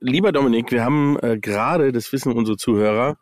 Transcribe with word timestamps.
lieber 0.00 0.32
Dominik, 0.32 0.70
wir 0.70 0.84
haben 0.84 1.18
äh, 1.20 1.38
gerade, 1.38 1.92
das 1.92 2.12
wissen 2.12 2.32
unsere 2.32 2.56
Zuhörer, 2.56 3.18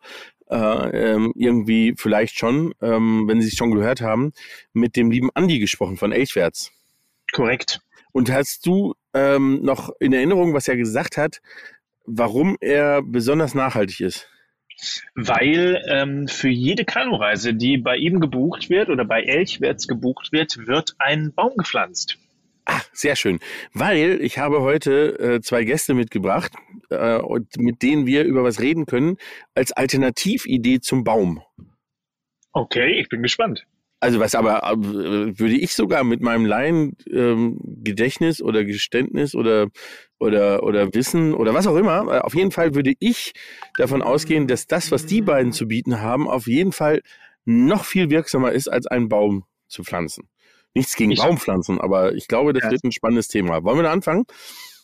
äh, 0.49 0.55
ähm, 0.55 1.33
irgendwie 1.35 1.93
vielleicht 1.97 2.37
schon, 2.37 2.73
ähm, 2.81 3.27
wenn 3.27 3.41
sie 3.41 3.47
es 3.47 3.55
schon 3.55 3.71
gehört 3.71 4.01
haben, 4.01 4.33
mit 4.73 4.95
dem 4.95 5.11
lieben 5.11 5.29
Andi 5.33 5.59
gesprochen 5.59 5.97
von 5.97 6.11
Elchwärts. 6.11 6.71
Korrekt. 7.31 7.81
Und 8.11 8.31
hast 8.31 8.65
du 8.65 8.95
ähm, 9.13 9.61
noch 9.61 9.91
in 9.99 10.13
Erinnerung, 10.13 10.53
was 10.53 10.67
er 10.67 10.75
gesagt 10.75 11.17
hat, 11.17 11.41
warum 12.05 12.57
er 12.59 13.01
besonders 13.03 13.53
nachhaltig 13.53 13.99
ist? 14.01 14.27
Weil 15.13 15.83
ähm, 15.87 16.27
für 16.27 16.49
jede 16.49 16.85
Kanureise, 16.85 17.53
die 17.53 17.77
bei 17.77 17.97
ihm 17.97 18.19
gebucht 18.19 18.69
wird 18.69 18.89
oder 18.89 19.05
bei 19.05 19.21
Elchwärts 19.21 19.87
gebucht 19.87 20.31
wird, 20.31 20.67
wird 20.67 20.95
ein 20.99 21.33
Baum 21.33 21.55
gepflanzt. 21.57 22.17
Ah, 22.71 22.81
sehr 22.93 23.15
schön. 23.15 23.39
Weil 23.73 24.21
ich 24.21 24.37
habe 24.37 24.61
heute 24.61 25.17
äh, 25.19 25.41
zwei 25.41 25.63
Gäste 25.63 25.95
mitgebracht, 25.95 26.51
äh, 26.91 27.17
und 27.17 27.57
mit 27.57 27.81
denen 27.81 28.05
wir 28.05 28.25
über 28.25 28.43
was 28.43 28.59
reden 28.59 28.85
können, 28.85 29.17
als 29.55 29.71
Alternatividee 29.71 30.79
zum 30.79 31.03
Baum. 31.03 31.41
Okay, 32.51 32.99
ich 32.99 33.09
bin 33.09 33.23
gespannt. 33.23 33.65
Also 34.01 34.19
was 34.19 34.35
aber 34.35 34.61
äh, 34.71 34.77
würde 34.77 35.57
ich 35.57 35.73
sogar 35.73 36.03
mit 36.03 36.21
meinem 36.21 36.45
Laien 36.45 36.95
ähm, 37.11 37.59
Gedächtnis 37.83 38.39
oder 38.39 38.63
Geständnis 38.63 39.33
oder 39.33 39.69
oder 40.19 40.61
oder 40.61 40.93
Wissen 40.93 41.33
oder 41.33 41.55
was 41.55 41.65
auch 41.65 41.75
immer, 41.75 42.07
äh, 42.07 42.19
auf 42.19 42.35
jeden 42.35 42.51
Fall 42.51 42.75
würde 42.75 42.93
ich 42.99 43.33
davon 43.77 44.03
ausgehen, 44.03 44.47
dass 44.47 44.67
das, 44.67 44.91
was 44.91 45.07
die 45.07 45.21
beiden 45.21 45.53
zu 45.53 45.67
bieten 45.67 46.01
haben, 46.01 46.29
auf 46.29 46.45
jeden 46.45 46.71
Fall 46.71 47.01
noch 47.45 47.83
viel 47.83 48.11
wirksamer 48.11 48.51
ist, 48.51 48.67
als 48.67 48.85
einen 48.85 49.09
Baum 49.09 49.43
zu 49.67 49.83
pflanzen. 49.83 50.29
Nichts 50.73 50.95
gegen 50.95 51.11
ich, 51.11 51.19
Baumpflanzen, 51.19 51.81
aber 51.81 52.13
ich 52.13 52.27
glaube, 52.27 52.53
das 52.53 52.63
ja. 52.63 52.71
wird 52.71 52.83
ein 52.83 52.91
spannendes 52.91 53.27
Thema. 53.27 53.63
Wollen 53.63 53.77
wir 53.77 53.83
da 53.83 53.91
anfangen? 53.91 54.25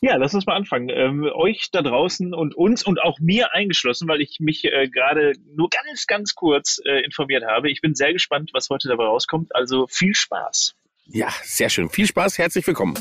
Ja, 0.02 0.18
lass 0.18 0.34
uns 0.34 0.46
mal 0.46 0.56
anfangen. 0.56 0.90
Ähm, 0.90 1.30
euch 1.34 1.70
da 1.72 1.82
draußen 1.82 2.34
und 2.34 2.56
uns 2.56 2.84
und 2.84 3.02
auch 3.02 3.20
mir 3.20 3.54
eingeschlossen, 3.54 4.08
weil 4.08 4.22
ich 4.22 4.40
mich 4.40 4.66
äh, 4.66 4.90
gerade 4.90 5.34
nur 5.56 5.70
ganz, 5.70 6.06
ganz 6.06 6.36
kurz 6.36 6.80
äh, 6.86 7.04
informiert 7.04 7.44
habe. 7.46 7.70
Ich 7.72 7.82
bin 7.82 7.96
sehr 7.96 8.14
gespannt, 8.14 8.52
was 8.54 8.70
heute 8.70 8.88
dabei 8.88 9.06
rauskommt. 9.06 9.56
Also 9.56 9.88
viel 9.88 10.14
Spaß. 10.14 10.76
Ja, 11.08 11.30
sehr 11.44 11.70
schön. 11.70 11.90
Viel 11.90 12.08
Spaß. 12.08 12.38
Herzlich 12.38 12.66
willkommen. 12.68 12.96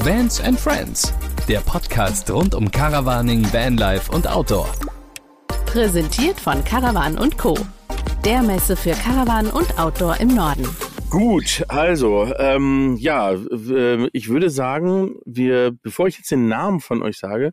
Vans 0.00 0.40
and 0.40 0.58
Friends, 0.58 1.14
der 1.48 1.60
Podcast 1.60 2.30
rund 2.30 2.54
um 2.54 2.70
Caravaning, 2.70 3.44
Vanlife 3.52 4.10
und 4.10 4.26
Outdoor. 4.26 4.72
Präsentiert 5.66 6.40
von 6.40 6.64
Caravan 6.64 7.18
und 7.18 7.38
Co. 7.38 7.56
Der 8.24 8.42
Messe 8.42 8.76
für 8.76 8.92
Caravan 8.92 9.48
und 9.48 9.78
Outdoor 9.78 10.18
im 10.20 10.28
Norden. 10.28 10.68
Gut, 11.12 11.62
also 11.68 12.32
ähm, 12.38 12.96
ja, 12.98 13.32
äh, 13.32 14.08
ich 14.14 14.30
würde 14.30 14.48
sagen, 14.48 15.16
wir, 15.26 15.72
bevor 15.82 16.06
ich 16.06 16.16
jetzt 16.16 16.30
den 16.30 16.48
Namen 16.48 16.80
von 16.80 17.02
euch 17.02 17.18
sage, 17.18 17.52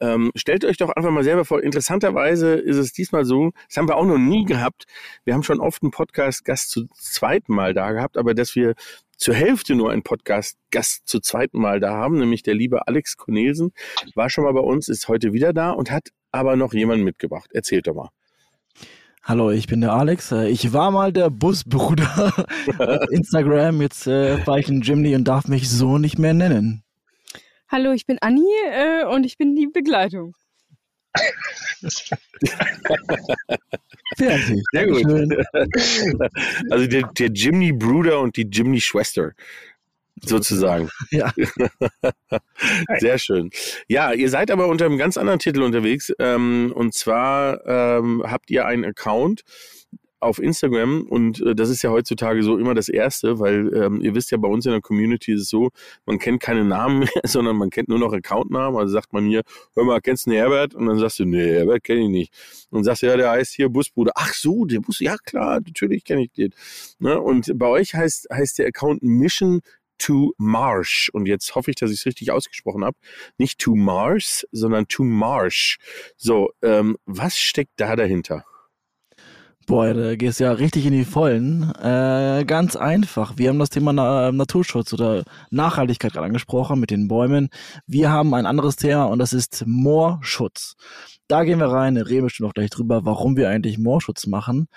ähm, 0.00 0.32
stellt 0.34 0.64
euch 0.64 0.76
doch 0.76 0.90
einfach 0.90 1.12
mal 1.12 1.22
selber 1.22 1.44
vor. 1.44 1.62
Interessanterweise 1.62 2.54
ist 2.54 2.78
es 2.78 2.92
diesmal 2.92 3.24
so, 3.24 3.52
das 3.68 3.76
haben 3.76 3.86
wir 3.86 3.94
auch 3.94 4.06
noch 4.06 4.18
nie 4.18 4.44
gehabt. 4.44 4.86
Wir 5.22 5.34
haben 5.34 5.44
schon 5.44 5.60
oft 5.60 5.84
einen 5.84 5.92
Podcast-Gast 5.92 6.68
zu 6.68 6.88
zweiten 6.96 7.54
Mal 7.54 7.74
da 7.74 7.92
gehabt, 7.92 8.16
aber 8.16 8.34
dass 8.34 8.56
wir 8.56 8.74
zur 9.16 9.36
Hälfte 9.36 9.76
nur 9.76 9.92
einen 9.92 10.02
Podcast-Gast 10.02 11.06
zu 11.06 11.20
zweiten 11.20 11.60
Mal 11.60 11.78
da 11.78 11.92
haben, 11.92 12.18
nämlich 12.18 12.42
der 12.42 12.54
liebe 12.56 12.88
Alex 12.88 13.16
Cornelsen, 13.16 13.72
war 14.16 14.30
schon 14.30 14.42
mal 14.42 14.52
bei 14.52 14.58
uns, 14.58 14.88
ist 14.88 15.06
heute 15.06 15.32
wieder 15.32 15.52
da 15.52 15.70
und 15.70 15.92
hat 15.92 16.08
aber 16.32 16.56
noch 16.56 16.72
jemanden 16.74 17.04
mitgebracht. 17.04 17.52
Erzählt 17.52 17.86
doch 17.86 17.94
mal. 17.94 18.10
Hallo, 19.28 19.50
ich 19.50 19.66
bin 19.66 19.80
der 19.80 19.92
Alex. 19.92 20.30
Äh, 20.30 20.50
ich 20.50 20.72
war 20.72 20.92
mal 20.92 21.12
der 21.12 21.30
Busbruder 21.30 22.32
auf 22.78 23.10
Instagram. 23.10 23.82
Jetzt 23.82 24.06
äh, 24.06 24.46
war 24.46 24.60
ich 24.60 24.68
ein 24.68 24.82
Jimny 24.82 25.16
und 25.16 25.24
darf 25.24 25.48
mich 25.48 25.68
so 25.68 25.98
nicht 25.98 26.16
mehr 26.16 26.32
nennen. 26.32 26.84
Hallo, 27.68 27.90
ich 27.90 28.06
bin 28.06 28.18
Anni 28.20 28.46
äh, 28.70 29.04
und 29.04 29.26
ich 29.26 29.36
bin 29.36 29.56
die 29.56 29.66
Begleitung. 29.66 30.36
Fertig. 34.16 34.62
Sehr 34.70 34.86
gut. 34.86 35.02
Also 36.70 36.86
der, 36.86 37.10
der 37.18 37.28
Jimny 37.30 37.72
Bruder 37.72 38.20
und 38.20 38.36
die 38.36 38.46
Jimny 38.48 38.80
Schwester 38.80 39.32
sozusagen. 40.24 40.88
Ja. 41.10 41.32
Sehr 42.98 43.18
schön. 43.18 43.50
Ja, 43.88 44.12
ihr 44.12 44.28
seid 44.28 44.50
aber 44.50 44.66
unter 44.66 44.86
einem 44.86 44.98
ganz 44.98 45.16
anderen 45.16 45.38
Titel 45.38 45.62
unterwegs. 45.62 46.12
Ähm, 46.18 46.72
und 46.74 46.94
zwar 46.94 47.64
ähm, 47.66 48.22
habt 48.26 48.50
ihr 48.50 48.66
einen 48.66 48.84
Account 48.84 49.42
auf 50.18 50.38
Instagram 50.38 51.02
und 51.02 51.40
äh, 51.42 51.54
das 51.54 51.68
ist 51.68 51.82
ja 51.82 51.90
heutzutage 51.90 52.42
so 52.42 52.56
immer 52.56 52.74
das 52.74 52.88
Erste, 52.88 53.38
weil 53.38 53.72
ähm, 53.74 54.00
ihr 54.00 54.14
wisst 54.14 54.30
ja, 54.30 54.38
bei 54.38 54.48
uns 54.48 54.64
in 54.64 54.72
der 54.72 54.80
Community 54.80 55.32
ist 55.32 55.42
es 55.42 55.48
so, 55.48 55.70
man 56.06 56.18
kennt 56.18 56.40
keine 56.40 56.64
Namen 56.64 57.00
mehr, 57.00 57.08
sondern 57.24 57.56
man 57.56 57.70
kennt 57.70 57.88
nur 57.88 57.98
noch 57.98 58.12
Accountnamen. 58.12 58.78
Also 58.78 58.92
sagt 58.92 59.12
man 59.12 59.26
hier, 59.26 59.42
hör 59.74 59.84
mal, 59.84 60.00
kennst 60.00 60.26
du 60.26 60.30
den 60.30 60.38
Herbert? 60.38 60.74
Und 60.74 60.86
dann 60.86 60.98
sagst 60.98 61.18
du, 61.18 61.24
nee, 61.26 61.54
Herbert 61.54 61.84
kenne 61.84 62.04
ich 62.04 62.08
nicht. 62.08 62.32
Und 62.70 62.84
sagst 62.84 63.02
du, 63.02 63.06
ja, 63.06 63.16
der 63.16 63.30
heißt 63.30 63.54
hier 63.54 63.68
Busbruder. 63.68 64.12
Ach 64.14 64.32
so, 64.32 64.64
der 64.64 64.80
Bus, 64.80 65.00
ja 65.00 65.16
klar, 65.16 65.60
natürlich 65.60 66.04
kenne 66.04 66.24
ich 66.24 66.32
den. 66.32 66.52
Ne? 66.98 67.20
Und 67.20 67.52
bei 67.56 67.66
euch 67.66 67.94
heißt, 67.94 68.28
heißt 68.32 68.58
der 68.58 68.68
Account 68.68 69.02
Mission 69.02 69.60
to 69.98 70.32
Marsh. 70.38 71.10
Und 71.12 71.26
jetzt 71.26 71.54
hoffe 71.54 71.70
ich, 71.70 71.76
dass 71.76 71.90
ich 71.90 72.00
es 72.00 72.06
richtig 72.06 72.32
ausgesprochen 72.32 72.84
habe. 72.84 72.96
Nicht 73.38 73.58
to 73.58 73.74
Mars, 73.74 74.46
sondern 74.52 74.88
to 74.88 75.04
Marsh. 75.04 75.78
So, 76.16 76.50
ähm, 76.62 76.96
was 77.06 77.38
steckt 77.38 77.72
da 77.76 77.96
dahinter? 77.96 78.44
Boah, 79.66 79.92
da 79.94 80.14
gehst 80.14 80.38
ja 80.38 80.52
richtig 80.52 80.86
in 80.86 80.92
die 80.92 81.04
Vollen. 81.04 81.72
Äh, 81.82 82.44
ganz 82.46 82.76
einfach. 82.76 83.36
Wir 83.36 83.48
haben 83.48 83.58
das 83.58 83.70
Thema 83.70 83.92
Na 83.92 84.30
Naturschutz 84.30 84.92
oder 84.92 85.24
Nachhaltigkeit 85.50 86.12
gerade 86.12 86.26
angesprochen 86.26 86.78
mit 86.78 86.92
den 86.92 87.08
Bäumen. 87.08 87.48
Wir 87.84 88.12
haben 88.12 88.32
ein 88.34 88.46
anderes 88.46 88.76
Thema 88.76 89.06
und 89.06 89.18
das 89.18 89.32
ist 89.32 89.64
Moorschutz. 89.66 90.76
Da 91.26 91.42
gehen 91.42 91.58
wir 91.58 91.66
rein, 91.66 91.96
reden 91.96 92.30
schon 92.30 92.46
noch 92.46 92.54
gleich 92.54 92.70
drüber, 92.70 93.04
warum 93.04 93.36
wir 93.36 93.48
eigentlich 93.48 93.76
Moorschutz 93.76 94.28
machen. 94.28 94.68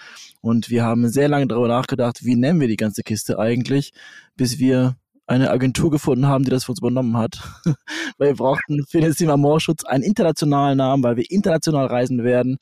Und 0.42 0.72
wir 0.72 0.84
haben 0.86 1.08
sehr 1.08 1.28
lange 1.28 1.46
darüber 1.46 1.68
nachgedacht, 1.68 2.26
wie 2.26 2.36
nennen 2.36 2.60
wir 2.60 2.68
die 2.68 2.76
ganze 2.76 3.04
Kiste 3.04 3.38
eigentlich, 3.38 3.94
bis 4.36 4.58
wir 4.58 4.96
eine 5.30 5.52
Agentur 5.52 5.92
gefunden 5.92 6.26
haben, 6.26 6.44
die 6.44 6.50
das 6.50 6.64
für 6.66 6.72
uns 6.72 6.80
übernommen 6.80 7.16
hat. 7.16 7.40
weil 8.18 8.30
wir 8.30 8.36
brauchten 8.36 8.86
für 8.88 9.00
das 9.00 9.18
Thema 9.18 9.38
Moorschutz 9.38 9.84
einen 9.86 10.04
internationalen 10.04 10.78
Namen, 10.78 11.04
weil 11.04 11.18
wir 11.18 11.30
international 11.30 11.86
reisen 11.86 12.24
werden. 12.24 12.58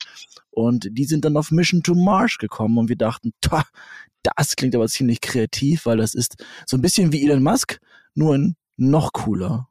Und 0.50 0.88
die 0.90 1.04
sind 1.04 1.24
dann 1.24 1.36
auf 1.36 1.50
Mission 1.50 1.82
to 1.82 1.94
Mars 1.94 2.36
gekommen 2.38 2.78
und 2.78 2.88
wir 2.88 2.96
dachten, 2.96 3.32
das 3.40 4.56
klingt 4.56 4.74
aber 4.74 4.88
ziemlich 4.88 5.20
kreativ, 5.20 5.86
weil 5.86 5.96
das 5.96 6.14
ist 6.14 6.44
so 6.66 6.76
ein 6.76 6.82
bisschen 6.82 7.12
wie 7.12 7.24
Elon 7.24 7.42
Musk, 7.42 7.80
nur 8.14 8.34
ein 8.34 8.56
noch 8.76 9.12
cooler. 9.12 9.67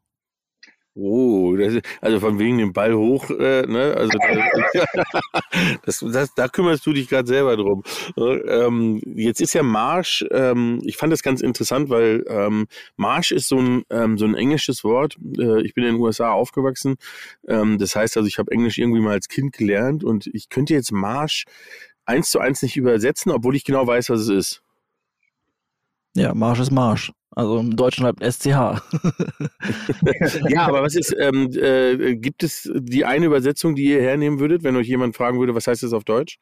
Oh, 0.99 1.55
das, 1.55 1.75
also 2.01 2.19
von 2.19 2.39
wegen 2.39 2.57
dem 2.57 2.73
Ball 2.73 2.95
hoch, 2.95 3.29
äh, 3.29 3.67
ne? 3.67 3.93
Also 3.95 4.17
das, 5.85 5.99
das, 5.99 6.33
da 6.33 6.47
kümmerst 6.47 6.83
du 6.87 6.93
dich 6.93 7.07
gerade 7.07 7.27
selber 7.27 7.55
drum. 7.55 7.83
Ähm, 8.17 8.99
jetzt 9.05 9.39
ist 9.39 9.53
ja 9.53 9.61
Marsch, 9.61 10.25
ähm, 10.31 10.81
ich 10.83 10.97
fand 10.97 11.13
das 11.13 11.21
ganz 11.21 11.41
interessant, 11.41 11.89
weil 11.91 12.25
ähm, 12.27 12.65
Marsch 12.95 13.31
ist 13.31 13.47
so 13.47 13.59
ein, 13.59 13.83
ähm, 13.91 14.17
so 14.17 14.25
ein 14.25 14.33
englisches 14.33 14.83
Wort. 14.83 15.17
Äh, 15.37 15.61
ich 15.61 15.75
bin 15.75 15.83
in 15.83 15.93
den 15.93 16.01
USA 16.01 16.31
aufgewachsen. 16.31 16.95
Ähm, 17.47 17.77
das 17.77 17.95
heißt 17.95 18.17
also, 18.17 18.27
ich 18.27 18.39
habe 18.39 18.51
Englisch 18.51 18.79
irgendwie 18.79 19.01
mal 19.01 19.11
als 19.11 19.27
Kind 19.27 19.53
gelernt 19.53 20.03
und 20.03 20.25
ich 20.33 20.49
könnte 20.49 20.73
jetzt 20.73 20.91
Marsch 20.91 21.45
eins 22.05 22.31
zu 22.31 22.39
eins 22.39 22.63
nicht 22.63 22.75
übersetzen, 22.75 23.31
obwohl 23.31 23.55
ich 23.55 23.65
genau 23.65 23.85
weiß, 23.85 24.09
was 24.09 24.21
es 24.21 24.29
ist. 24.29 24.63
Ja, 26.15 26.33
Marsch 26.33 26.59
ist 26.59 26.71
Marsch. 26.71 27.11
Also 27.37 27.59
im 27.59 27.75
Deutschen 27.75 28.01
bleibt 28.01 28.23
SCH. 28.23 28.47
ja, 30.49 30.65
aber 30.65 30.81
was 30.81 30.95
ist, 30.95 31.15
ähm, 31.19 31.51
äh, 31.53 32.15
gibt 32.15 32.41
es 32.41 32.67
die 32.73 33.05
eine 33.05 33.27
Übersetzung, 33.27 33.75
die 33.75 33.83
ihr 33.83 34.01
hernehmen 34.01 34.39
würdet, 34.39 34.63
wenn 34.63 34.75
euch 34.75 34.87
jemand 34.87 35.15
fragen 35.15 35.39
würde, 35.39 35.53
was 35.53 35.67
heißt 35.67 35.83
das 35.83 35.93
auf 35.93 36.03
Deutsch? 36.03 36.39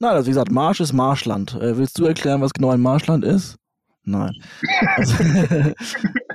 Nein, 0.00 0.10
also 0.10 0.26
wie 0.26 0.30
gesagt, 0.30 0.50
Marsch 0.50 0.80
ist 0.80 0.92
Marschland. 0.92 1.54
Äh, 1.54 1.78
willst 1.78 2.00
du 2.00 2.04
erklären, 2.04 2.40
was 2.40 2.52
genau 2.52 2.70
ein 2.70 2.80
Marschland 2.80 3.24
ist? 3.24 3.58
Nein. 4.02 4.32
Also, 4.96 5.22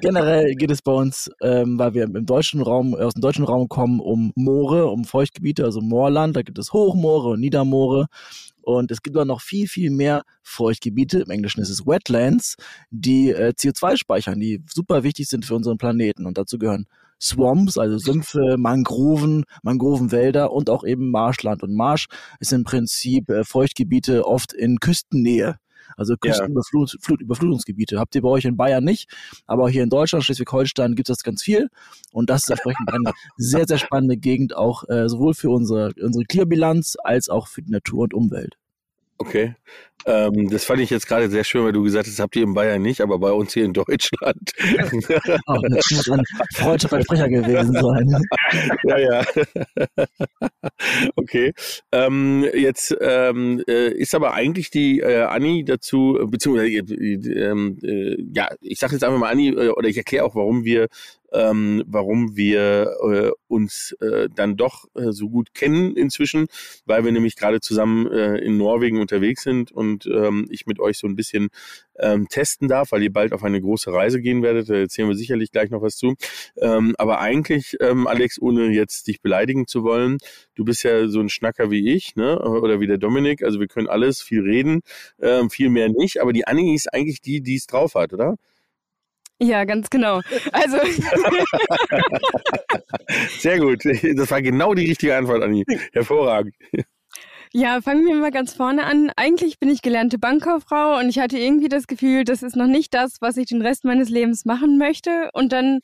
generell 0.01 0.55
geht 0.55 0.71
es 0.71 0.81
bei 0.81 0.93
uns, 0.93 1.29
ähm, 1.41 1.77
weil 1.77 1.93
wir 1.93 2.03
im 2.03 2.25
deutschen 2.25 2.61
Raum, 2.61 2.95
aus 2.95 3.15
dem 3.15 3.21
deutschen 3.21 3.43
Raum 3.43 3.67
kommen, 3.67 3.99
um 3.99 4.31
Moore, 4.35 4.87
um 4.87 5.03
Feuchtgebiete, 5.03 5.65
also 5.65 5.81
Moorland. 5.81 6.37
Da 6.37 6.41
gibt 6.41 6.57
es 6.57 6.71
Hochmoore 6.71 7.31
und 7.31 7.41
Niedermoore. 7.41 8.05
Und 8.61 8.91
es 8.91 9.01
gibt 9.01 9.15
aber 9.15 9.25
noch 9.25 9.41
viel, 9.41 9.67
viel 9.67 9.91
mehr 9.91 10.23
Feuchtgebiete, 10.43 11.19
im 11.19 11.29
Englischen 11.29 11.61
ist 11.61 11.69
es 11.69 11.85
Wetlands, 11.85 12.55
die 12.89 13.31
äh, 13.31 13.53
CO2 13.57 13.97
speichern, 13.97 14.39
die 14.39 14.63
super 14.67 15.03
wichtig 15.03 15.27
sind 15.27 15.45
für 15.45 15.55
unseren 15.55 15.77
Planeten. 15.77 16.25
Und 16.25 16.37
dazu 16.37 16.57
gehören 16.57 16.85
Swamps, 17.21 17.77
also 17.77 17.97
Sümpfe, 17.97 18.57
Mangroven, 18.57 19.45
Mangrovenwälder 19.61 20.51
und 20.51 20.69
auch 20.69 20.83
eben 20.83 21.11
Marschland. 21.11 21.61
Und 21.63 21.75
Marsch 21.75 22.07
ist 22.39 22.51
im 22.51 22.63
Prinzip 22.63 23.29
äh, 23.29 23.43
Feuchtgebiete 23.43 24.25
oft 24.25 24.53
in 24.53 24.79
Küstennähe. 24.79 25.57
Also 25.97 26.15
Küstenüberflutungsgebiete. 26.17 27.99
Habt 27.99 28.15
ihr 28.15 28.21
bei 28.21 28.29
euch 28.29 28.45
in 28.45 28.57
Bayern 28.57 28.83
nicht, 28.83 29.09
aber 29.45 29.69
hier 29.69 29.83
in 29.83 29.89
Deutschland, 29.89 30.23
Schleswig-Holstein 30.23 30.95
gibt 30.95 31.09
es 31.09 31.17
das 31.17 31.23
ganz 31.23 31.43
viel. 31.43 31.69
Und 32.11 32.29
das 32.29 32.43
ist 32.43 32.49
entsprechend 32.49 32.91
eine 32.93 33.11
sehr, 33.37 33.65
sehr 33.67 33.77
spannende 33.77 34.17
Gegend, 34.17 34.55
auch 34.55 34.87
äh, 34.89 35.09
sowohl 35.09 35.33
für 35.33 35.49
unsere, 35.49 35.91
unsere 36.01 36.25
Klimabilanz 36.25 36.97
als 37.03 37.29
auch 37.29 37.47
für 37.47 37.61
die 37.61 37.71
Natur 37.71 38.03
und 38.03 38.13
Umwelt. 38.13 38.57
Okay. 39.21 39.55
Ähm, 40.07 40.49
das 40.49 40.65
fand 40.65 40.81
ich 40.81 40.89
jetzt 40.89 41.07
gerade 41.07 41.29
sehr 41.29 41.43
schön, 41.43 41.63
weil 41.63 41.73
du 41.73 41.83
gesagt 41.83 42.07
hast, 42.07 42.17
das 42.17 42.23
habt 42.23 42.35
ihr 42.35 42.41
in 42.41 42.55
Bayern 42.55 42.81
nicht, 42.81 43.01
aber 43.01 43.19
bei 43.19 43.31
uns 43.31 43.53
hier 43.53 43.65
in 43.65 43.73
Deutschland. 43.73 44.51
oh, 45.45 45.59
das 45.69 45.91
muss 45.91 46.09
ein 46.09 46.23
freudscher 46.55 46.89
Versprecher 46.89 47.29
gewesen 47.29 47.73
sein. 47.73 48.23
ja, 48.83 48.97
ja. 48.97 49.23
okay. 51.15 51.53
Ähm, 51.91 52.47
jetzt 52.51 52.97
ähm, 52.99 53.63
äh, 53.67 53.89
ist 53.89 54.15
aber 54.15 54.33
eigentlich 54.33 54.71
die 54.71 55.01
äh, 55.01 55.21
Anni 55.21 55.63
dazu, 55.65 56.17
beziehungsweise, 56.25 56.71
äh, 56.71 57.51
äh, 57.51 58.25
ja, 58.33 58.49
ich 58.59 58.79
sage 58.79 58.93
jetzt 58.93 59.03
einfach 59.03 59.19
mal 59.19 59.29
Anni, 59.29 59.49
äh, 59.49 59.69
oder 59.69 59.87
ich 59.87 59.97
erkläre 59.97 60.25
auch, 60.25 60.33
warum 60.33 60.65
wir 60.65 60.87
ähm, 61.31 61.83
warum 61.85 62.35
wir 62.35 62.95
äh, 63.03 63.31
uns 63.47 63.95
äh, 64.01 64.29
dann 64.33 64.57
doch 64.57 64.85
äh, 64.95 65.11
so 65.11 65.29
gut 65.29 65.53
kennen 65.53 65.95
inzwischen, 65.95 66.47
weil 66.85 67.05
wir 67.05 67.11
nämlich 67.11 67.35
gerade 67.35 67.59
zusammen 67.59 68.11
äh, 68.11 68.37
in 68.37 68.57
Norwegen 68.57 68.99
unterwegs 68.99 69.43
sind 69.43 69.71
und 69.71 70.05
ähm, 70.05 70.47
ich 70.49 70.65
mit 70.65 70.79
euch 70.79 70.97
so 70.97 71.07
ein 71.07 71.15
bisschen 71.15 71.49
ähm, 71.99 72.27
testen 72.27 72.67
darf, 72.67 72.91
weil 72.91 73.03
ihr 73.03 73.13
bald 73.13 73.33
auf 73.33 73.43
eine 73.43 73.61
große 73.61 73.91
Reise 73.91 74.21
gehen 74.21 74.43
werdet. 74.43 74.69
Da 74.69 74.75
erzählen 74.75 75.07
wir 75.07 75.15
sicherlich 75.15 75.51
gleich 75.51 75.69
noch 75.69 75.81
was 75.81 75.97
zu. 75.97 76.15
Ähm, 76.57 76.95
aber 76.97 77.19
eigentlich, 77.19 77.77
ähm, 77.79 78.07
Alex, 78.07 78.41
ohne 78.41 78.69
jetzt 78.69 79.07
dich 79.07 79.21
beleidigen 79.21 79.67
zu 79.67 79.83
wollen, 79.83 80.17
du 80.55 80.65
bist 80.65 80.83
ja 80.83 81.07
so 81.07 81.19
ein 81.19 81.29
Schnacker 81.29 81.71
wie 81.71 81.93
ich, 81.93 82.15
ne? 82.15 82.39
Oder 82.39 82.79
wie 82.79 82.87
der 82.87 82.97
Dominik. 82.97 83.43
Also 83.43 83.59
wir 83.59 83.67
können 83.67 83.87
alles, 83.87 84.21
viel 84.21 84.41
reden, 84.41 84.81
ähm, 85.21 85.49
viel 85.49 85.69
mehr 85.69 85.89
nicht. 85.89 86.21
Aber 86.21 86.33
die 86.33 86.47
Annie 86.47 86.73
ist 86.73 86.93
eigentlich 86.93 87.21
die, 87.21 87.41
die 87.41 87.55
es 87.55 87.67
drauf 87.67 87.95
hat, 87.95 88.13
oder? 88.13 88.35
Ja, 89.43 89.65
ganz 89.65 89.89
genau. 89.89 90.21
Also 90.51 90.77
Sehr 93.39 93.59
gut. 93.59 93.83
Das 94.15 94.29
war 94.29 94.39
genau 94.43 94.75
die 94.75 94.85
richtige 94.85 95.17
Antwort, 95.17 95.41
Anni. 95.41 95.65
Hervorragend. 95.93 96.53
Ja, 97.51 97.81
fangen 97.81 98.05
wir 98.05 98.13
mal 98.15 98.29
ganz 98.29 98.53
vorne 98.53 98.83
an. 98.83 99.11
Eigentlich 99.15 99.57
bin 99.57 99.69
ich 99.69 99.81
gelernte 99.81 100.19
Bankkauffrau 100.19 100.99
und 100.99 101.09
ich 101.09 101.17
hatte 101.17 101.39
irgendwie 101.39 101.69
das 101.69 101.87
Gefühl, 101.87 102.23
das 102.23 102.43
ist 102.43 102.55
noch 102.55 102.67
nicht 102.67 102.93
das, 102.93 103.17
was 103.19 103.35
ich 103.35 103.47
den 103.47 103.63
Rest 103.63 103.83
meines 103.83 104.09
Lebens 104.09 104.45
machen 104.45 104.77
möchte. 104.77 105.31
Und 105.33 105.51
dann 105.51 105.79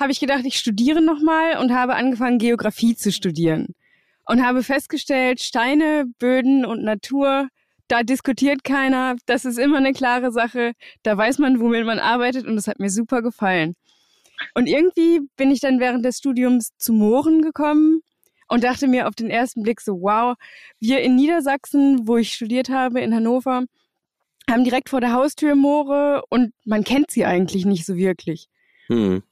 habe 0.00 0.10
ich 0.10 0.18
gedacht, 0.18 0.46
ich 0.46 0.58
studiere 0.58 1.02
nochmal 1.02 1.58
und 1.58 1.74
habe 1.74 1.94
angefangen, 1.94 2.38
Geografie 2.38 2.96
zu 2.96 3.12
studieren. 3.12 3.74
Und 4.24 4.42
habe 4.42 4.62
festgestellt, 4.62 5.42
Steine, 5.42 6.06
Böden 6.18 6.64
und 6.64 6.82
Natur 6.82 7.48
da 7.88 8.02
diskutiert 8.02 8.64
keiner, 8.64 9.16
das 9.26 9.44
ist 9.44 9.58
immer 9.58 9.78
eine 9.78 9.92
klare 9.92 10.30
Sache, 10.30 10.72
da 11.02 11.16
weiß 11.16 11.38
man, 11.38 11.60
womit 11.60 11.84
man 11.84 11.98
arbeitet 11.98 12.46
und 12.46 12.56
das 12.56 12.68
hat 12.68 12.78
mir 12.78 12.90
super 12.90 13.22
gefallen. 13.22 13.74
Und 14.54 14.68
irgendwie 14.68 15.20
bin 15.36 15.50
ich 15.50 15.60
dann 15.60 15.80
während 15.80 16.04
des 16.04 16.18
Studiums 16.18 16.70
zu 16.76 16.92
Mooren 16.92 17.42
gekommen 17.42 18.02
und 18.48 18.64
dachte 18.64 18.86
mir 18.86 19.08
auf 19.08 19.14
den 19.14 19.30
ersten 19.30 19.62
Blick 19.62 19.80
so, 19.80 20.00
wow, 20.00 20.36
wir 20.80 21.00
in 21.00 21.16
Niedersachsen, 21.16 22.06
wo 22.06 22.16
ich 22.16 22.32
studiert 22.32 22.68
habe, 22.68 23.00
in 23.00 23.14
Hannover, 23.14 23.64
haben 24.48 24.64
direkt 24.64 24.88
vor 24.88 25.00
der 25.00 25.12
Haustür 25.12 25.54
Moore 25.54 26.22
und 26.30 26.52
man 26.64 26.84
kennt 26.84 27.10
sie 27.10 27.24
eigentlich 27.24 27.66
nicht 27.66 27.84
so 27.84 27.96
wirklich. 27.96 28.48
Hm. 28.86 29.22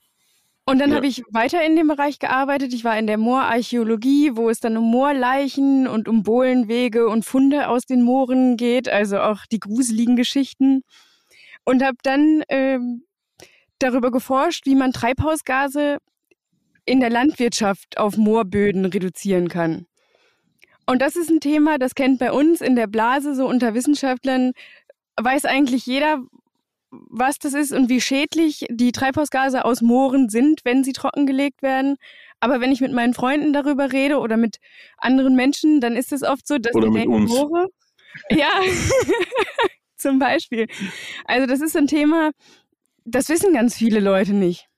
Und 0.69 0.81
dann 0.81 0.91
ja. 0.91 0.97
habe 0.97 1.07
ich 1.07 1.23
weiter 1.31 1.65
in 1.65 1.77
dem 1.77 1.87
Bereich 1.87 2.19
gearbeitet. 2.19 2.75
Ich 2.75 2.83
war 2.83 2.99
in 2.99 3.07
der 3.07 3.19
Moorarchäologie, 3.19 4.33
wo 4.35 4.51
es 4.51 4.59
dann 4.59 4.77
um 4.77 4.91
Moorleichen 4.91 5.87
und 5.87 6.09
um 6.09 6.25
Bohlenwege 6.25 7.07
und 7.07 7.25
Funde 7.25 7.69
aus 7.69 7.87
den 7.87 8.03
Mooren 8.03 8.57
geht, 8.57 8.89
also 8.89 9.21
auch 9.21 9.47
die 9.47 9.61
gruseligen 9.61 10.17
Geschichten. 10.17 10.83
Und 11.65 11.85
habe 11.85 11.99
dann 12.03 12.43
ähm, 12.49 13.05
darüber 13.79 14.11
geforscht, 14.11 14.67
wie 14.67 14.75
man 14.75 14.93
Treibhausgase 14.93 15.99
in 16.85 16.99
der 16.99 17.11
Landwirtschaft 17.11 17.99
auf 17.99 18.17
Moorböden 18.17 18.87
reduzieren 18.87 19.49
kann. 19.49 19.87
Und 20.85 21.01
das 21.01 21.15
ist 21.15 21.31
ein 21.31 21.41
Thema, 21.41 21.79
das 21.79 21.95
kennt 21.95 22.19
bei 22.19 22.33
uns 22.33 22.61
in 22.61 22.75
der 22.75 22.89
Blase 22.89 23.37
so 23.37 23.47
unter 23.47 23.75
Wissenschaftlern, 23.75 24.53
weiß 25.17 25.45
eigentlich 25.45 25.87
jeder, 25.87 26.19
was 26.91 27.39
das 27.39 27.55
ist 27.55 27.73
und 27.73 27.89
wie 27.89 28.01
schädlich 28.01 28.67
die 28.71 28.93
Treibhausgase 28.93 29.65
aus 29.65 29.83
Mooren 29.83 30.29
sind, 30.29 30.61
wenn 30.65 30.85
sie 30.85 30.93
trockengelegt 30.93 31.63
werden. 31.63 31.97
Aber 32.41 32.61
wenn 32.61 32.73
ich 32.73 32.81
mit 32.81 32.93
meinen 32.93 33.15
Freunden 33.15 33.53
darüber 33.53 33.93
rede 33.93 34.19
oder 34.19 34.37
mit 34.37 34.59
anderen 34.99 35.35
Menschen, 35.35 35.81
dann 35.81 35.97
ist 35.97 36.13
es 36.13 36.23
oft 36.23 36.47
so, 36.47 36.59
dass 36.59 36.75
oder 36.75 36.89
die 36.89 36.95
denken, 36.95 37.25
Moore. 37.25 37.69
Ja, 38.31 38.61
zum 39.97 40.19
Beispiel. 40.19 40.67
Also 41.25 41.47
das 41.47 41.61
ist 41.61 41.77
ein 41.77 41.87
Thema, 41.87 42.31
das 43.05 43.29
wissen 43.29 43.55
ganz 43.55 43.77
viele 43.77 44.01
Leute 44.01 44.33
nicht. 44.33 44.69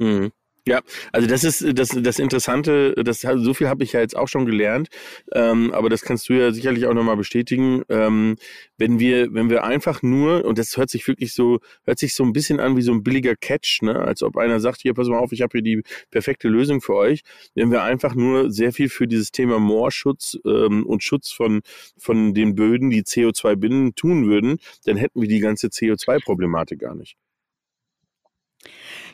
Hm. 0.00 0.32
Ja, 0.68 0.82
also 1.12 1.26
das 1.26 1.44
ist 1.44 1.64
das, 1.78 1.96
das 1.98 2.18
Interessante, 2.18 2.92
das, 3.02 3.22
so 3.22 3.54
viel 3.54 3.68
habe 3.68 3.84
ich 3.84 3.94
ja 3.94 4.00
jetzt 4.00 4.14
auch 4.14 4.28
schon 4.28 4.44
gelernt, 4.44 4.88
ähm, 5.32 5.72
aber 5.72 5.88
das 5.88 6.02
kannst 6.02 6.28
du 6.28 6.34
ja 6.34 6.52
sicherlich 6.52 6.84
auch 6.84 6.92
nochmal 6.92 7.16
bestätigen. 7.16 7.84
Ähm, 7.88 8.36
wenn 8.76 8.98
wir, 8.98 9.32
wenn 9.32 9.48
wir 9.48 9.64
einfach 9.64 10.02
nur, 10.02 10.44
und 10.44 10.58
das 10.58 10.76
hört 10.76 10.90
sich 10.90 11.08
wirklich 11.08 11.32
so, 11.32 11.60
hört 11.84 11.98
sich 11.98 12.14
so 12.14 12.22
ein 12.22 12.34
bisschen 12.34 12.60
an 12.60 12.76
wie 12.76 12.82
so 12.82 12.92
ein 12.92 13.02
billiger 13.02 13.34
Catch, 13.34 13.80
ne? 13.80 13.98
als 13.98 14.22
ob 14.22 14.36
einer 14.36 14.60
sagt, 14.60 14.82
hier, 14.82 14.92
pass 14.92 15.08
mal 15.08 15.16
auf, 15.18 15.32
ich 15.32 15.40
habe 15.40 15.52
hier 15.52 15.62
die 15.62 15.82
perfekte 16.10 16.48
Lösung 16.48 16.82
für 16.82 16.96
euch. 16.96 17.22
Wenn 17.54 17.70
wir 17.70 17.82
einfach 17.82 18.14
nur 18.14 18.50
sehr 18.50 18.74
viel 18.74 18.90
für 18.90 19.08
dieses 19.08 19.32
Thema 19.32 19.58
Moorschutz 19.58 20.36
ähm, 20.44 20.84
und 20.84 21.02
Schutz 21.02 21.30
von, 21.32 21.62
von 21.96 22.34
den 22.34 22.54
Böden, 22.54 22.90
die 22.90 23.04
CO2 23.04 23.56
binden, 23.56 23.94
tun 23.94 24.26
würden, 24.26 24.58
dann 24.84 24.98
hätten 24.98 25.22
wir 25.22 25.28
die 25.28 25.40
ganze 25.40 25.68
CO2-Problematik 25.68 26.80
gar 26.80 26.94
nicht. 26.94 27.16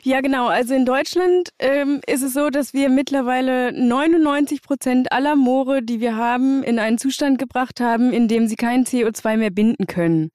Ja, 0.03 0.21
genau. 0.21 0.47
Also 0.47 0.73
in 0.73 0.85
Deutschland 0.85 1.49
ähm, 1.59 2.01
ist 2.07 2.21
es 2.21 2.33
so, 2.33 2.49
dass 2.49 2.73
wir 2.73 2.89
mittlerweile 2.89 3.71
99 3.71 4.61
Prozent 4.61 5.11
aller 5.11 5.35
Moore, 5.35 5.81
die 5.81 5.99
wir 5.99 6.15
haben, 6.15 6.63
in 6.63 6.79
einen 6.79 6.97
Zustand 6.97 7.39
gebracht 7.39 7.79
haben, 7.79 8.13
in 8.13 8.27
dem 8.27 8.47
sie 8.47 8.55
kein 8.55 8.85
CO2 8.85 9.37
mehr 9.37 9.51
binden 9.51 9.87
können. 9.87 10.31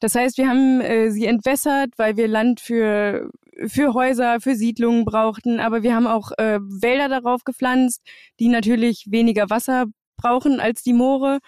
Das 0.00 0.14
heißt, 0.14 0.38
wir 0.38 0.48
haben 0.48 0.80
äh, 0.80 1.10
sie 1.10 1.26
entwässert, 1.26 1.90
weil 1.96 2.16
wir 2.16 2.28
Land 2.28 2.60
für, 2.60 3.30
für 3.66 3.94
Häuser, 3.94 4.40
für 4.40 4.54
Siedlungen 4.54 5.04
brauchten, 5.04 5.60
aber 5.60 5.82
wir 5.82 5.94
haben 5.94 6.06
auch 6.06 6.32
äh, 6.38 6.58
Wälder 6.60 7.08
darauf 7.08 7.44
gepflanzt, 7.44 8.02
die 8.38 8.48
natürlich 8.48 9.06
weniger 9.10 9.48
Wasser 9.50 9.86
brauchen 10.16 10.60
als 10.60 10.82
die 10.82 10.92
Moore. 10.92 11.38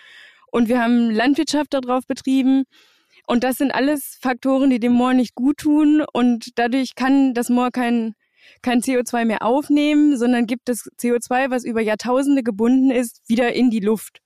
Und 0.50 0.69
wir 0.69 0.82
haben 0.82 1.11
Landwirtschaft 1.11 1.75
darauf 1.75 2.06
betrieben. 2.06 2.64
Und 3.28 3.44
das 3.44 3.58
sind 3.58 3.72
alles 3.72 4.16
Faktoren, 4.22 4.70
die 4.70 4.80
dem 4.80 4.92
Moor 4.92 5.12
nicht 5.12 5.34
gut 5.34 5.58
tun. 5.58 6.02
Und 6.14 6.58
dadurch 6.58 6.94
kann 6.94 7.34
das 7.34 7.50
Moor 7.50 7.70
kein, 7.70 8.14
kein 8.62 8.80
CO2 8.80 9.26
mehr 9.26 9.42
aufnehmen, 9.42 10.16
sondern 10.16 10.46
gibt 10.46 10.69
das 10.70 10.88
CO2, 10.98 11.50
was 11.50 11.64
über 11.64 11.82
Jahrtausende 11.82 12.42
gebunden 12.42 12.90
ist, 12.90 13.20
wieder 13.28 13.52
in 13.52 13.69
die 13.69 13.80
Luft. 13.80 14.20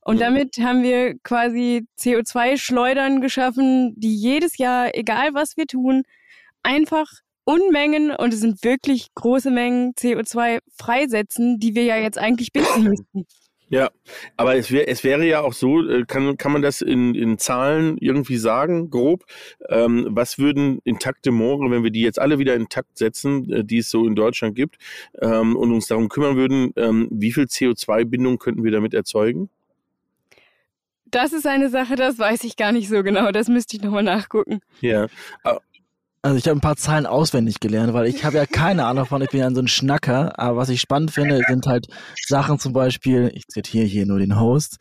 Und 0.00 0.16
mhm. 0.16 0.20
damit 0.20 0.56
haben 0.62 0.82
wir 0.82 1.18
quasi 1.22 1.86
CO2-Schleudern 2.00 3.20
geschaffen, 3.20 3.92
die 3.96 4.16
jedes 4.16 4.56
Jahr, 4.56 4.94
egal 4.94 5.34
was 5.34 5.58
wir 5.58 5.66
tun, 5.66 6.04
einfach 6.62 7.06
Unmengen, 7.44 8.10
und 8.12 8.32
es 8.32 8.40
sind 8.40 8.64
wirklich 8.64 9.08
große 9.14 9.50
Mengen 9.50 9.92
CO2 9.92 10.60
freisetzen, 10.74 11.58
die 11.58 11.74
wir 11.74 11.84
ja 11.84 11.96
jetzt 11.96 12.18
eigentlich 12.18 12.52
binden 12.52 12.84
müssten. 12.84 13.26
Ja, 13.70 13.90
aber 14.36 14.56
es, 14.56 14.72
wär, 14.72 14.88
es 14.88 15.04
wäre 15.04 15.26
ja 15.26 15.42
auch 15.42 15.52
so, 15.52 15.86
äh, 15.86 16.04
kann, 16.06 16.36
kann 16.38 16.52
man 16.52 16.62
das 16.62 16.80
in, 16.80 17.14
in 17.14 17.38
Zahlen 17.38 17.98
irgendwie 17.98 18.38
sagen, 18.38 18.90
grob? 18.90 19.24
Ähm, 19.68 20.06
was 20.10 20.38
würden 20.38 20.80
intakte 20.84 21.30
Moore, 21.30 21.70
wenn 21.70 21.84
wir 21.84 21.90
die 21.90 22.00
jetzt 22.00 22.18
alle 22.18 22.38
wieder 22.38 22.54
intakt 22.54 22.96
setzen, 22.96 23.50
äh, 23.52 23.64
die 23.64 23.78
es 23.78 23.90
so 23.90 24.06
in 24.06 24.14
Deutschland 24.14 24.54
gibt, 24.54 24.78
ähm, 25.20 25.54
und 25.54 25.72
uns 25.72 25.86
darum 25.86 26.08
kümmern 26.08 26.36
würden, 26.36 26.72
ähm, 26.76 27.08
wie 27.10 27.32
viel 27.32 27.44
CO2-Bindung 27.44 28.38
könnten 28.38 28.64
wir 28.64 28.70
damit 28.70 28.94
erzeugen? 28.94 29.50
Das 31.10 31.32
ist 31.32 31.46
eine 31.46 31.70
Sache, 31.70 31.96
das 31.96 32.18
weiß 32.18 32.44
ich 32.44 32.56
gar 32.56 32.72
nicht 32.72 32.88
so 32.88 33.02
genau. 33.02 33.30
Das 33.32 33.48
müsste 33.48 33.76
ich 33.76 33.82
nochmal 33.82 34.02
nachgucken. 34.02 34.60
Ja, 34.80 35.06
also 36.22 36.36
ich 36.36 36.46
habe 36.46 36.58
ein 36.58 36.60
paar 36.60 36.76
Zahlen 36.76 37.06
auswendig 37.06 37.60
gelernt, 37.60 37.92
weil 37.92 38.06
ich 38.06 38.24
habe 38.24 38.36
ja 38.36 38.46
keine 38.46 38.86
Ahnung 38.86 39.06
von, 39.06 39.22
ich 39.22 39.30
bin 39.30 39.40
ja 39.40 39.50
so 39.50 39.60
ein 39.60 39.68
Schnacker, 39.68 40.38
aber 40.38 40.56
was 40.56 40.68
ich 40.68 40.80
spannend 40.80 41.12
finde, 41.12 41.40
sind 41.46 41.66
halt 41.66 41.86
Sachen 42.26 42.58
zum 42.58 42.72
Beispiel, 42.72 43.30
ich 43.34 43.46
zitiere 43.46 43.86
hier 43.86 44.06
nur 44.06 44.18
den 44.18 44.38
Host, 44.38 44.78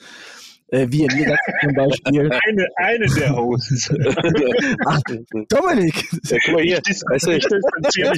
äh, 0.69 0.87
wie 0.89 1.03
in 1.03 1.07
Niedersachsen 1.07 1.53
zum 1.61 1.73
Beispiel. 1.73 2.31
Eine, 2.47 2.67
eine 2.75 3.05
der 3.05 3.35
Hosts. 3.35 3.89
Ach, 4.85 5.01
Dominik! 5.49 5.95
Ja, 6.23 6.37
guck 6.43 6.53
mal 6.55 6.63
hier, 6.63 6.77
weißt 6.77 7.27
du, 7.27 7.59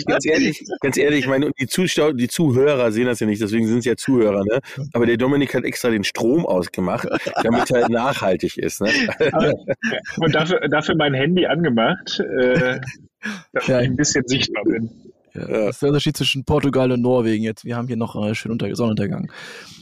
ganz 0.04 0.26
ehrlich, 0.26 0.66
ganz 0.82 0.98
ehrlich, 0.98 1.20
ich 1.20 1.28
meine, 1.28 1.52
die, 1.60 1.68
Zuschauer, 1.68 2.14
die 2.14 2.28
Zuhörer 2.28 2.92
sehen 2.92 3.06
das 3.06 3.20
ja 3.20 3.28
nicht, 3.28 3.42
deswegen 3.42 3.68
sind 3.68 3.80
es 3.80 3.86
ja 3.86 3.96
Zuhörer, 3.96 4.44
ne? 4.44 4.60
Aber 4.94 5.06
der 5.06 5.18
Dominik 5.18 5.54
hat 5.54 5.64
extra 5.64 5.90
den 5.90 6.04
Strom 6.04 6.46
ausgemacht, 6.46 7.08
damit 7.44 7.72
er 7.72 7.90
nachhaltig 7.90 8.58
ist. 8.58 8.82
Ne? 8.82 8.92
Und 10.18 10.36
dafür, 10.36 10.60
dafür 10.70 10.96
mein 10.96 11.14
Handy 11.14 11.46
angemacht. 11.46 12.20
Äh, 12.20 12.80
dass 13.54 13.68
ja. 13.68 13.82
ich 13.82 13.90
ein 13.90 13.96
bisschen 13.96 14.26
sichtbar 14.28 14.64
bin. 14.64 14.90
Ja, 15.34 15.48
Das 15.48 15.76
ist 15.76 15.82
der 15.82 15.90
Unterschied 15.90 16.18
zwischen 16.18 16.44
Portugal 16.44 16.92
und 16.92 17.02
Norwegen 17.02 17.44
jetzt. 17.44 17.66
Wir 17.66 17.76
haben 17.76 17.88
hier 17.88 17.98
noch 17.98 18.16
äh, 18.16 18.34
schön 18.36 18.52
unter 18.52 18.74
Sonnenuntergang. 18.76 19.32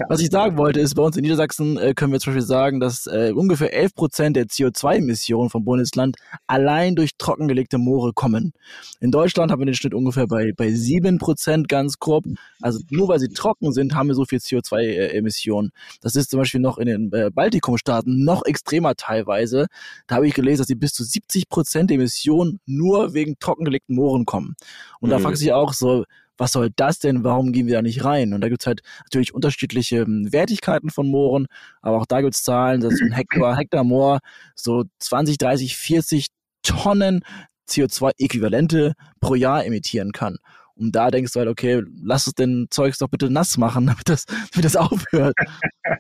Was 0.10 0.22
ich 0.22 0.30
sagen 0.30 0.58
wollte, 0.58 0.80
ist, 0.80 0.96
bei 0.96 1.04
uns 1.04 1.16
in 1.18 1.24
Niedersachsen 1.24 1.77
äh, 1.77 1.94
können 1.94 2.12
wir 2.12 2.20
zum 2.20 2.34
Beispiel 2.34 2.46
sagen, 2.48 2.80
dass 2.80 3.08
äh, 3.08 3.32
ungefähr 3.34 3.74
11 3.74 3.96
Prozent 3.96 4.36
der 4.36 4.46
CO2-Emissionen 4.46 5.50
vom 5.50 5.63
Bundesland 5.63 6.18
allein 6.48 6.96
durch 6.96 7.12
trockengelegte 7.18 7.77
Moore 7.77 8.13
kommen. 8.13 8.54
In 9.00 9.12
Deutschland 9.12 9.51
haben 9.51 9.60
wir 9.60 9.66
den 9.66 9.75
Schnitt 9.75 9.94
ungefähr 9.94 10.27
bei, 10.27 10.51
bei 10.56 10.72
7 10.72 11.18
Prozent 11.18 11.70
ganz 11.70 12.00
grob. 12.00 12.25
Also 12.62 12.80
nur 12.89 13.08
weil 13.08 13.20
sie 13.20 13.30
trocken 13.30 13.72
sind, 13.72 13.96
haben 13.96 14.08
wir 14.08 14.16
so 14.16 14.25
viel 14.25 14.39
CO2-Emissionen. 14.39 15.72
Das 16.01 16.16
ist 16.16 16.30
zum 16.30 16.39
Beispiel 16.39 16.62
noch 16.62 16.77
in 16.77 16.88
den 16.88 17.12
äh, 17.13 17.30
Baltikumstaaten 17.34 18.24
noch 18.24 18.46
extremer 18.46 18.96
teilweise. 18.96 19.68
Da 20.08 20.16
habe 20.16 20.27
ich 20.27 20.34
gelesen, 20.34 20.60
dass 20.60 20.68
sie 20.68 20.75
bis 20.75 20.94
zu 20.94 21.04
70 21.04 21.50
Prozent 21.50 21.92
Emissionen 21.92 22.60
nur 22.66 23.13
wegen 23.13 23.38
trockengelegten 23.39 23.96
Mooren 23.96 24.25
kommen. 24.25 24.56
Und 25.00 25.10
da 25.10 25.20
Mhm. 25.20 25.24
Fragt 25.38 25.39
sich 25.39 25.53
auch 25.53 25.74
so, 25.74 26.06
was 26.38 26.51
soll 26.51 26.70
das 26.75 27.00
denn? 27.00 27.24
Warum 27.24 27.51
gehen 27.51 27.67
wir 27.67 27.75
da 27.75 27.82
nicht 27.82 28.03
rein? 28.03 28.34
Und 28.34 28.41
da 28.41 28.50
gibt's 28.50 28.67
halt 28.67 28.82
natürlich 29.06 29.34
unterschiedliche 29.34 29.98
ähm, 29.98 30.32
Wertigkeiten 30.32 30.89
von 30.89 31.08
Mooren, 31.10 31.48
aber 31.82 31.98
auch 31.98 32.06
da 32.06 32.22
gibt's 32.22 32.44
Zahlen, 32.44 32.82
dass 32.82 33.01
ein 33.01 33.12
Hektar, 33.12 33.58
Hektar 33.58 33.84
Moor 33.84 34.20
so 34.56 34.84
20, 35.00 35.38
30, 35.38 35.75
40 35.75 36.27
Tonnen 36.62 37.22
CO2-Äquivalente 37.67 38.94
pro 39.20 39.36
Jahr 39.36 39.65
emittieren 39.65 40.12
kann. 40.12 40.38
Und 40.75 40.91
da 40.91 41.10
denkst 41.10 41.34
du 41.34 41.39
halt, 41.39 41.50
okay, 41.50 41.82
lass 42.03 42.27
es 42.27 42.34
den 42.34 42.67
Zeugs 42.70 43.00
doch 43.00 43.08
bitte 43.08 43.32
nass 43.32 43.58
machen, 43.58 43.88
damit 43.88 44.08
das, 44.08 44.25
damit 44.25 44.65
das 44.65 44.75
aufhört. 44.75 45.36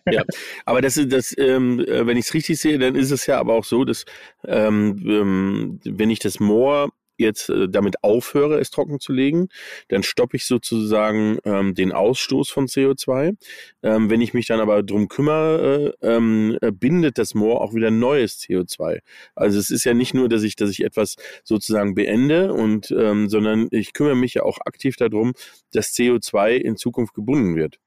Aber 0.65 0.81
das 0.81 0.97
ist 0.97 1.11
das, 1.11 1.35
ähm, 1.37 1.79
äh, 1.79 2.05
wenn 2.05 2.17
ich 2.17 2.25
es 2.27 2.33
richtig 2.35 2.59
sehe, 2.59 2.77
dann 2.77 2.93
ist 2.93 3.09
es 3.09 3.25
ja 3.25 3.39
aber 3.39 3.53
auch 3.55 3.63
so, 3.63 3.83
dass 3.83 4.05
ähm, 4.45 5.01
ähm, 5.03 5.79
wenn 5.83 6.11
ich 6.11 6.19
das 6.19 6.39
Moor 6.39 6.89
jetzt 7.17 7.49
äh, 7.49 7.67
damit 7.69 8.03
aufhöre, 8.03 8.59
es 8.59 8.69
trocken 8.69 8.99
zu 8.99 9.13
legen, 9.13 9.49
dann 9.89 10.03
stoppe 10.03 10.37
ich 10.37 10.45
sozusagen 10.45 11.39
ähm, 11.43 11.75
den 11.75 11.91
Ausstoß 11.91 12.49
von 12.49 12.67
CO2. 12.67 13.35
Ähm, 13.83 14.09
wenn 14.09 14.21
ich 14.21 14.33
mich 14.33 14.47
dann 14.47 14.59
aber 14.59 14.83
drum 14.83 15.07
kümmere, 15.07 15.95
äh, 16.01 16.07
ähm, 16.15 16.57
äh, 16.61 16.71
bindet 16.71 17.17
das 17.17 17.33
Moor 17.33 17.61
auch 17.61 17.73
wieder 17.73 17.91
neues 17.91 18.39
CO2. 18.39 18.99
Also 19.35 19.59
es 19.59 19.69
ist 19.69 19.83
ja 19.83 19.93
nicht 19.93 20.13
nur, 20.13 20.29
dass 20.29 20.43
ich, 20.43 20.55
dass 20.55 20.69
ich 20.69 20.83
etwas 20.83 21.15
sozusagen 21.43 21.95
beende 21.95 22.53
und, 22.53 22.91
ähm, 22.91 23.29
sondern 23.29 23.67
ich 23.71 23.93
kümmere 23.93 24.15
mich 24.15 24.35
ja 24.35 24.43
auch 24.43 24.59
aktiv 24.65 24.95
darum, 24.95 25.33
dass 25.71 25.93
CO2 25.93 26.55
in 26.55 26.77
Zukunft 26.77 27.13
gebunden 27.13 27.55
wird. 27.55 27.79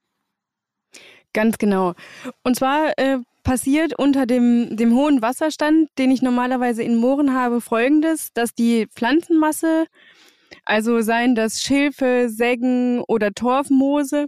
Ganz 1.33 1.57
genau. 1.57 1.93
Und 2.43 2.55
zwar 2.57 2.97
äh, 2.97 3.19
passiert 3.43 3.97
unter 3.97 4.25
dem, 4.25 4.75
dem 4.75 4.93
hohen 4.95 5.21
Wasserstand, 5.21 5.89
den 5.97 6.11
ich 6.11 6.21
normalerweise 6.21 6.83
in 6.83 6.95
Mooren 6.95 7.33
habe, 7.33 7.61
folgendes, 7.61 8.33
dass 8.33 8.53
die 8.53 8.87
Pflanzenmasse, 8.95 9.85
also 10.65 11.01
seien 11.01 11.35
das 11.35 11.61
Schilfe, 11.61 12.27
Seggen 12.29 13.01
oder 13.07 13.31
Torfmoose, 13.31 14.27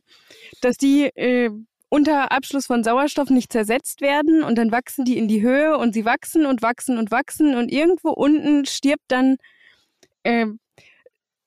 dass 0.62 0.78
die 0.78 1.04
äh, 1.16 1.50
unter 1.90 2.32
Abschluss 2.32 2.66
von 2.66 2.84
Sauerstoff 2.84 3.30
nicht 3.30 3.52
zersetzt 3.52 4.02
werden 4.02 4.44
und 4.44 4.58
dann 4.58 4.72
wachsen 4.72 5.06
die 5.06 5.18
in 5.18 5.28
die 5.28 5.44
Höhe 5.44 5.78
und 5.78 5.94
sie 5.94 6.06
wachsen 6.06 6.46
und 6.48 6.64
wachsen 6.64 6.98
und 6.98 7.12
wachsen 7.12 7.56
und 7.56 7.72
irgendwo 7.72 8.10
unten 8.10 8.66
stirbt 8.66 9.04
dann 9.10 9.38
äh, 10.24 10.48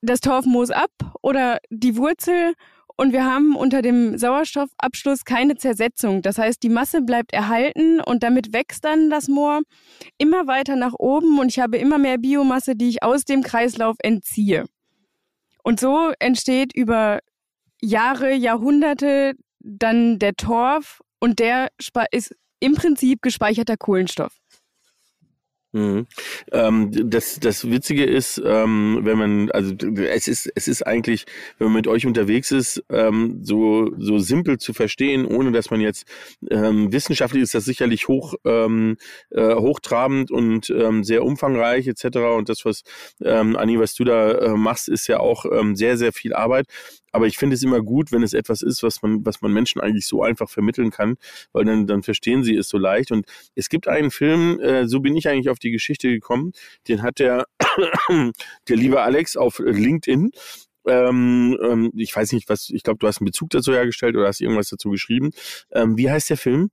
das 0.03 0.21
Torfmoos 0.21 0.71
ab 0.71 0.91
oder 1.21 1.59
die 1.71 1.97
Wurzel 1.97 2.55
und 2.97 3.13
wir 3.13 3.25
haben 3.25 3.57
unter 3.57 3.83
dem 3.83 4.17
Sauerstoffabschluss 4.17 5.25
keine 5.25 5.57
Zersetzung. 5.57 6.23
Das 6.23 6.39
heißt, 6.39 6.63
die 6.63 6.69
Masse 6.69 7.03
bleibt 7.03 7.33
erhalten 7.33 8.01
und 8.01 8.23
damit 8.23 8.53
wächst 8.53 8.85
dann 8.85 9.11
das 9.11 9.29
Moor 9.29 9.61
immer 10.19 10.47
weiter 10.47 10.77
nach 10.77 10.95
oben 10.99 11.39
und 11.39 11.49
ich 11.49 11.59
habe 11.59 11.77
immer 11.77 11.99
mehr 11.99 12.19
Biomasse, 12.19 12.75
die 12.75 12.89
ich 12.89 13.03
aus 13.03 13.25
dem 13.25 13.43
Kreislauf 13.43 13.97
entziehe. 14.03 14.65
Und 15.63 15.81
so 15.81 16.13
entsteht 16.19 16.75
über 16.75 17.21
Jahre, 17.83 18.33
Jahrhunderte 18.33 19.35
dann 19.61 20.19
der 20.19 20.35
Torf 20.35 21.03
und 21.21 21.39
der 21.39 21.69
ist 22.13 22.35
im 22.61 22.75
Prinzip 22.75 23.21
gespeicherter 23.21 23.77
Kohlenstoff. 23.77 24.33
Mhm. 25.77 26.07
Ähm, 26.53 27.11
das, 27.11 27.39
das 27.39 27.71
Witzige 27.71 28.05
ist, 28.05 28.41
ähm, 28.43 29.01
wenn 29.03 29.19
man, 29.19 29.51
also 29.51 29.75
es 30.09 30.27
ist, 30.27 30.51
es 30.55 30.69
ist 30.69 30.87
eigentlich, 30.87 31.27
wenn 31.59 31.67
man 31.67 31.75
mit 31.75 31.87
euch 31.87 32.07
unterwegs 32.07 32.51
ist, 32.51 32.83
ähm, 32.89 33.41
so, 33.43 33.91
so 33.99 34.19
simpel 34.19 34.57
zu 34.57 34.73
verstehen, 34.73 35.27
ohne 35.27 35.53
dass 35.53 35.71
man 35.71 35.83
jetzt 35.83 36.07
ähm, 36.51 36.93
wissenschaftlich 36.93 37.43
ist 37.43 37.55
das 37.55 37.67
sicherlich 37.67 38.09
hoch, 38.09 38.37
ähm, 38.47 38.97
äh, 39.31 39.55
hochtrabend 39.55 40.31
und 40.31 40.71
ähm, 40.71 41.05
sehr 41.05 41.23
umfangreich 41.23 41.87
etc. 41.89 42.17
Und 42.37 42.49
das, 42.49 42.65
was 42.65 42.83
Anni, 43.23 43.79
was 43.79 43.95
du 43.95 44.05
da 44.05 44.31
äh, 44.33 44.57
machst, 44.57 44.89
ist 44.89 45.09
ja 45.09 45.21
auch 45.21 45.45
sehr, 45.75 45.97
sehr 45.97 46.13
viel 46.13 46.33
Arbeit. 46.33 46.67
Aber 47.17 47.27
ich 47.27 47.39
finde 47.39 47.55
es 47.55 47.63
immer 47.63 47.81
gut, 47.81 48.13
wenn 48.13 48.23
es 48.23 48.35
etwas 48.35 48.61
ist, 48.61 48.83
was 48.83 49.01
man, 49.01 49.25
was 49.25 49.41
man 49.41 49.51
Menschen 49.51 49.81
eigentlich 49.81 50.07
so 50.07 50.23
einfach 50.23 50.51
vermitteln 50.51 50.91
kann, 50.91 51.17
weil 51.55 51.65
dann, 51.65 51.87
dann 51.87 52.03
verstehen 52.03 52.45
sie 52.45 52.55
es 52.55 52.69
so 52.69 52.77
leicht. 52.77 53.11
Und 53.11 53.25
es 53.55 53.71
gibt 53.71 53.89
einen 53.89 54.11
Film, 54.11 54.61
äh, 54.61 54.87
so 54.87 55.01
bin 55.01 55.17
ich 55.17 55.27
eigentlich 55.27 55.49
auf 55.49 55.59
die 55.59 55.71
Geschichte 55.71 56.11
gekommen, 56.11 56.53
den 56.89 57.01
hat 57.01 57.19
der, 57.19 57.47
der 58.69 58.77
liebe 58.77 59.01
Alex 59.01 59.35
auf 59.39 59.59
LinkedIn. 59.61 60.31
Ähm, 60.87 61.57
ähm, 61.63 61.91
ich 61.97 62.15
weiß 62.15 62.33
nicht, 62.33 62.51
was, 62.51 62.69
ich 62.69 62.83
glaube, 62.83 62.99
du 62.99 63.07
hast 63.07 63.23
einen 63.23 63.25
Bezug 63.25 63.49
dazu 63.49 63.73
hergestellt 63.73 64.15
oder 64.15 64.29
hast 64.29 64.43
irgendwas 64.43 64.69
dazu 64.69 64.91
geschrieben. 64.91 65.31
Ähm, 65.73 65.97
wie 65.97 66.11
heißt 66.11 66.29
der 66.29 66.37
Film? 66.37 66.69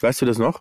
Weißt 0.00 0.20
du 0.22 0.26
das 0.26 0.38
noch? 0.38 0.60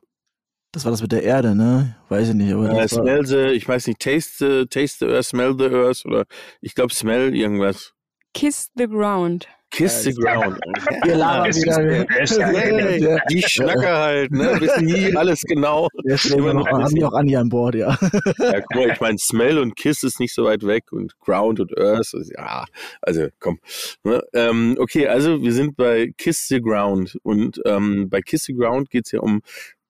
Das 0.73 0.85
war 0.85 0.91
das 0.91 1.01
mit 1.01 1.11
der 1.11 1.23
Erde, 1.23 1.55
ne? 1.55 1.95
Weiß 2.09 2.29
ich 2.29 2.35
nicht. 2.35 2.53
Aber 2.53 2.69
Äh, 2.69 2.87
smell 2.87 3.25
the, 3.25 3.47
ich 3.47 3.67
weiß 3.67 3.87
nicht, 3.87 3.99
taste 3.99 4.37
the, 4.37 4.67
taste 4.67 5.03
the 5.03 5.11
earth, 5.11 5.25
smell 5.25 5.55
the 5.57 5.73
earth 5.73 6.05
oder 6.05 6.25
ich 6.61 6.75
glaube 6.75 6.93
smell 6.93 7.35
irgendwas. 7.35 7.94
Kiss 8.35 8.69
the 8.75 8.85
ground. 8.85 9.47
Kiss 9.71 10.03
the 10.03 10.13
ground. 10.13 10.59
wir 11.05 11.15
labern 11.15 11.55
wieder. 11.55 13.21
die 13.29 13.41
Schnacker 13.41 13.97
halt, 13.97 14.31
ne? 14.31 14.57
Wissen 14.59 14.85
nie 14.85 15.15
alles 15.15 15.41
genau. 15.41 15.87
Wir 16.03 16.53
noch, 16.53 16.67
haben 16.67 16.93
wir 16.93 17.07
auch 17.07 17.13
Andi 17.13 17.37
an 17.37 17.47
Bord, 17.47 17.75
ja. 17.75 17.97
Ja, 18.37 18.59
guck 18.59 18.75
mal, 18.75 18.91
ich 18.91 18.99
meine, 18.99 19.17
Smell 19.17 19.57
und 19.57 19.77
Kiss 19.77 20.03
ist 20.03 20.19
nicht 20.19 20.33
so 20.33 20.43
weit 20.43 20.67
weg 20.67 20.91
und 20.91 21.17
Ground 21.21 21.61
und 21.61 21.77
Earth, 21.77 22.13
ist- 22.13 22.33
ja, 22.37 22.65
also 23.01 23.27
komm. 23.39 23.59
Ne? 24.03 24.21
Ähm, 24.33 24.75
okay, 24.79 25.07
also 25.07 25.41
wir 25.41 25.53
sind 25.53 25.77
bei 25.77 26.11
Kiss 26.17 26.49
the 26.49 26.61
Ground 26.61 27.17
und 27.23 27.61
ähm, 27.65 28.09
bei 28.09 28.19
Kiss 28.21 28.43
the 28.43 28.53
Ground 28.53 28.89
geht's 28.89 29.13
ja 29.13 29.21
um 29.21 29.41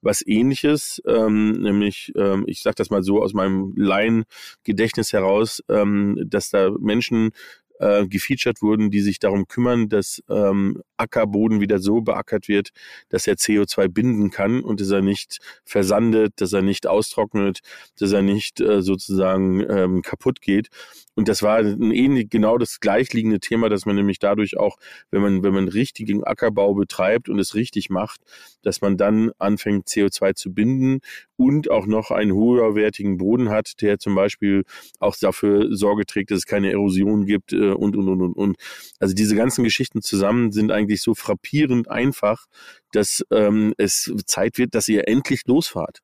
was 0.02 0.26
ähnliches, 0.26 1.02
ähm, 1.08 1.54
nämlich, 1.54 2.14
ähm, 2.16 2.44
ich 2.46 2.62
sag 2.62 2.76
das 2.76 2.92
mal 2.92 3.02
so 3.02 3.24
aus 3.24 3.34
meinem 3.34 3.74
Laien-Gedächtnis 3.76 5.14
heraus, 5.14 5.64
ähm, 5.68 6.22
dass 6.28 6.52
da 6.52 6.70
Menschen 6.80 7.32
äh, 7.80 8.08
gefeatured 8.08 8.62
wurden, 8.62 8.92
die 8.92 9.02
sich 9.02 9.20
darum 9.20 9.48
kümmern, 9.48 9.90
dass 9.90 10.24
ähm, 10.30 10.82
Ackerboden 10.98 11.60
wieder 11.60 11.80
so 11.80 12.02
beackert 12.02 12.48
wird, 12.48 12.70
dass 13.10 13.28
er 13.28 13.36
CO2 13.36 13.88
binden 13.90 14.32
kann 14.32 14.62
und 14.62 14.82
dass 14.82 14.92
er 14.92 15.02
nicht 15.02 15.40
versandet, 15.66 16.34
dass 16.38 16.54
er 16.54 16.62
nicht 16.62 16.88
austrocknet, 16.88 17.60
dass 18.00 18.12
er 18.12 18.22
nicht 18.22 18.62
äh, 18.62 18.82
sozusagen 18.82 19.62
ähm, 19.70 20.02
kaputt 20.02 20.42
geht. 20.42 20.70
Und 21.16 21.30
das 21.30 21.42
war 21.44 21.60
ein 21.60 21.92
ähnlich 21.92 22.30
genau 22.30 22.58
das 22.58 22.82
gleichliegende 22.82 23.40
Thema, 23.40 23.70
dass 23.70 23.86
man 23.86 23.96
nämlich 23.96 24.20
dadurch 24.20 24.58
auch, 24.58 24.78
wenn 25.12 25.22
man 25.22 25.44
wenn 25.44 25.54
man 25.54 25.68
richtigen 25.70 26.24
Ackerbau 26.24 26.74
betreibt 26.74 27.30
und 27.30 27.40
es 27.40 27.56
richtig 27.56 27.90
macht, 27.90 28.22
dass 28.64 28.82
man 28.82 28.98
dann 28.98 29.32
anfängt 29.38 29.88
CO2 29.88 30.36
zu 30.36 30.54
binden 30.54 31.00
und 31.38 31.70
auch 31.70 31.86
noch 31.86 32.12
einen 32.12 32.34
höherwertigen 32.34 33.18
Boden 33.18 33.50
hat, 33.50 33.82
der 33.82 34.00
zum 34.00 34.16
Beispiel 34.16 34.64
auch 35.00 35.16
dafür 35.16 35.76
Sorge 35.76 36.06
trägt, 36.06 36.32
dass 36.32 36.40
es 36.40 36.46
keine 36.46 36.72
Erosion 36.72 37.26
gibt 37.26 37.54
äh, 37.54 37.72
und 37.72 37.96
und 37.96 38.08
und 38.08 38.22
und 38.22 38.34
und. 38.34 38.58
Also 39.00 39.14
diese 39.14 39.36
ganzen 39.36 39.64
Geschichten 39.64 40.02
zusammen 40.02 40.52
sind 40.52 40.72
eigentlich 40.72 41.02
so 41.02 41.16
frappierend 41.16 41.90
einfach, 41.90 42.46
dass 42.92 43.26
ähm, 43.32 43.74
es 43.78 44.14
Zeit 44.26 44.58
wird, 44.58 44.76
dass 44.76 44.88
ihr 44.88 45.08
endlich 45.08 45.44
losfahrt. 45.46 46.00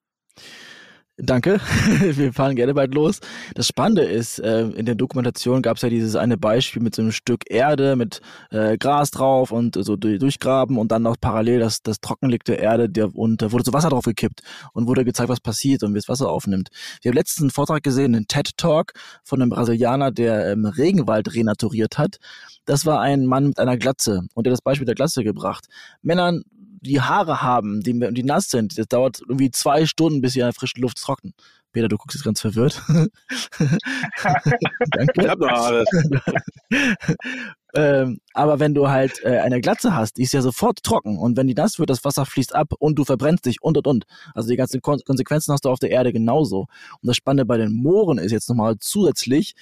Danke. 1.23 1.59
Wir 1.99 2.33
fahren 2.33 2.55
gerne 2.55 2.73
bald 2.73 2.95
los. 2.95 3.19
Das 3.53 3.67
Spannende 3.67 4.01
ist, 4.01 4.39
äh, 4.39 4.61
in 4.69 4.87
der 4.87 4.95
Dokumentation 4.95 5.61
gab 5.61 5.75
es 5.77 5.83
ja 5.83 5.89
dieses 5.89 6.15
eine 6.15 6.35
Beispiel 6.35 6.81
mit 6.81 6.95
so 6.95 7.03
einem 7.03 7.11
Stück 7.11 7.43
Erde 7.47 7.95
mit 7.95 8.21
äh, 8.49 8.75
Gras 8.79 9.11
drauf 9.11 9.51
und 9.51 9.75
so 9.83 9.97
du- 9.97 10.17
durchgraben 10.17 10.77
und 10.79 10.91
dann 10.91 11.03
noch 11.03 11.17
parallel 11.21 11.59
das, 11.59 11.83
das 11.83 11.99
trockenlegte 11.99 12.53
Erde 12.53 12.89
der, 12.89 13.13
und 13.15 13.41
da 13.43 13.51
wurde 13.51 13.63
so 13.63 13.71
Wasser 13.73 13.89
drauf 13.89 14.05
gekippt 14.05 14.41
und 14.73 14.87
wurde 14.87 15.05
gezeigt, 15.05 15.29
was 15.29 15.39
passiert 15.39 15.83
und 15.83 15.93
wie 15.93 15.99
es 15.99 16.09
Wasser 16.09 16.27
aufnimmt. 16.27 16.69
Wir 17.03 17.09
haben 17.11 17.17
letztens 17.17 17.43
einen 17.43 17.51
Vortrag 17.51 17.83
gesehen, 17.83 18.15
einen 18.15 18.27
TED-Talk 18.27 18.93
von 19.23 19.41
einem 19.41 19.51
Brasilianer, 19.51 20.11
der 20.11 20.51
ähm, 20.51 20.65
Regenwald 20.65 21.35
renaturiert 21.35 21.99
hat. 21.99 22.17
Das 22.65 22.87
war 22.87 22.99
ein 22.99 23.25
Mann 23.27 23.47
mit 23.47 23.59
einer 23.59 23.77
Glatze 23.77 24.21
und 24.33 24.47
der 24.47 24.51
das 24.51 24.61
Beispiel 24.61 24.85
der 24.85 24.95
Glatze 24.95 25.23
gebracht. 25.23 25.65
Männern 26.01 26.41
die 26.81 27.01
Haare 27.01 27.41
haben, 27.41 27.81
die, 27.81 27.97
die 28.11 28.23
nass 28.23 28.49
sind, 28.49 28.77
das 28.77 28.87
dauert 28.87 29.21
irgendwie 29.21 29.51
zwei 29.51 29.85
Stunden, 29.85 30.21
bis 30.21 30.33
sie 30.33 30.39
in 30.39 30.45
der 30.45 30.53
frischen 30.53 30.81
Luft 30.81 30.97
trocknen. 30.97 31.33
Peter, 31.71 31.87
du 31.87 31.97
guckst 31.97 32.15
jetzt 32.15 32.25
ganz 32.25 32.41
verwirrt. 32.41 32.81
Danke. 34.91 35.21
Ich 35.21 35.27
hab 35.27 35.39
noch 35.39 35.49
Haare. 35.49 35.85
ähm, 37.75 38.19
aber 38.33 38.59
wenn 38.59 38.73
du 38.73 38.89
halt 38.89 39.23
äh, 39.23 39.37
eine 39.37 39.61
Glatze 39.61 39.95
hast, 39.95 40.17
die 40.17 40.23
ist 40.23 40.33
ja 40.33 40.41
sofort 40.41 40.83
trocken 40.83 41.17
und 41.17 41.37
wenn 41.37 41.47
die 41.47 41.53
nass 41.53 41.79
wird, 41.79 41.89
das 41.89 42.03
Wasser 42.03 42.25
fließt 42.25 42.53
ab 42.53 42.73
und 42.79 42.95
du 42.95 43.05
verbrennst 43.05 43.45
dich 43.45 43.61
und 43.61 43.77
und 43.77 43.87
und. 43.87 44.05
Also 44.33 44.49
die 44.49 44.57
ganzen 44.57 44.81
Kon 44.81 44.99
Konsequenzen 45.05 45.53
hast 45.53 45.63
du 45.63 45.69
auf 45.69 45.79
der 45.79 45.91
Erde 45.91 46.11
genauso. 46.11 46.67
Und 47.01 47.07
das 47.07 47.15
Spannende 47.15 47.45
bei 47.45 47.57
den 47.57 47.71
Mooren 47.71 48.17
ist 48.17 48.33
jetzt 48.33 48.49
nochmal 48.49 48.75
zusätzlich, 48.79 49.55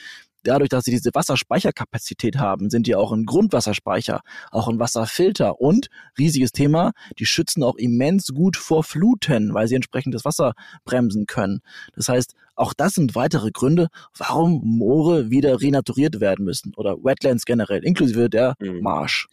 dadurch, 0.44 0.70
dass 0.70 0.86
sie 0.86 0.92
diese 0.92 1.12
Wasserspeicherkapazität 1.14 2.38
haben, 2.38 2.70
sind 2.70 2.88
die 2.88 2.96
auch 2.96 3.12
ein 3.12 3.26
Grundwasserspeicher, 3.26 4.22
auch 4.52 4.68
ein 4.68 4.80
Wasserfilter 4.80 5.60
und 5.60 5.90
riesiges 6.18 6.52
Thema, 6.52 6.92
die 7.18 7.26
schützen 7.26 7.64
auch 7.64 7.76
immens 7.76 8.28
gut 8.34 8.58
vor 8.58 8.84
Fluten, 8.84 9.54
weil 9.54 9.68
sie 9.68 9.76
entsprechend 9.76 10.16
das 10.16 10.26
Wasser 10.26 10.54
bremsen 10.86 11.26
können. 11.26 11.62
Das 11.94 12.10
heißt, 12.10 12.36
auch 12.56 12.74
das 12.74 12.94
sind 12.94 13.16
weitere 13.16 13.52
Gründe, 13.52 13.88
warum 14.18 14.62
Moore 14.64 15.30
wieder 15.30 15.62
renaturiert 15.62 16.20
werden 16.20 16.46
müssen 16.46 16.74
oder 16.76 16.98
Wetlands 17.04 17.46
generell, 17.46 17.84
inklusive 17.84 18.30
der 18.30 18.56
mhm. 18.60 18.82
Marsch. 18.82 19.28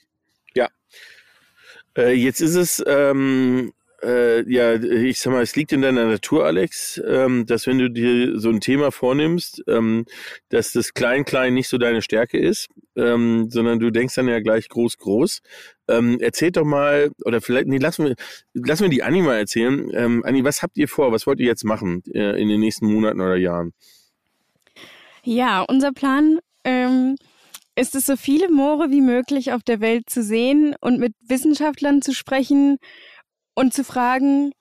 Ja. 0.55 0.69
Äh, 1.97 2.13
jetzt 2.13 2.41
ist 2.41 2.55
es 2.55 2.83
ähm, 2.87 3.73
äh, 4.03 4.50
ja, 4.50 4.75
ich 4.75 5.21
sag 5.21 5.33
mal, 5.33 5.43
es 5.43 5.57
liegt 5.57 5.73
in 5.73 5.83
deiner 5.83 6.05
Natur, 6.05 6.45
Alex, 6.45 7.00
ähm, 7.07 7.47
dass 7.47 7.67
wenn 7.67 7.79
du 7.79 7.91
dir 7.91 8.38
so 8.38 8.50
ein 8.50 8.61
Thema 8.61 8.93
vornimmst, 8.93 9.62
ähm, 9.67 10.05
dass 10.49 10.73
das 10.73 10.95
Klein-Klein 10.95 11.55
nicht 11.55 11.69
so 11.69 11.79
deine 11.79 12.03
Stärke 12.03 12.38
ist, 12.38 12.69
ähm, 12.97 13.50
sondern 13.50 13.79
du 13.79 13.91
denkst 13.91 14.15
dann 14.15 14.29
ja 14.29 14.41
gleich 14.41 14.69
groß-groß. 14.69 15.41
Ähm, 15.88 16.19
erzähl 16.21 16.50
doch 16.50 16.65
mal, 16.65 17.11
oder 17.25 17.41
vielleicht, 17.41 17.69
nee, 17.69 17.79
lassen 17.79 18.07
wir, 18.07 18.15
lassen 18.55 18.85
wir 18.85 18.91
die 18.91 19.03
Anni 19.03 19.23
mal 19.23 19.37
erzählen. 19.37 19.91
Ähm, 19.95 20.25
Anni, 20.25 20.45
was 20.45 20.62
habt 20.62 20.76
ihr 20.76 20.88
vor? 20.88 21.12
Was 21.12 21.26
wollt 21.26 21.41
ihr 21.41 21.47
jetzt 21.47 21.65
machen 21.65 22.03
äh, 22.12 22.41
in 22.41 22.49
den 22.49 22.61
nächsten 22.61 22.93
Monaten 22.93 23.21
oder 23.21 23.37
Jahren? 23.37 23.73
Ja, 25.23 25.62
unser 25.62 25.93
Plan 25.93 26.38
ähm, 26.65 27.17
ist 27.76 27.95
es, 27.95 28.07
so 28.07 28.17
viele 28.17 28.50
Moore 28.50 28.91
wie 28.91 29.00
möglich 29.00 29.53
auf 29.53 29.62
der 29.62 29.81
Welt 29.81 30.09
zu 30.09 30.23
sehen 30.23 30.75
und 30.81 30.99
mit 30.99 31.15
Wissenschaftlern 31.21 32.03
zu 32.03 32.12
sprechen 32.12 32.79
und 33.57 33.73
zu 33.75 33.83
fragen, 33.83 34.53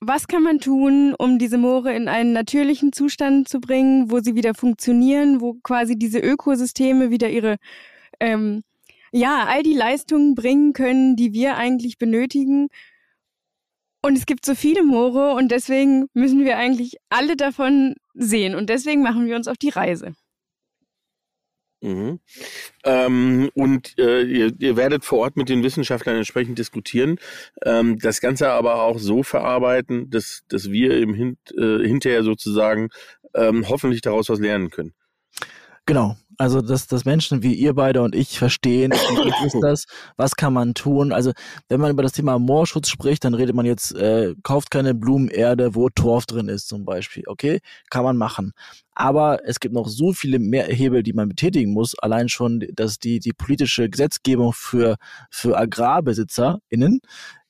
was 0.00 0.28
kann 0.28 0.44
man 0.44 0.60
tun, 0.60 1.14
um 1.18 1.38
diese 1.38 1.58
Moore 1.58 1.92
in 1.94 2.08
einen 2.08 2.32
natürlichen 2.32 2.92
Zustand 2.92 3.48
zu 3.48 3.60
bringen, 3.60 4.10
wo 4.10 4.20
sie 4.20 4.36
wieder 4.36 4.54
funktionieren, 4.54 5.40
wo 5.40 5.54
quasi 5.54 5.98
diese 5.98 6.20
Ökosysteme 6.20 7.10
wieder 7.10 7.28
ihre, 7.28 7.56
ähm, 8.20 8.62
ja, 9.10 9.44
all 9.46 9.64
die 9.64 9.74
Leistungen 9.74 10.36
bringen 10.36 10.72
können, 10.72 11.16
die 11.16 11.32
wir 11.32 11.56
eigentlich 11.56 11.98
benötigen. 11.98 12.68
Und 14.02 14.16
es 14.16 14.24
gibt 14.24 14.46
so 14.46 14.54
viele 14.54 14.84
Moore 14.84 15.34
und 15.34 15.50
deswegen 15.50 16.06
müssen 16.14 16.44
wir 16.44 16.56
eigentlich 16.56 16.96
alle 17.08 17.36
davon 17.36 17.96
sehen 18.14 18.54
und 18.54 18.70
deswegen 18.70 19.02
machen 19.02 19.26
wir 19.26 19.34
uns 19.34 19.48
auf 19.48 19.58
die 19.58 19.70
Reise. 19.70 20.14
Mhm. 21.80 22.18
Ähm, 22.84 23.50
und 23.54 23.96
äh, 23.98 24.22
ihr, 24.22 24.52
ihr, 24.58 24.76
werdet 24.76 25.04
vor 25.04 25.20
Ort 25.20 25.36
mit 25.36 25.48
den 25.48 25.62
Wissenschaftlern 25.62 26.16
entsprechend 26.16 26.58
diskutieren, 26.58 27.18
ähm, 27.64 27.98
das 27.98 28.20
Ganze 28.20 28.50
aber 28.50 28.82
auch 28.82 28.98
so 28.98 29.22
verarbeiten, 29.22 30.10
dass, 30.10 30.42
dass 30.48 30.70
wir 30.70 30.98
im 30.98 31.14
Hin 31.14 31.36
äh, 31.56 31.86
hinterher 31.86 32.24
sozusagen 32.24 32.88
ähm, 33.34 33.68
hoffentlich 33.68 34.00
daraus 34.00 34.28
was 34.28 34.40
lernen 34.40 34.70
können. 34.70 34.92
Genau. 35.86 36.16
Also, 36.36 36.60
dass, 36.60 36.86
dass 36.86 37.04
Menschen 37.04 37.42
wie 37.42 37.54
ihr 37.54 37.74
beide 37.74 38.02
und 38.02 38.14
ich 38.14 38.38
verstehen, 38.38 38.92
wie 38.92 39.46
ist 39.46 39.56
das, 39.62 39.86
was 40.16 40.36
kann 40.36 40.52
man 40.52 40.74
tun. 40.74 41.12
Also, 41.12 41.32
wenn 41.68 41.80
man 41.80 41.90
über 41.90 42.02
das 42.02 42.12
Thema 42.12 42.38
Moorschutz 42.38 42.90
spricht, 42.90 43.24
dann 43.24 43.34
redet 43.34 43.56
man 43.56 43.66
jetzt, 43.66 43.94
äh, 43.94 44.34
kauft 44.44 44.70
keine 44.70 44.94
Blumenerde, 44.94 45.74
wo 45.74 45.88
Torf 45.88 46.26
drin 46.26 46.48
ist 46.48 46.68
zum 46.68 46.84
Beispiel. 46.84 47.24
Okay, 47.26 47.60
kann 47.90 48.04
man 48.04 48.16
machen. 48.16 48.52
Aber 49.00 49.46
es 49.46 49.60
gibt 49.60 49.74
noch 49.74 49.86
so 49.86 50.12
viele 50.12 50.40
mehr 50.40 50.64
Hebel, 50.66 51.04
die 51.04 51.12
man 51.12 51.28
betätigen 51.28 51.72
muss. 51.72 51.96
Allein 52.00 52.28
schon, 52.28 52.66
dass 52.74 52.98
die, 52.98 53.20
die 53.20 53.32
politische 53.32 53.88
Gesetzgebung 53.88 54.52
für, 54.52 54.96
für 55.30 55.56
AgrarbesitzerInnen, 55.56 57.00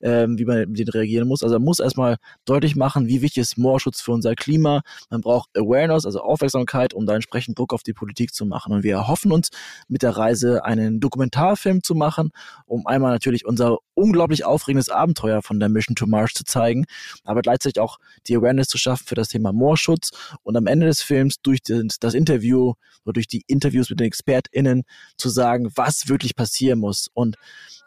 ähm, 0.02 0.38
wie 0.38 0.44
man 0.44 0.58
mit 0.68 0.78
denen 0.78 0.90
reagieren 0.90 1.26
muss. 1.26 1.42
Also 1.42 1.54
man 1.54 1.64
muss 1.64 1.80
erstmal 1.80 2.16
deutlich 2.44 2.76
machen, 2.76 3.08
wie 3.08 3.22
wichtig 3.22 3.40
ist 3.40 3.56
Moorschutz 3.56 4.02
für 4.02 4.12
unser 4.12 4.34
Klima. 4.34 4.82
Man 5.08 5.22
braucht 5.22 5.48
Awareness, 5.56 6.04
also 6.04 6.20
Aufmerksamkeit, 6.20 6.92
um 6.92 7.06
da 7.06 7.14
entsprechend 7.14 7.58
Druck 7.58 7.72
auf 7.72 7.82
die 7.82 7.94
Politik 7.94 8.34
zu 8.34 8.44
machen. 8.44 8.74
Und 8.74 8.82
wir 8.82 8.92
erhoffen 8.92 9.32
uns 9.32 9.48
mit 9.88 10.02
der 10.02 10.18
Reise 10.18 10.66
einen 10.66 11.00
Dokumentarfilm 11.00 11.82
zu 11.82 11.94
machen, 11.94 12.30
um 12.66 12.86
einmal 12.86 13.12
natürlich 13.12 13.46
unser 13.46 13.78
unglaublich 13.94 14.44
aufregendes 14.44 14.90
Abenteuer 14.90 15.42
von 15.42 15.58
der 15.58 15.68
Mission 15.68 15.96
to 15.96 16.06
Mars 16.06 16.32
zu 16.32 16.44
zeigen, 16.44 16.84
aber 17.24 17.42
gleichzeitig 17.42 17.80
auch 17.80 17.98
die 18.26 18.36
Awareness 18.36 18.68
zu 18.68 18.78
schaffen 18.78 19.06
für 19.06 19.16
das 19.16 19.28
Thema 19.28 19.52
Moorschutz 19.52 20.10
und 20.44 20.56
am 20.56 20.66
Ende 20.66 20.86
des 20.86 21.02
Films 21.02 21.37
durch 21.42 21.60
das 21.62 22.14
Interview 22.14 22.74
oder 23.04 23.14
durch 23.14 23.28
die 23.28 23.42
Interviews 23.46 23.90
mit 23.90 24.00
den 24.00 24.06
ExpertInnen 24.06 24.84
zu 25.16 25.28
sagen, 25.28 25.70
was 25.74 26.08
wirklich 26.08 26.36
passieren 26.36 26.78
muss. 26.78 27.08
Und 27.14 27.36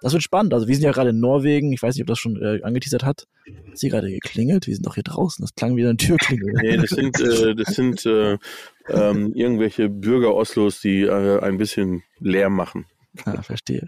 das 0.02 0.14
wird 0.14 0.24
spannend. 0.24 0.54
Also 0.54 0.68
wir 0.68 0.76
sind 0.76 0.84
ja 0.84 0.92
gerade 0.92 1.12
in 1.12 1.20
Norwegen. 1.20 1.74
Ich 1.74 1.82
weiß 1.82 1.96
nicht, 1.96 2.02
ob 2.02 2.08
das 2.08 2.20
schon 2.20 2.42
äh, 2.42 2.62
angeteasert 2.64 3.04
hat. 3.04 3.28
Hat 3.68 3.78
sie 3.78 3.90
gerade 3.90 4.10
geklingelt? 4.10 4.68
Wir 4.68 4.74
sind 4.76 4.86
doch 4.86 4.96
hier 4.96 5.04
draußen. 5.04 5.44
Das 5.44 5.54
klang 5.56 5.76
wie 5.76 5.86
eine 5.86 5.98
Türklingel. 5.98 6.54
Nee, 6.62 6.78
das 6.78 6.90
sind, 6.90 7.20
äh, 7.20 7.56
das 7.56 7.76
sind 7.76 8.06
äh, 8.06 8.38
ähm, 8.90 9.34
irgendwelche 9.34 9.90
Bürger 9.90 10.34
Oslos, 10.34 10.82
die 10.82 11.02
äh, 11.02 11.40
ein 11.40 11.58
bisschen 11.58 12.04
Lärm 12.20 12.56
machen. 12.56 12.86
Ah, 13.26 13.42
verstehe. 13.42 13.88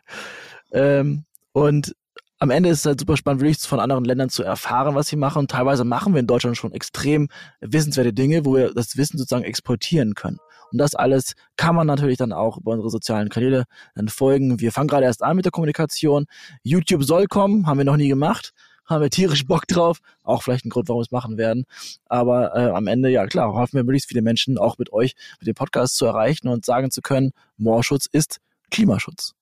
Ähm, 0.72 1.26
und 1.52 1.96
am 2.44 2.50
Ende 2.50 2.68
ist 2.68 2.80
es 2.80 2.86
halt 2.86 3.00
super 3.00 3.16
spannend, 3.16 3.40
wirklich 3.40 3.60
von 3.60 3.80
anderen 3.80 4.04
Ländern 4.04 4.28
zu 4.28 4.44
erfahren, 4.44 4.96
was 4.96 5.08
sie 5.08 5.16
machen. 5.16 5.40
Und 5.40 5.52
teilweise 5.52 5.86
machen 5.86 6.14
wir 6.14 6.20
in 6.20 6.28
Deutschland 6.28 6.58
schon 6.58 6.74
extrem 6.74 7.30
wissenswerte 7.62 8.12
Dinge, 8.12 8.44
wo 8.44 8.56
wir 8.56 8.74
das 8.74 8.98
Wissen 8.98 9.18
sozusagen 9.18 9.46
exportieren 9.46 10.14
können. 10.14 10.40
Und 10.70 10.78
das 10.78 10.94
alles 10.94 11.36
kann 11.56 11.74
man 11.74 11.88
natürlich 11.88 12.18
dann 12.18 12.34
auch 12.34 12.58
über 12.58 12.74
unsere 12.74 12.90
sozialen 12.90 13.30
Kanäle 13.30 13.64
dann 13.96 14.10
folgen. 14.10 14.60
Wir 14.60 14.74
fangen 14.74 14.90
gerade 14.90 15.06
erst 15.06 15.24
an 15.24 15.38
mit 15.38 15.46
der 15.46 15.54
Kommunikation. 15.54 16.26
YouTube 16.64 17.06
soll 17.06 17.28
kommen, 17.28 17.66
haben 17.66 17.78
wir 17.78 17.86
noch 17.86 17.96
nie 17.96 18.10
gemacht. 18.10 18.52
Haben 18.86 19.04
wir 19.04 19.10
tierisch 19.10 19.46
Bock 19.46 19.66
drauf. 19.66 20.00
Auch 20.24 20.44
vielleicht 20.44 20.66
ein 20.66 20.70
Grund, 20.70 20.90
warum 20.90 21.00
wir 21.00 21.06
es 21.06 21.12
machen 21.12 21.38
werden. 21.38 21.64
Aber 22.08 22.58
äh, 22.58 22.72
am 22.72 22.88
Ende, 22.88 23.08
ja 23.08 23.26
klar, 23.26 23.54
hoffen 23.54 23.78
wir 23.78 23.86
möglichst 23.86 24.10
viele 24.10 24.22
Menschen 24.22 24.58
auch 24.58 24.78
mit 24.78 24.92
euch, 24.92 25.16
mit 25.40 25.48
dem 25.48 25.56
Podcast 25.56 25.96
zu 25.96 26.06
erreichen 26.06 26.50
und 26.50 26.66
sagen 26.66 26.92
zu 26.92 27.02
können, 27.02 27.32
Moorschutz 27.56 28.06
ist 28.12 28.42
Klimaschutz. 28.70 29.34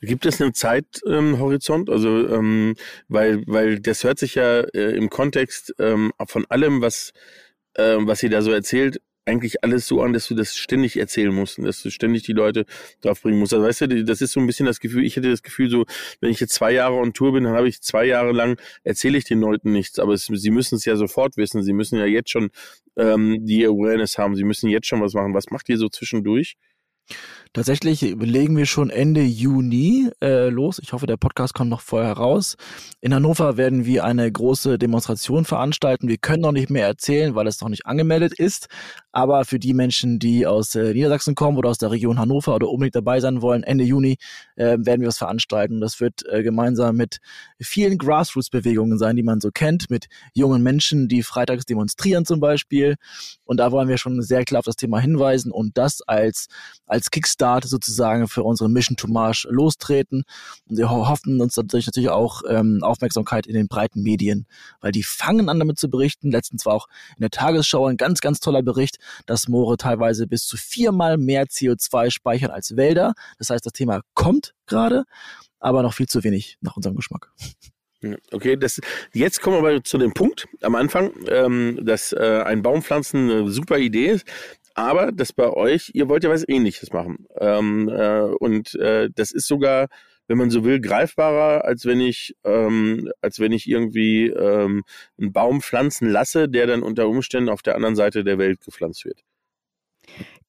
Gibt 0.00 0.26
es 0.26 0.40
einen 0.40 0.54
Zeithorizont? 0.54 1.88
Ähm, 1.88 1.94
also, 1.94 2.28
ähm, 2.28 2.74
weil, 3.08 3.42
weil 3.46 3.80
das 3.80 4.04
hört 4.04 4.18
sich 4.18 4.34
ja 4.36 4.60
äh, 4.60 4.96
im 4.96 5.10
Kontext 5.10 5.74
ähm, 5.78 6.12
von 6.26 6.46
allem, 6.48 6.80
was, 6.80 7.12
äh, 7.74 7.96
was 7.98 8.20
sie 8.20 8.28
da 8.28 8.42
so 8.42 8.52
erzählt, 8.52 9.00
eigentlich 9.26 9.64
alles 9.64 9.86
so 9.86 10.00
an, 10.02 10.12
dass 10.12 10.28
du 10.28 10.34
das 10.34 10.56
ständig 10.56 10.96
erzählen 10.96 11.34
musst 11.34 11.58
und 11.58 11.64
dass 11.64 11.82
du 11.82 11.90
ständig 11.90 12.22
die 12.22 12.32
Leute 12.32 12.64
drauf 13.00 13.20
bringen 13.22 13.38
musst. 13.38 13.52
Also 13.52 13.66
weißt 13.66 13.80
du, 13.82 14.04
das 14.04 14.20
ist 14.20 14.32
so 14.32 14.40
ein 14.40 14.46
bisschen 14.46 14.66
das 14.66 14.80
Gefühl, 14.80 15.04
ich 15.04 15.16
hätte 15.16 15.30
das 15.30 15.42
Gefühl, 15.42 15.68
so, 15.68 15.84
wenn 16.20 16.30
ich 16.30 16.40
jetzt 16.40 16.54
zwei 16.54 16.72
Jahre 16.72 16.94
on 16.94 17.12
Tour 17.12 17.32
bin, 17.32 17.44
dann 17.44 17.54
habe 17.54 17.68
ich 17.68 17.82
zwei 17.82 18.04
Jahre 18.04 18.32
lang, 18.32 18.58
erzähle 18.84 19.18
ich 19.18 19.24
den 19.24 19.40
Leuten 19.40 19.72
nichts, 19.72 19.98
aber 19.98 20.14
es, 20.14 20.26
sie 20.26 20.50
müssen 20.50 20.76
es 20.76 20.84
ja 20.84 20.96
sofort 20.96 21.36
wissen, 21.36 21.62
sie 21.64 21.72
müssen 21.72 21.98
ja 21.98 22.06
jetzt 22.06 22.30
schon 22.30 22.50
ähm, 22.96 23.44
die 23.44 23.66
Awareness 23.66 24.16
haben, 24.16 24.36
sie 24.36 24.44
müssen 24.44 24.70
jetzt 24.70 24.86
schon 24.86 25.02
was 25.02 25.14
machen. 25.14 25.34
Was 25.34 25.50
macht 25.50 25.68
ihr 25.68 25.76
so 25.76 25.88
zwischendurch? 25.88 26.56
Tatsächlich 27.56 28.02
legen 28.02 28.54
wir 28.56 28.66
schon 28.66 28.90
Ende 28.90 29.22
Juni 29.22 30.10
äh, 30.22 30.50
los. 30.50 30.78
Ich 30.78 30.92
hoffe, 30.92 31.06
der 31.06 31.16
Podcast 31.16 31.54
kommt 31.54 31.70
noch 31.70 31.80
vorher 31.80 32.12
raus. 32.12 32.56
In 33.00 33.14
Hannover 33.14 33.56
werden 33.56 33.86
wir 33.86 34.04
eine 34.04 34.30
große 34.30 34.78
Demonstration 34.78 35.46
veranstalten. 35.46 36.06
Wir 36.06 36.18
können 36.18 36.42
noch 36.42 36.52
nicht 36.52 36.68
mehr 36.68 36.86
erzählen, 36.86 37.34
weil 37.34 37.46
es 37.46 37.60
noch 37.62 37.70
nicht 37.70 37.86
angemeldet 37.86 38.38
ist. 38.38 38.66
Aber 39.10 39.46
für 39.46 39.58
die 39.58 39.72
Menschen, 39.72 40.18
die 40.18 40.46
aus 40.46 40.74
äh, 40.74 40.92
Niedersachsen 40.92 41.34
kommen 41.34 41.56
oder 41.56 41.70
aus 41.70 41.78
der 41.78 41.90
Region 41.90 42.18
Hannover 42.18 42.54
oder 42.54 42.68
unbedingt 42.68 42.96
dabei 42.96 43.20
sein 43.20 43.40
wollen, 43.40 43.62
Ende 43.62 43.84
Juni 43.84 44.18
äh, 44.56 44.76
werden 44.78 45.00
wir 45.00 45.08
was 45.08 45.16
veranstalten. 45.16 45.80
Das 45.80 45.98
wird 46.00 46.26
äh, 46.28 46.42
gemeinsam 46.42 46.96
mit 46.96 47.20
vielen 47.58 47.96
Grassroots-Bewegungen 47.96 48.98
sein, 48.98 49.16
die 49.16 49.22
man 49.22 49.40
so 49.40 49.50
kennt, 49.50 49.88
mit 49.88 50.08
jungen 50.34 50.62
Menschen, 50.62 51.08
die 51.08 51.22
freitags 51.22 51.64
demonstrieren 51.64 52.26
zum 52.26 52.40
Beispiel. 52.40 52.96
Und 53.44 53.58
da 53.58 53.72
wollen 53.72 53.88
wir 53.88 53.96
schon 53.96 54.20
sehr 54.20 54.44
klar 54.44 54.58
auf 54.58 54.66
das 54.66 54.76
Thema 54.76 55.00
hinweisen 55.00 55.52
und 55.52 55.78
das 55.78 56.02
als, 56.02 56.48
als 56.84 56.95
Kickstart 57.04 57.64
sozusagen 57.64 58.28
für 58.28 58.42
unsere 58.42 58.68
Mission 58.68 58.96
to 58.96 59.08
March 59.08 59.46
lostreten. 59.50 60.24
Und 60.68 60.78
wir 60.78 60.90
hoffen 60.90 61.40
uns 61.40 61.54
dadurch 61.54 61.86
natürlich 61.86 62.10
auch 62.10 62.42
ähm, 62.48 62.80
Aufmerksamkeit 62.82 63.46
in 63.46 63.54
den 63.54 63.68
breiten 63.68 64.02
Medien, 64.02 64.46
weil 64.80 64.92
die 64.92 65.02
fangen 65.02 65.48
an 65.48 65.58
damit 65.58 65.78
zu 65.78 65.88
berichten. 65.88 66.30
Letztens 66.30 66.66
war 66.66 66.74
auch 66.74 66.88
in 67.16 67.20
der 67.20 67.30
Tagesschau 67.30 67.86
ein 67.86 67.96
ganz, 67.96 68.20
ganz 68.20 68.40
toller 68.40 68.62
Bericht, 68.62 68.98
dass 69.26 69.48
Moore 69.48 69.76
teilweise 69.76 70.26
bis 70.26 70.46
zu 70.46 70.56
viermal 70.56 71.16
mehr 71.18 71.46
CO2 71.46 72.10
speichern 72.10 72.50
als 72.50 72.76
Wälder. 72.76 73.14
Das 73.38 73.50
heißt, 73.50 73.64
das 73.64 73.72
Thema 73.72 74.00
kommt 74.14 74.54
gerade, 74.66 75.04
aber 75.60 75.82
noch 75.82 75.94
viel 75.94 76.08
zu 76.08 76.24
wenig 76.24 76.58
nach 76.60 76.76
unserem 76.76 76.96
Geschmack. 76.96 77.30
Okay, 78.30 78.56
das, 78.56 78.80
jetzt 79.12 79.40
kommen 79.40 79.56
wir 79.56 79.68
aber 79.70 79.82
zu 79.82 79.98
dem 79.98 80.12
Punkt 80.12 80.46
am 80.60 80.74
Anfang, 80.74 81.12
ähm, 81.28 81.80
dass 81.82 82.12
äh, 82.12 82.42
ein 82.44 82.62
Baumpflanzen 82.62 83.30
eine 83.30 83.50
super 83.50 83.78
Idee 83.78 84.08
ist, 84.08 84.26
aber 84.76 85.10
dass 85.10 85.32
bei 85.32 85.50
euch, 85.50 85.90
ihr 85.94 86.08
wollt 86.08 86.22
ja 86.22 86.30
was 86.30 86.48
ähnliches 86.48 86.92
machen. 86.92 87.26
Ähm, 87.38 87.88
äh, 87.88 88.20
und 88.20 88.74
äh, 88.76 89.08
das 89.14 89.32
ist 89.32 89.48
sogar 89.48 89.88
wenn 90.28 90.38
man 90.38 90.50
so 90.50 90.64
will, 90.64 90.80
greifbarer, 90.80 91.64
als 91.64 91.84
wenn 91.84 92.00
ich, 92.00 92.34
ähm, 92.44 93.10
als 93.20 93.38
wenn 93.38 93.52
ich 93.52 93.68
irgendwie 93.68 94.26
ähm, 94.28 94.84
einen 95.18 95.32
Baum 95.32 95.62
pflanzen 95.62 96.08
lasse, 96.08 96.48
der 96.48 96.66
dann 96.66 96.82
unter 96.82 97.08
Umständen 97.08 97.48
auf 97.48 97.62
der 97.62 97.76
anderen 97.76 97.96
Seite 97.96 98.24
der 98.24 98.38
Welt 98.38 98.60
gepflanzt 98.60 99.04
wird. 99.04 99.22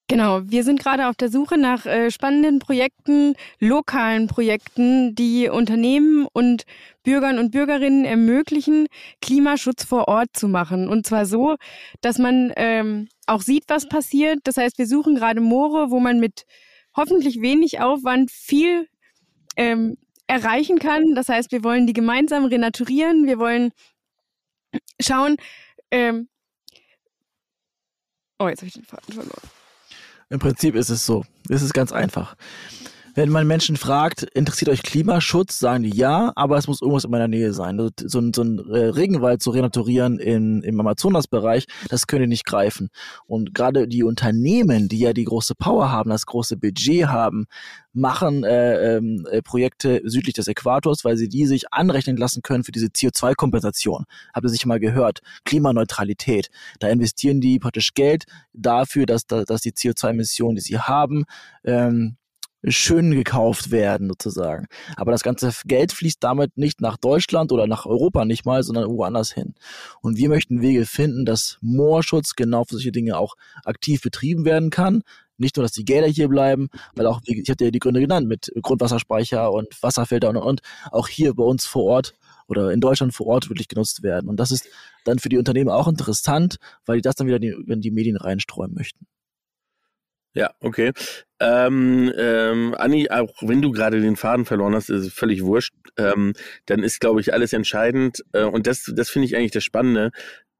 Genau, 0.09 0.39
wir 0.45 0.63
sind 0.63 0.79
gerade 0.79 1.09
auf 1.09 1.17
der 1.17 1.29
Suche 1.29 1.57
nach 1.57 1.85
äh, 1.85 2.11
spannenden 2.11 2.59
Projekten, 2.59 3.35
lokalen 3.59 4.27
Projekten, 4.27 5.15
die 5.15 5.49
Unternehmen 5.49 6.25
und 6.31 6.63
Bürgern 7.03 7.37
und 7.39 7.51
Bürgerinnen 7.51 8.05
ermöglichen, 8.05 8.87
Klimaschutz 9.21 9.83
vor 9.83 10.07
Ort 10.07 10.29
zu 10.31 10.47
machen. 10.47 10.87
Und 10.87 11.05
zwar 11.05 11.25
so, 11.25 11.57
dass 11.99 12.19
man 12.19 12.53
ähm, 12.55 13.09
auch 13.25 13.41
sieht, 13.41 13.65
was 13.67 13.89
passiert. 13.89 14.39
Das 14.45 14.55
heißt, 14.55 14.77
wir 14.77 14.87
suchen 14.87 15.15
gerade 15.15 15.41
Moore, 15.41 15.91
wo 15.91 15.99
man 15.99 16.21
mit 16.21 16.45
hoffentlich 16.95 17.41
wenig 17.41 17.81
Aufwand 17.81 18.31
viel 18.31 18.87
ähm, 19.57 19.97
erreichen 20.25 20.79
kann. 20.79 21.15
Das 21.15 21.27
heißt, 21.27 21.51
wir 21.51 21.65
wollen 21.65 21.85
die 21.85 21.93
gemeinsam 21.93 22.45
renaturieren. 22.45 23.25
Wir 23.25 23.39
wollen 23.39 23.71
schauen. 25.01 25.35
Ähm 25.91 26.29
oh, 28.39 28.47
jetzt 28.47 28.59
habe 28.59 28.67
ich 28.67 28.73
den 28.73 28.85
Faden 28.85 29.13
verloren. 29.13 29.56
Im 30.29 30.39
Prinzip 30.39 30.75
ist 30.75 30.89
es 30.89 31.05
so. 31.05 31.23
Es 31.49 31.61
ist 31.61 31.73
ganz 31.73 31.91
einfach. 31.91 32.35
Wenn 33.17 33.31
man 33.31 33.47
Menschen 33.47 33.77
fragt, 33.77 34.21
interessiert 34.35 34.69
euch 34.69 34.83
Klimaschutz, 34.83 35.57
sagen 35.57 35.81
die 35.81 35.97
ja, 35.97 36.31
aber 36.35 36.55
es 36.55 36.67
muss 36.67 36.83
irgendwas 36.83 37.03
in 37.03 37.09
meiner 37.09 37.27
Nähe 37.27 37.51
sein. 37.51 37.79
Also 37.79 37.89
so, 38.05 38.19
ein, 38.19 38.31
so 38.31 38.43
ein 38.43 38.59
Regenwald 38.59 39.41
zu 39.41 39.49
renaturieren 39.49 40.19
in, 40.19 40.61
im 40.61 40.79
Amazonasbereich, 40.79 41.65
das 41.89 42.05
könnt 42.05 42.21
ihr 42.21 42.27
nicht 42.27 42.45
greifen. 42.45 42.89
Und 43.25 43.55
gerade 43.55 43.87
die 43.87 44.03
Unternehmen, 44.03 44.87
die 44.87 44.99
ja 44.99 45.13
die 45.13 45.23
große 45.23 45.55
Power 45.55 45.91
haben, 45.91 46.11
das 46.11 46.27
große 46.27 46.57
Budget 46.57 47.07
haben, 47.07 47.47
machen 47.91 48.43
äh, 48.43 48.97
ähm, 48.97 49.25
äh, 49.31 49.41
Projekte 49.41 50.03
südlich 50.03 50.35
des 50.35 50.47
Äquators, 50.47 51.03
weil 51.03 51.17
sie 51.17 51.27
die 51.27 51.47
sich 51.47 51.73
anrechnen 51.73 52.17
lassen 52.17 52.43
können 52.43 52.63
für 52.63 52.71
diese 52.71 52.89
CO2-Kompensation. 52.89 54.05
Habt 54.31 54.45
ihr 54.45 54.49
sicher 54.49 54.67
mal 54.67 54.79
gehört? 54.79 55.21
Klimaneutralität. 55.43 56.51
Da 56.79 56.87
investieren 56.89 57.41
die 57.41 57.57
praktisch 57.57 57.95
Geld 57.95 58.25
dafür, 58.53 59.07
dass, 59.07 59.25
dass 59.25 59.61
die 59.61 59.71
CO2-Emissionen, 59.71 60.53
die 60.53 60.61
sie 60.61 60.77
haben, 60.77 61.23
ähm, 61.63 62.17
schön 62.63 63.11
gekauft 63.11 63.71
werden, 63.71 64.07
sozusagen. 64.09 64.67
Aber 64.95 65.11
das 65.11 65.23
ganze 65.23 65.51
Geld 65.65 65.91
fließt 65.91 66.23
damit 66.23 66.57
nicht 66.57 66.81
nach 66.81 66.97
Deutschland 66.97 67.51
oder 67.51 67.67
nach 67.67 67.85
Europa 67.85 68.25
nicht 68.25 68.45
mal, 68.45 68.63
sondern 68.63 68.89
woanders 68.89 69.31
hin. 69.31 69.53
Und 70.01 70.17
wir 70.17 70.29
möchten 70.29 70.61
Wege 70.61 70.85
finden, 70.85 71.25
dass 71.25 71.57
Moorschutz 71.61 72.35
genau 72.35 72.63
für 72.63 72.75
solche 72.75 72.91
Dinge 72.91 73.17
auch 73.17 73.35
aktiv 73.63 74.01
betrieben 74.01 74.45
werden 74.45 74.69
kann. 74.69 75.03
Nicht 75.37 75.55
nur, 75.55 75.63
dass 75.63 75.71
die 75.71 75.85
Gelder 75.85 76.07
hier 76.07 76.29
bleiben, 76.29 76.69
weil 76.95 77.05
auch, 77.05 77.21
ich 77.25 77.49
hatte 77.49 77.65
ja 77.65 77.71
die 77.71 77.79
Gründe 77.79 77.99
genannt, 77.99 78.27
mit 78.27 78.51
Grundwasserspeicher 78.59 79.51
und 79.51 79.67
Wasserfilter 79.83 80.29
und, 80.29 80.37
und, 80.37 80.43
und 80.43 80.61
auch 80.91 81.07
hier 81.07 81.35
bei 81.35 81.43
uns 81.43 81.65
vor 81.67 81.83
Ort 81.83 82.15
oder 82.47 82.71
in 82.71 82.81
Deutschland 82.81 83.13
vor 83.13 83.27
Ort 83.27 83.49
wirklich 83.49 83.67
genutzt 83.67 84.01
werden. 84.01 84.29
Und 84.29 84.39
das 84.39 84.51
ist 84.51 84.67
dann 85.03 85.19
für 85.19 85.29
die 85.29 85.37
Unternehmen 85.37 85.69
auch 85.69 85.87
interessant, 85.87 86.57
weil 86.85 86.97
die 86.97 87.01
das 87.01 87.15
dann 87.15 87.27
wieder 87.27 87.41
in 87.41 87.81
die 87.81 87.91
Medien 87.91 88.17
reinstreuen 88.17 88.73
möchten. 88.73 89.05
Ja, 90.37 90.51
okay. 90.61 90.91
Ähm, 91.39 92.13
ähm, 92.15 92.75
Anni, 92.77 93.09
auch 93.09 93.33
wenn 93.41 93.61
du 93.61 93.71
gerade 93.71 93.99
den 94.01 94.15
Faden 94.15 94.45
verloren 94.45 94.75
hast, 94.75 94.89
ist 94.89 95.11
völlig 95.11 95.43
wurscht. 95.43 95.73
Ähm, 95.97 96.33
dann 96.67 96.83
ist, 96.83 96.99
glaube 96.99 97.21
ich, 97.21 97.33
alles 97.33 97.53
entscheidend. 97.53 98.23
Äh, 98.33 98.43
und 98.43 98.67
das, 98.67 98.91
das 98.95 99.09
finde 99.09 99.25
ich 99.25 99.35
eigentlich 99.35 99.51
das 99.51 99.63
Spannende. 99.63 100.11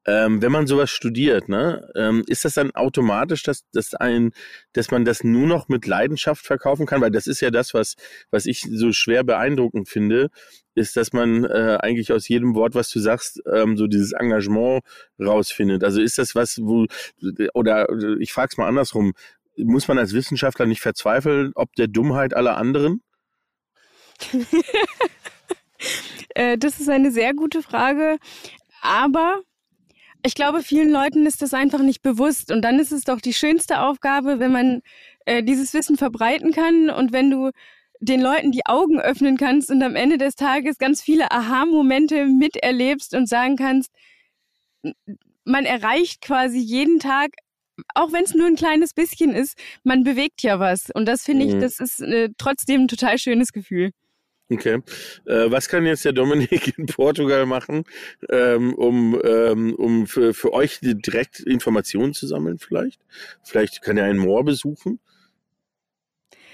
Ähm, 0.06 0.40
wenn 0.42 0.52
man 0.52 0.66
sowas 0.66 0.90
studiert, 0.90 1.48
ne, 1.48 1.86
ähm, 1.94 2.24
ist 2.26 2.44
das 2.44 2.54
dann 2.54 2.70
automatisch, 2.70 3.42
dass, 3.42 3.68
dass, 3.72 3.94
ein, 3.94 4.32
dass 4.72 4.90
man 4.90 5.04
das 5.04 5.22
nur 5.22 5.46
noch 5.46 5.68
mit 5.68 5.86
Leidenschaft 5.86 6.46
verkaufen 6.46 6.86
kann? 6.86 7.00
Weil 7.00 7.10
das 7.10 7.26
ist 7.26 7.40
ja 7.40 7.50
das, 7.50 7.74
was, 7.74 7.94
was 8.30 8.46
ich 8.46 8.62
so 8.62 8.90
schwer 8.92 9.22
beeindruckend 9.22 9.88
finde, 9.88 10.30
ist, 10.74 10.96
dass 10.96 11.12
man 11.12 11.44
äh, 11.44 11.78
eigentlich 11.80 12.12
aus 12.12 12.26
jedem 12.26 12.54
Wort, 12.54 12.74
was 12.74 12.88
du 12.88 13.00
sagst, 13.00 13.42
ähm, 13.52 13.76
so 13.76 13.86
dieses 13.86 14.12
Engagement 14.12 14.82
rausfindet. 15.20 15.84
Also 15.84 16.00
ist 16.00 16.16
das 16.18 16.34
was, 16.34 16.58
wo, 16.62 16.86
oder 17.52 17.86
ich 18.18 18.32
frage 18.32 18.48
es 18.52 18.56
mal 18.56 18.68
andersrum, 18.68 19.12
muss 19.58 19.88
man 19.88 19.98
als 19.98 20.12
Wissenschaftler 20.12 20.66
nicht 20.66 20.80
verzweifeln, 20.80 21.52
ob 21.54 21.74
der 21.74 21.88
Dummheit 21.88 22.34
aller 22.34 22.56
anderen? 22.56 23.02
Äh, 26.34 26.58
das 26.58 26.78
ist 26.78 26.88
eine 26.88 27.10
sehr 27.10 27.34
gute 27.34 27.62
Frage. 27.62 28.18
Aber 28.82 29.40
ich 30.24 30.34
glaube, 30.34 30.62
vielen 30.62 30.90
Leuten 30.90 31.26
ist 31.26 31.40
das 31.42 31.54
einfach 31.54 31.80
nicht 31.80 32.02
bewusst. 32.02 32.52
Und 32.52 32.62
dann 32.62 32.78
ist 32.78 32.92
es 32.92 33.02
doch 33.02 33.20
die 33.20 33.32
schönste 33.32 33.80
Aufgabe, 33.80 34.38
wenn 34.40 34.52
man 34.52 34.82
äh, 35.26 35.42
dieses 35.42 35.72
Wissen 35.74 35.96
verbreiten 35.96 36.52
kann 36.52 36.90
und 36.90 37.12
wenn 37.12 37.30
du 37.30 37.50
den 38.00 38.20
Leuten 38.20 38.52
die 38.52 38.66
Augen 38.66 39.00
öffnen 39.00 39.36
kannst 39.36 39.70
und 39.70 39.82
am 39.82 39.96
Ende 39.96 40.18
des 40.18 40.34
Tages 40.36 40.78
ganz 40.78 41.02
viele 41.02 41.30
Aha-Momente 41.30 42.26
miterlebst 42.26 43.14
und 43.14 43.28
sagen 43.28 43.56
kannst, 43.56 43.90
man 45.44 45.64
erreicht 45.64 46.20
quasi 46.20 46.58
jeden 46.58 47.00
Tag 47.00 47.30
auch 47.94 48.12
wenn 48.12 48.24
es 48.24 48.34
nur 48.34 48.46
ein 48.46 48.56
kleines 48.56 48.92
bisschen 48.94 49.34
ist, 49.34 49.58
man 49.84 50.04
bewegt 50.04 50.42
ja 50.42 50.58
was. 50.58 50.90
Und 50.90 51.06
das 51.06 51.24
finde 51.24 51.44
ich, 51.44 51.54
mhm. 51.54 51.60
das 51.60 51.80
ist 51.80 52.00
äh, 52.00 52.30
trotzdem 52.38 52.82
ein 52.82 52.88
total 52.88 53.18
schönes 53.18 53.52
Gefühl. 53.52 53.90
Okay. 54.50 54.78
Äh, 55.26 55.50
was 55.50 55.68
kann 55.68 55.84
jetzt 55.84 56.04
der 56.04 56.12
Dominik 56.12 56.78
in 56.78 56.86
Portugal 56.86 57.44
machen, 57.44 57.84
ähm, 58.30 58.74
um, 58.74 59.20
ähm, 59.22 59.74
um 59.74 60.06
für, 60.06 60.32
für 60.32 60.52
euch 60.54 60.78
direkt 60.80 61.40
Informationen 61.40 62.14
zu 62.14 62.26
sammeln 62.26 62.58
vielleicht? 62.58 63.00
Vielleicht 63.42 63.82
kann 63.82 63.98
er 63.98 64.06
ein 64.06 64.16
Moor 64.16 64.44
besuchen? 64.44 65.00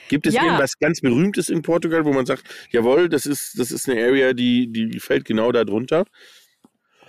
Gibt 0.08 0.26
es 0.26 0.34
ja. 0.34 0.42
irgendwas 0.42 0.78
ganz 0.78 1.00
Berühmtes 1.00 1.48
in 1.48 1.62
Portugal, 1.62 2.04
wo 2.04 2.12
man 2.12 2.26
sagt, 2.26 2.44
jawohl, 2.70 3.08
das 3.08 3.26
ist, 3.26 3.58
das 3.58 3.70
ist 3.70 3.88
eine 3.88 4.02
Area, 4.02 4.32
die, 4.32 4.70
die 4.70 4.98
fällt 4.98 5.24
genau 5.24 5.50
da 5.52 5.64
drunter? 5.64 6.04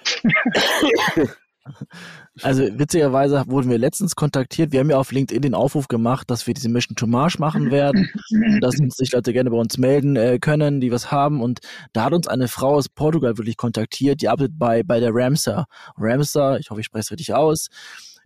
Also 2.41 2.63
witzigerweise 2.77 3.43
wurden 3.47 3.69
wir 3.69 3.77
letztens 3.77 4.15
kontaktiert. 4.15 4.71
Wir 4.71 4.81
haben 4.81 4.89
ja 4.89 4.97
auf 4.97 5.11
LinkedIn 5.11 5.41
den 5.41 5.55
Aufruf 5.55 5.87
gemacht, 5.87 6.29
dass 6.29 6.45
wir 6.45 6.53
diese 6.53 6.69
Mission 6.69 6.95
to 6.95 7.07
Marsh 7.07 7.39
machen 7.39 7.71
werden, 7.71 8.09
dass 8.61 8.75
sich 8.75 9.11
Leute 9.11 9.33
gerne 9.33 9.49
bei 9.49 9.57
uns 9.57 9.77
melden 9.77 10.15
äh, 10.15 10.37
können, 10.39 10.79
die 10.79 10.91
was 10.91 11.11
haben. 11.11 11.41
Und 11.41 11.59
da 11.93 12.05
hat 12.05 12.13
uns 12.13 12.27
eine 12.27 12.47
Frau 12.47 12.75
aus 12.75 12.89
Portugal 12.89 13.37
wirklich 13.37 13.57
kontaktiert, 13.57 14.21
die 14.21 14.29
arbeitet 14.29 14.59
bei, 14.59 14.83
bei 14.83 14.99
der 14.99 15.11
Ramsar. 15.13 15.65
Ramsar, 15.97 16.59
ich 16.59 16.69
hoffe, 16.69 16.81
ich 16.81 16.85
spreche 16.85 17.01
es 17.01 17.11
richtig 17.11 17.33
aus. 17.33 17.69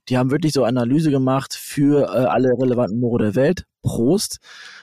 Die 0.09 0.17
haben 0.17 0.31
wirklich 0.31 0.53
so 0.53 0.63
eine 0.63 0.81
Analyse 0.81 1.11
gemacht 1.11 1.53
für 1.53 2.03
äh, 2.03 2.25
alle 2.25 2.49
relevanten 2.49 2.99
Moore 2.99 3.23
der 3.25 3.35
Welt. 3.35 3.65
Prost. 3.81 4.39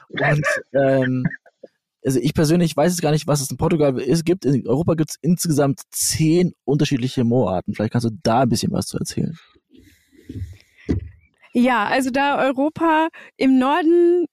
Und 0.09 0.47
ähm, 0.73 1.27
also 2.07 2.21
ich 2.21 2.35
persönlich 2.35 2.77
weiß 2.77 2.93
es 2.93 3.01
gar 3.01 3.11
nicht, 3.11 3.27
was 3.27 3.41
es 3.41 3.51
in 3.51 3.57
Portugal 3.57 3.99
ist, 3.99 4.25
gibt. 4.25 4.45
In 4.45 4.67
Europa 4.67 4.95
gibt 4.95 5.11
es 5.11 5.17
insgesamt 5.21 5.81
zehn 5.91 6.53
unterschiedliche 6.65 7.25
Moorarten. 7.25 7.75
Vielleicht 7.75 7.93
kannst 7.93 8.07
du 8.07 8.17
da 8.23 8.43
ein 8.43 8.49
bisschen 8.49 8.73
was 8.73 8.87
zu 8.87 8.99
erzählen. 8.99 9.37
Ja, 11.59 11.87
also 11.87 12.11
da 12.11 12.39
Europa 12.39 13.09
im 13.39 13.59
Norden 13.59 14.27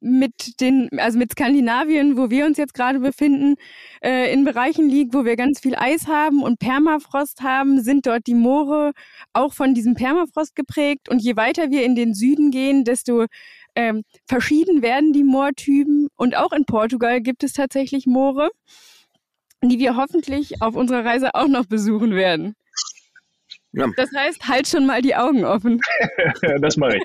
mit 0.00 0.60
den, 0.62 0.88
also 0.96 1.18
mit 1.18 1.32
Skandinavien, 1.32 2.16
wo 2.16 2.30
wir 2.30 2.46
uns 2.46 2.56
jetzt 2.56 2.72
gerade 2.72 3.00
befinden, 3.00 3.56
äh, 4.02 4.32
in 4.32 4.46
Bereichen 4.46 4.88
liegt, 4.88 5.12
wo 5.12 5.26
wir 5.26 5.36
ganz 5.36 5.60
viel 5.60 5.74
Eis 5.76 6.06
haben 6.06 6.42
und 6.42 6.58
Permafrost 6.58 7.42
haben, 7.42 7.82
sind 7.82 8.06
dort 8.06 8.26
die 8.26 8.34
Moore 8.34 8.92
auch 9.34 9.52
von 9.52 9.74
diesem 9.74 9.92
Permafrost 9.92 10.56
geprägt. 10.56 11.10
Und 11.10 11.22
je 11.22 11.36
weiter 11.36 11.70
wir 11.70 11.84
in 11.84 11.96
den 11.96 12.14
Süden 12.14 12.50
gehen, 12.50 12.84
desto 12.84 13.26
ähm, 13.74 14.02
verschieden 14.26 14.82
werden 14.82 15.12
die 15.12 15.24
Moortypen 15.24 16.08
und 16.16 16.36
auch 16.36 16.52
in 16.52 16.64
Portugal 16.64 17.20
gibt 17.20 17.44
es 17.44 17.52
tatsächlich 17.52 18.06
Moore, 18.06 18.50
die 19.62 19.78
wir 19.78 19.96
hoffentlich 19.96 20.62
auf 20.62 20.74
unserer 20.74 21.04
Reise 21.04 21.34
auch 21.34 21.48
noch 21.48 21.66
besuchen 21.66 22.14
werden. 22.14 22.54
Ja. 23.72 23.88
Das 23.96 24.10
heißt, 24.14 24.48
halt 24.48 24.66
schon 24.66 24.86
mal 24.86 25.00
die 25.00 25.14
Augen 25.14 25.44
offen. 25.44 25.80
das 26.60 26.76
mache 26.76 26.96
ich. 26.96 27.02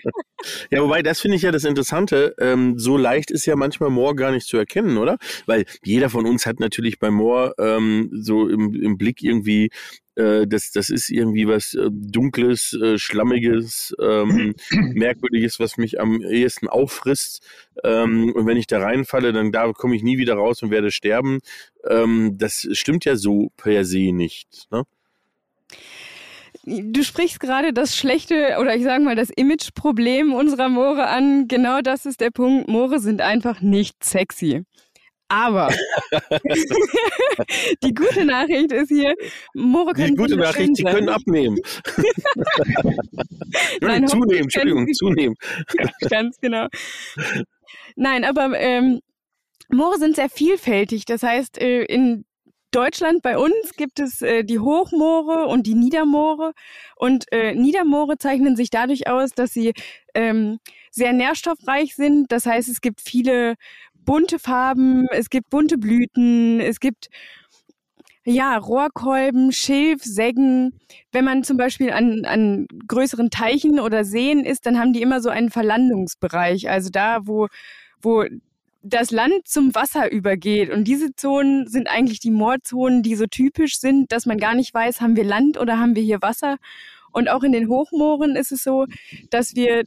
Ja, 0.72 0.82
wobei, 0.82 1.04
das 1.04 1.22
finde 1.22 1.38
ich 1.38 1.44
ja 1.44 1.52
das 1.52 1.64
Interessante. 1.64 2.36
Ähm, 2.40 2.80
so 2.80 2.98
leicht 2.98 3.30
ist 3.32 3.46
ja 3.46 3.56
manchmal 3.56 3.92
Moor 3.92 4.16
gar 4.16 4.32
nicht 4.32 4.48
zu 4.48 4.58
erkennen, 4.58 4.98
oder? 4.98 5.18
Weil 5.46 5.66
jeder 5.84 6.10
von 6.10 6.26
uns 6.26 6.46
hat 6.46 6.60
natürlich 6.60 7.00
bei 7.00 7.12
Moor 7.12 7.54
ähm, 7.60 8.10
so 8.14 8.48
im, 8.50 8.74
im 8.74 8.98
Blick 8.98 9.22
irgendwie 9.22 9.70
äh, 10.16 10.48
das, 10.48 10.72
das 10.72 10.90
ist 10.90 11.10
irgendwie 11.10 11.48
was 11.48 11.74
äh, 11.74 11.90
Dunkles, 11.92 12.74
äh, 12.82 12.98
Schlammiges, 12.98 13.96
ähm, 14.02 14.56
Merkwürdiges, 14.94 15.60
was 15.60 15.78
mich 15.78 16.00
am 16.00 16.22
ehesten 16.22 16.68
auffrisst. 16.68 17.46
Ähm, 17.84 18.32
und 18.34 18.48
wenn 18.48 18.58
ich 18.58 18.68
da 18.68 18.80
reinfalle, 18.80 19.34
dann 19.34 19.52
da 19.52 19.72
komme 19.74 19.96
ich 19.96 20.04
nie 20.04 20.18
wieder 20.18 20.36
raus 20.36 20.64
und 20.64 20.72
werde 20.72 20.92
sterben. 20.92 21.40
Ähm, 21.88 22.38
das 22.38 22.68
stimmt 22.72 23.06
ja 23.06 23.16
so 23.16 23.52
per 23.58 23.86
se 23.86 24.12
nicht. 24.14 24.68
Ne? 24.72 24.84
Du 26.68 27.04
sprichst 27.04 27.40
gerade 27.40 27.74
das 27.74 27.96
schlechte 27.96 28.58
oder 28.60 28.76
ich 28.76 28.84
sage 28.84 29.04
mal 29.04 29.16
das 29.16 29.30
Imageproblem 29.30 30.34
unserer 30.34 30.68
Moore 30.68 31.06
an. 31.08 31.48
Genau 31.48 31.82
das 31.82 32.08
ist 32.08 32.22
der 32.22 32.32
Punkt. 32.32 32.68
Moore 32.68 33.00
sind 33.00 33.22
einfach 33.22 33.62
nicht 33.62 34.04
sexy. 34.04 34.64
Aber 35.28 35.70
die 37.84 37.94
gute 37.94 38.26
Nachricht 38.26 38.72
ist 38.72 38.90
hier, 38.90 39.16
Moore 39.54 39.94
können 39.94 40.10
Die 40.10 40.16
gute 40.16 40.38
Nachricht, 40.38 40.76
sie 40.76 40.84
können 40.84 41.10
abnehmen. 41.10 41.58
Nein, 43.82 44.08
zunehmen, 44.08 44.44
Entschuldigung, 44.44 44.88
zunehmen. 44.94 45.36
Ganz 46.10 46.38
genau. 46.40 46.68
Nein, 47.96 48.24
aber 48.24 48.60
ähm, 48.60 49.02
Moore 49.70 49.98
sind 49.98 50.16
sehr 50.16 50.30
vielfältig. 50.30 51.06
Das 51.06 51.24
heißt, 51.24 51.60
äh, 51.60 51.84
in 51.86 52.26
Deutschland, 52.76 53.22
bei 53.22 53.38
uns 53.38 53.74
gibt 53.78 54.00
es 54.00 54.22
äh, 54.22 54.44
die 54.44 54.60
Hochmoore 54.60 55.46
und 55.48 55.66
die 55.66 55.76
Niedermoore. 55.76 56.54
Und 56.98 57.32
äh, 57.32 57.56
Niedermoore 57.56 58.18
zeichnen 58.18 58.58
sich 58.58 58.70
dadurch 58.70 59.08
aus, 59.08 59.32
dass 59.32 59.54
sie 59.54 59.74
ähm, 60.14 60.60
sehr 60.92 61.14
nährstoffreich 61.14 61.96
sind. 61.96 62.32
Das 62.32 62.46
heißt, 62.46 62.68
es 62.68 62.82
gibt 62.82 63.00
viele 63.02 63.56
bunte 63.94 64.40
Farben, 64.40 65.08
es 65.12 65.30
gibt 65.30 65.50
bunte 65.50 65.78
Blüten, 65.78 66.60
es 66.60 66.80
gibt 66.80 67.08
ja, 68.28 68.58
Rohrkolben, 68.58 69.52
Schilf, 69.52 70.04
Säggen. 70.04 70.80
Wenn 71.12 71.26
man 71.26 71.44
zum 71.44 71.58
Beispiel 71.58 71.92
an, 71.92 72.26
an 72.26 72.68
größeren 72.88 73.30
Teichen 73.30 73.80
oder 73.80 74.04
Seen 74.04 74.44
ist, 74.44 74.66
dann 74.66 74.80
haben 74.80 74.94
die 74.94 75.04
immer 75.04 75.22
so 75.22 75.30
einen 75.30 75.52
Verlandungsbereich. 75.52 76.70
Also 76.70 76.90
da, 76.90 77.20
wo, 77.28 77.48
wo 78.02 78.26
das 78.86 79.10
Land 79.10 79.48
zum 79.48 79.74
Wasser 79.74 80.12
übergeht. 80.12 80.70
Und 80.70 80.84
diese 80.84 81.16
Zonen 81.16 81.68
sind 81.68 81.90
eigentlich 81.90 82.20
die 82.20 82.32
Moorzonen, 82.32 83.02
die 83.02 83.16
so 83.16 83.26
typisch 83.26 83.80
sind, 83.80 84.12
dass 84.12 84.28
man 84.28 84.38
gar 84.38 84.54
nicht 84.54 84.74
weiß, 84.74 85.02
haben 85.02 85.16
wir 85.16 85.24
Land 85.24 85.60
oder 85.60 85.80
haben 85.80 85.96
wir 85.96 86.04
hier 86.04 86.22
Wasser. 86.22 86.58
Und 87.12 87.30
auch 87.30 87.44
in 87.44 87.52
den 87.52 87.68
Hochmooren 87.68 88.36
ist 88.36 88.52
es 88.52 88.64
so, 88.64 88.86
dass 89.32 89.56
wir 89.56 89.86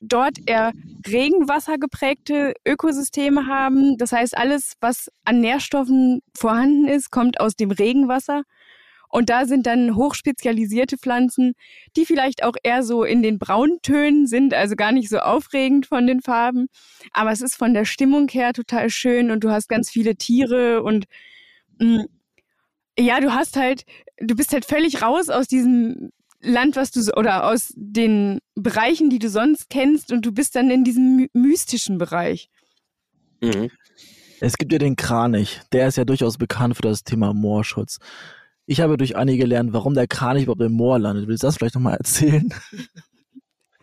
dort 0.00 0.38
eher 0.46 0.72
regenwassergeprägte 1.06 2.54
Ökosysteme 2.66 3.46
haben. 3.46 3.96
Das 3.96 4.10
heißt, 4.10 4.36
alles, 4.36 4.74
was 4.80 5.08
an 5.24 5.40
Nährstoffen 5.40 6.20
vorhanden 6.36 6.88
ist, 6.88 7.10
kommt 7.10 7.38
aus 7.38 7.54
dem 7.54 7.70
Regenwasser. 7.70 8.42
Und 9.12 9.28
da 9.28 9.44
sind 9.44 9.66
dann 9.66 9.94
hochspezialisierte 9.94 10.96
Pflanzen, 10.96 11.52
die 11.96 12.06
vielleicht 12.06 12.42
auch 12.42 12.54
eher 12.62 12.82
so 12.82 13.04
in 13.04 13.22
den 13.22 13.38
Brauntönen 13.38 14.26
sind, 14.26 14.54
also 14.54 14.74
gar 14.74 14.90
nicht 14.90 15.10
so 15.10 15.18
aufregend 15.18 15.84
von 15.84 16.06
den 16.06 16.22
Farben. 16.22 16.68
Aber 17.12 17.30
es 17.30 17.42
ist 17.42 17.54
von 17.54 17.74
der 17.74 17.84
Stimmung 17.84 18.28
her 18.30 18.54
total 18.54 18.88
schön 18.88 19.30
und 19.30 19.44
du 19.44 19.50
hast 19.50 19.68
ganz 19.68 19.90
viele 19.90 20.16
Tiere 20.16 20.82
und 20.82 21.04
mh, 21.78 22.04
mm, 22.04 22.06
ja, 22.98 23.20
du 23.20 23.34
hast 23.34 23.56
halt, 23.56 23.84
du 24.18 24.34
bist 24.34 24.52
halt 24.52 24.64
völlig 24.64 25.02
raus 25.02 25.28
aus 25.28 25.46
diesem 25.46 26.10
Land, 26.40 26.76
was 26.76 26.90
du 26.90 27.00
oder 27.14 27.46
aus 27.48 27.72
den 27.76 28.40
Bereichen, 28.54 29.10
die 29.10 29.18
du 29.18 29.28
sonst 29.28 29.68
kennst, 29.68 30.10
und 30.10 30.24
du 30.24 30.32
bist 30.32 30.56
dann 30.56 30.70
in 30.70 30.84
diesem 30.84 31.28
mystischen 31.34 31.98
Bereich. 31.98 32.48
Mhm. 33.42 33.70
Es 34.40 34.56
gibt 34.58 34.72
ja 34.72 34.78
den 34.78 34.96
Kranich, 34.96 35.60
der 35.72 35.88
ist 35.88 35.96
ja 35.96 36.04
durchaus 36.04 36.38
bekannt 36.38 36.76
für 36.76 36.82
das 36.82 37.04
Thema 37.04 37.32
Moorschutz. 37.32 37.98
Ich 38.66 38.80
habe 38.80 38.96
durch 38.96 39.16
einige 39.16 39.38
gelernt, 39.38 39.72
warum 39.72 39.94
der 39.94 40.06
Kranich 40.06 40.44
überhaupt 40.44 40.62
im 40.62 40.72
Moor 40.72 40.98
landet. 40.98 41.26
Willst 41.26 41.42
du 41.42 41.48
das 41.48 41.56
vielleicht 41.56 41.74
nochmal 41.74 41.96
erzählen? 41.96 42.52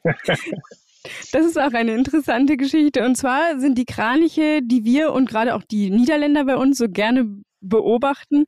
Das 1.31 1.45
ist 1.45 1.57
auch 1.57 1.73
eine 1.73 1.95
interessante 1.95 2.57
Geschichte. 2.57 3.05
Und 3.05 3.15
zwar 3.15 3.59
sind 3.59 3.77
die 3.77 3.85
Kraniche, 3.85 4.61
die 4.61 4.83
wir 4.83 5.13
und 5.13 5.29
gerade 5.29 5.55
auch 5.55 5.63
die 5.63 5.89
Niederländer 5.89 6.45
bei 6.45 6.57
uns 6.57 6.77
so 6.77 6.89
gerne 6.89 7.41
beobachten, 7.61 8.45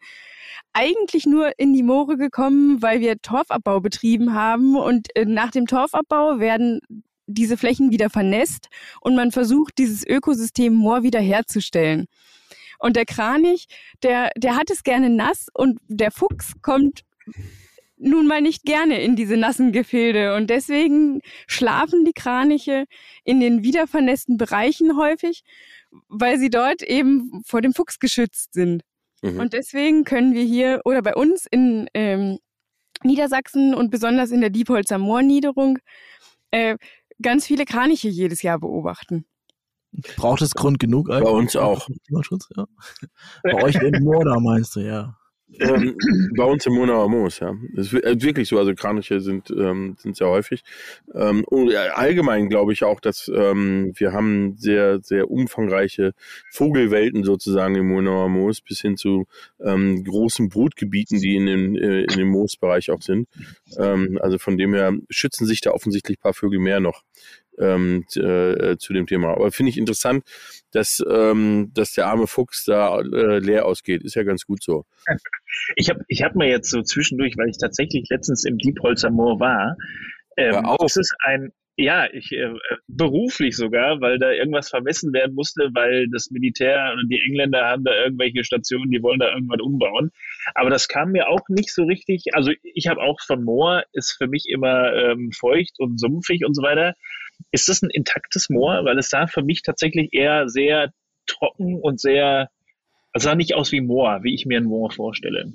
eigentlich 0.74 1.26
nur 1.26 1.58
in 1.58 1.74
die 1.74 1.84
Moore 1.84 2.18
gekommen, 2.18 2.82
weil 2.82 3.02
wir 3.02 3.22
Torfabbau 3.22 3.80
betrieben 3.80 4.34
haben 4.34 4.76
und 4.76 5.08
äh, 5.16 5.26
nach 5.26 5.52
dem 5.52 5.66
Torfabbau 5.68 6.40
werden 6.40 6.80
diese 7.28 7.58
Flächen 7.58 7.92
wieder 7.92 8.10
vernässt 8.10 8.68
und 9.02 9.16
man 9.16 9.32
versucht, 9.32 9.78
dieses 9.78 10.06
Ökosystem 10.06 10.74
Moor 10.74 11.04
wiederherzustellen. 11.04 12.08
Und 12.82 12.96
der 12.96 13.06
Kranich, 13.06 13.68
der, 14.02 14.32
der 14.36 14.56
hat 14.56 14.72
es 14.72 14.84
gerne 14.84 15.10
nass 15.10 15.48
und 15.54 15.80
der 15.88 16.12
Fuchs 16.12 16.54
kommt 16.62 17.02
nun 17.96 18.26
mal 18.26 18.42
nicht 18.42 18.64
gerne 18.64 19.00
in 19.00 19.16
diese 19.16 19.38
nassen 19.38 19.72
Gefilde 19.72 20.36
und 20.36 20.50
deswegen 20.50 21.22
schlafen 21.46 22.04
die 22.04 22.14
Kraniche 22.14 22.86
in 23.24 23.40
den 23.40 23.62
wiedervernässten 23.62 24.38
Bereichen 24.38 24.98
häufig, 24.98 25.44
weil 26.08 26.40
sie 26.40 26.50
dort 26.50 26.82
eben 26.82 27.44
vor 27.46 27.62
dem 27.62 27.74
Fuchs 27.74 28.00
geschützt 28.00 28.54
sind. 28.54 28.82
Mhm. 29.22 29.40
Und 29.40 29.54
deswegen 29.54 30.04
können 30.04 30.34
wir 30.34 30.44
hier 30.44 30.82
oder 30.84 31.04
bei 31.04 31.14
uns 31.14 31.46
in 31.46 31.88
ähm, 31.94 32.40
Niedersachsen 33.04 33.76
und 33.76 33.92
besonders 33.92 34.32
in 34.32 34.42
der 34.42 34.50
Diepholzer 34.50 34.98
Moorniederung 34.98 35.78
äh, 36.50 36.78
ganz 37.22 37.46
viele 37.46 37.66
Kraniche 37.66 38.10
jedes 38.10 38.42
Jahr 38.42 38.58
beobachten. 38.58 39.26
Braucht 40.16 40.42
es 40.42 40.54
Grund 40.54 40.80
genug 40.80 41.10
eigentlich? 41.10 41.24
Bei 41.24 41.32
uns 41.32 41.56
auch. 41.56 41.88
Ja. 42.56 42.66
Bei 43.44 43.64
euch 43.64 43.76
in 43.76 44.04
Moor 44.04 44.24
da 44.24 44.40
meinst 44.40 44.76
du, 44.76 44.80
ja. 44.82 45.18
Ähm, 45.60 45.98
bei 46.38 46.44
uns 46.44 46.66
im 46.66 46.74
Monauer 46.74 47.10
Moos, 47.10 47.40
ja. 47.40 47.54
Das 47.76 47.92
ist 47.92 48.04
äh, 48.04 48.22
wirklich 48.22 48.48
so, 48.48 48.58
also 48.58 48.74
Kraniche 48.74 49.20
sind, 49.20 49.50
ähm, 49.52 49.96
sind 50.00 50.16
sehr 50.16 50.28
häufig. 50.28 50.64
Ähm, 51.14 51.44
und 51.46 51.76
allgemein 51.76 52.50
glaube 52.50 52.74
ich 52.74 52.84
auch, 52.84 53.00
dass 53.00 53.30
ähm, 53.34 53.92
wir 53.96 54.14
haben 54.14 54.56
sehr, 54.58 55.00
sehr 55.02 55.30
umfangreiche 55.30 56.14
Vogelwelten 56.52 57.24
sozusagen 57.24 57.76
im 57.76 57.88
Monauer 57.88 58.30
Moos 58.30 58.62
bis 58.62 58.80
hin 58.80 58.98
zu 58.98 59.26
ähm, 59.60 60.04
großen 60.04 60.50
Brutgebieten, 60.50 61.20
die 61.20 61.36
in, 61.36 61.46
den, 61.46 61.76
äh, 61.76 62.02
in 62.02 62.18
dem 62.18 62.30
Moosbereich 62.30 62.90
auch 62.92 63.02
sind. 63.02 63.28
Ähm, 63.78 64.20
also 64.22 64.38
von 64.38 64.58
dem 64.58 64.74
her 64.74 64.94
schützen 65.10 65.46
sich 65.46 65.62
da 65.62 65.72
offensichtlich 65.72 66.18
ein 66.18 66.22
paar 66.22 66.34
Vögel 66.34 66.60
mehr 66.60 66.80
noch 66.80 67.04
ähm, 67.60 68.06
äh, 68.16 68.78
zu 68.78 68.94
dem 68.94 69.08
Thema. 69.08 69.32
Aber 69.32 69.52
finde 69.52 69.70
ich 69.72 69.78
interessant, 69.78 70.24
dass, 70.72 71.04
ähm, 71.10 71.72
dass 71.74 71.94
der 71.94 72.08
arme 72.08 72.28
Fuchs 72.28 72.66
da 72.66 73.00
äh, 73.00 73.40
leer 73.40 73.66
ausgeht. 73.66 74.04
Ist 74.04 74.16
ja 74.16 74.24
ganz 74.24 74.46
gut 74.46 74.64
so. 74.64 74.86
Ich 75.76 75.90
habe 75.90 76.00
ich 76.08 76.24
hab 76.24 76.34
mir 76.34 76.48
jetzt 76.48 76.70
so 76.70 76.82
zwischendurch, 76.82 77.36
weil 77.36 77.50
ich 77.50 77.58
tatsächlich 77.58 78.08
letztens 78.10 78.46
im 78.46 78.58
Diepholzer 78.58 79.10
Moor 79.10 79.38
war, 79.42 79.76
ähm, 80.38 80.66
es 80.86 80.96
ist 80.96 81.14
ein, 81.24 81.52
ja, 81.78 82.08
ich 82.12 82.32
äh, 82.32 82.54
beruflich 82.88 83.56
sogar, 83.56 84.02
weil 84.02 84.20
da 84.20 84.32
irgendwas 84.32 84.70
vermessen 84.70 85.14
werden 85.14 85.36
musste, 85.36 85.70
weil 85.74 86.08
das 86.10 86.30
Militär 86.32 86.94
und 86.98 87.10
die 87.10 87.22
Engländer 87.22 87.66
haben 87.66 87.84
da 87.84 87.94
irgendwelche 88.04 88.44
Stationen, 88.44 88.92
die 88.92 89.02
wollen 89.02 89.20
da 89.20 89.34
irgendwas 89.34 89.60
umbauen. 89.62 90.12
Aber 90.54 90.70
das 90.70 90.88
kam 90.88 91.12
mir 91.12 91.30
auch 91.30 91.48
nicht 91.50 91.74
so 91.74 91.84
richtig. 91.84 92.26
Also 92.34 92.52
ich 92.64 92.88
habe 92.88 93.02
auch 93.02 93.20
von 93.26 93.44
Moor 93.44 93.84
ist 93.94 94.16
für 94.18 94.28
mich 94.28 94.46
immer 94.48 94.94
ähm, 94.94 95.32
feucht 95.32 95.80
und 95.80 96.00
sumpfig 96.00 96.46
und 96.46 96.56
so 96.56 96.62
weiter. 96.62 96.96
Ist 97.52 97.70
das 97.70 97.82
ein 97.82 97.90
intaktes 97.90 98.50
Moor? 98.50 98.86
Weil 98.86 98.98
es 98.98 99.10
sah 99.10 99.28
für 99.28 99.44
mich 99.44 99.62
tatsächlich 99.64 100.10
eher 100.14 100.50
sehr 100.50 100.92
trocken 101.28 101.80
und 101.80 102.00
sehr, 102.00 102.50
also 103.14 103.30
sah 103.30 103.36
nicht 103.36 103.56
aus 103.56 103.72
wie 103.72 103.82
Moor, 103.82 104.24
wie 104.24 104.34
ich 104.34 104.46
mir 104.46 104.58
ein 104.58 104.66
Moor 104.66 104.92
vorstelle. 104.92 105.54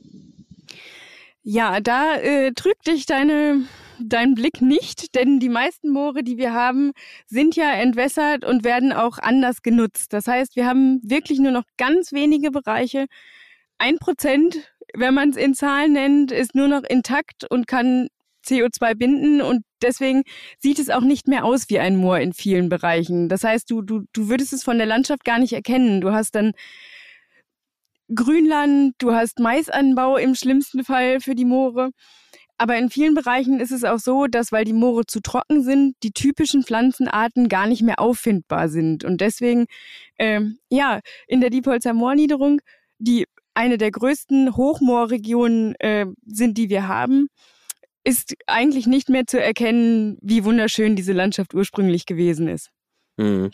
Ja, 1.42 1.81
da 1.81 2.16
äh, 2.16 2.53
trügt 2.53 2.88
dich 2.88 3.07
deine, 3.07 3.66
dein 4.01 4.35
Blick 4.35 4.61
nicht, 4.61 5.14
denn 5.14 5.38
die 5.38 5.49
meisten 5.49 5.90
Moore, 5.90 6.25
die 6.25 6.38
wir 6.38 6.53
haben, 6.53 6.90
sind 7.27 7.55
ja 7.55 7.70
entwässert 7.72 8.44
und 8.44 8.64
werden 8.64 8.92
auch 8.92 9.18
anders 9.18 9.62
genutzt. 9.62 10.12
Das 10.12 10.27
heißt, 10.27 10.57
wir 10.57 10.66
haben 10.66 11.01
wirklich 11.05 11.38
nur 11.38 11.53
noch 11.53 11.62
ganz 11.77 12.12
wenige 12.12 12.51
Bereiche. 12.51 13.07
Ein 13.79 13.99
Prozent, 13.99 14.72
wenn 14.92 15.14
man 15.14 15.31
es 15.31 15.37
in 15.37 15.55
Zahlen 15.55 15.92
nennt, 15.92 16.33
ist 16.33 16.57
nur 16.57 16.66
noch 16.66 16.83
intakt 16.83 17.49
und 17.49 17.68
kann 17.68 18.09
CO2 18.47 18.95
binden 18.95 19.41
und 19.41 19.63
deswegen 19.83 20.23
sieht 20.59 20.79
es 20.79 20.91
auch 20.91 21.01
nicht 21.01 21.29
mehr 21.29 21.45
aus 21.45 21.69
wie 21.69 21.79
ein 21.79 21.97
Moor 21.97 22.19
in 22.19 22.33
vielen 22.33 22.69
Bereichen. 22.69 23.29
Das 23.29 23.45
heißt, 23.45 23.71
du, 23.71 23.83
du, 23.83 24.05
du 24.13 24.29
würdest 24.29 24.53
es 24.53 24.63
von 24.65 24.79
der 24.79 24.87
Landschaft 24.87 25.25
gar 25.25 25.39
nicht 25.39 25.53
erkennen. 25.53 26.01
Du 26.01 26.13
hast 26.13 26.35
dann 26.35 26.53
Grünland, 28.15 28.95
du 28.99 29.13
hast 29.13 29.41
Maisanbau 29.41 30.17
im 30.17 30.35
schlimmsten 30.35 30.85
Fall 30.85 31.21
für 31.21 31.35
die 31.35 31.45
Moore. 31.45 31.91
Aber 32.59 32.79
in 32.79 32.89
vielen 32.89 33.15
Bereichen 33.15 33.61
ist 33.61 33.71
es 33.71 33.85
auch 33.85 33.99
so, 33.99 34.27
dass 34.27 34.51
weil 34.51 34.65
die 34.65 34.73
Moore 34.73 35.05
zu 35.07 35.21
trocken 35.21 35.63
sind, 35.63 35.95
die 36.03 36.13
typischen 36.13 36.63
Pflanzenarten 36.63 37.49
gar 37.49 37.67
nicht 37.67 37.83
mehr 37.83 38.01
auffindbar 38.01 38.69
sind. 38.69 39.05
Und 39.05 39.21
deswegen, 39.21 39.67
ähm, 40.19 40.59
ja, 40.71 41.01
in 41.27 41.41
der 41.41 41.51
Diepholzer 41.51 41.93
Moorniederung, 41.93 42.61
die 42.99 43.27
eine 43.55 43.77
der 43.79 43.91
größten 43.91 44.57
Hochmoorregionen 44.57 45.75
äh, 45.81 46.07
sind, 46.27 46.57
die 46.57 46.71
wir 46.71 46.89
haben, 46.89 47.29
ist 48.07 48.35
eigentlich 48.47 48.87
nicht 48.87 49.09
mehr 49.09 49.27
zu 49.27 49.42
erkennen, 49.42 50.16
wie 50.23 50.45
wunderschön 50.45 50.95
diese 50.95 51.12
Landschaft 51.12 51.55
ursprünglich 51.55 52.07
gewesen 52.07 52.47
ist. 52.47 52.71
Mhm. 53.16 53.51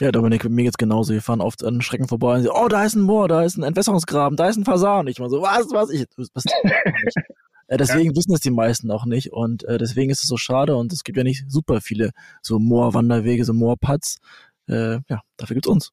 Ja, 0.00 0.10
Dominik, 0.10 0.48
mir 0.48 0.64
geht's 0.64 0.76
genauso. 0.76 1.12
Wir 1.12 1.22
fahren 1.22 1.40
oft 1.40 1.64
an 1.64 1.80
Strecken 1.82 2.08
vorbei 2.08 2.36
und 2.36 2.42
sagen, 2.42 2.56
oh, 2.60 2.68
da 2.68 2.84
ist 2.84 2.96
ein 2.96 3.02
Moor, 3.02 3.28
da 3.28 3.44
ist 3.44 3.56
ein 3.56 3.62
Entwässerungsgraben, 3.62 4.36
da 4.36 4.48
ist 4.48 4.56
ein 4.56 4.64
Fasan. 4.64 5.06
Ich 5.06 5.20
mal 5.20 5.30
so, 5.30 5.42
was, 5.42 5.66
was? 5.70 5.90
Ich, 5.90 6.06
was 6.16 6.44
äh, 7.68 7.76
deswegen 7.76 8.10
ja. 8.10 8.16
wissen 8.16 8.34
es 8.34 8.40
die 8.40 8.50
meisten 8.50 8.90
auch 8.90 9.06
nicht 9.06 9.32
und 9.32 9.64
äh, 9.64 9.78
deswegen 9.78 10.10
ist 10.10 10.22
es 10.22 10.28
so 10.28 10.36
schade 10.36 10.76
und 10.76 10.92
es 10.92 11.04
gibt 11.04 11.18
ja 11.18 11.24
nicht 11.24 11.44
super 11.48 11.80
viele 11.80 12.10
so 12.42 12.58
Moorwanderwege, 12.58 13.44
so 13.44 13.52
Moorpads. 13.52 14.18
Äh, 14.68 14.98
ja, 15.08 15.22
dafür 15.36 15.54
gibt's 15.54 15.68
uns. 15.68 15.92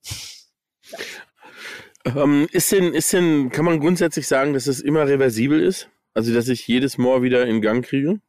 Ähm, 2.06 2.48
ist 2.52 2.72
denn, 2.72 2.94
ist 2.94 3.14
denn, 3.14 3.50
kann 3.52 3.66
man 3.66 3.80
grundsätzlich 3.80 4.28
sagen, 4.28 4.54
dass 4.54 4.66
es 4.66 4.80
immer 4.80 5.08
reversibel 5.08 5.62
ist? 5.62 5.90
Also, 6.20 6.34
dass 6.34 6.50
ich 6.50 6.68
jedes 6.68 6.98
Moor 6.98 7.24
wieder 7.24 7.48
in 7.48 7.62
Gang 7.62 7.86
kriege? 7.86 8.20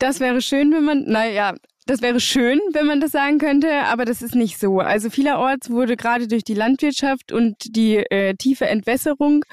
Das 0.00 0.18
wäre 0.18 0.42
schön, 0.42 0.72
wenn 0.72 0.82
man, 0.82 1.04
naja, 1.04 1.54
das 1.86 2.02
wäre 2.02 2.18
schön, 2.18 2.58
wenn 2.72 2.86
man 2.86 3.00
das 3.00 3.12
sagen 3.12 3.38
könnte, 3.38 3.72
aber 3.84 4.04
das 4.04 4.20
ist 4.20 4.34
nicht 4.34 4.58
so. 4.58 4.80
Also 4.80 5.10
vielerorts 5.10 5.70
wurde 5.70 5.96
gerade 5.96 6.26
durch 6.26 6.42
die 6.42 6.54
Landwirtschaft 6.54 7.30
und 7.30 7.54
die 7.76 7.98
äh, 7.98 8.34
tiefe 8.34 8.66
Entwässerung 8.66 9.44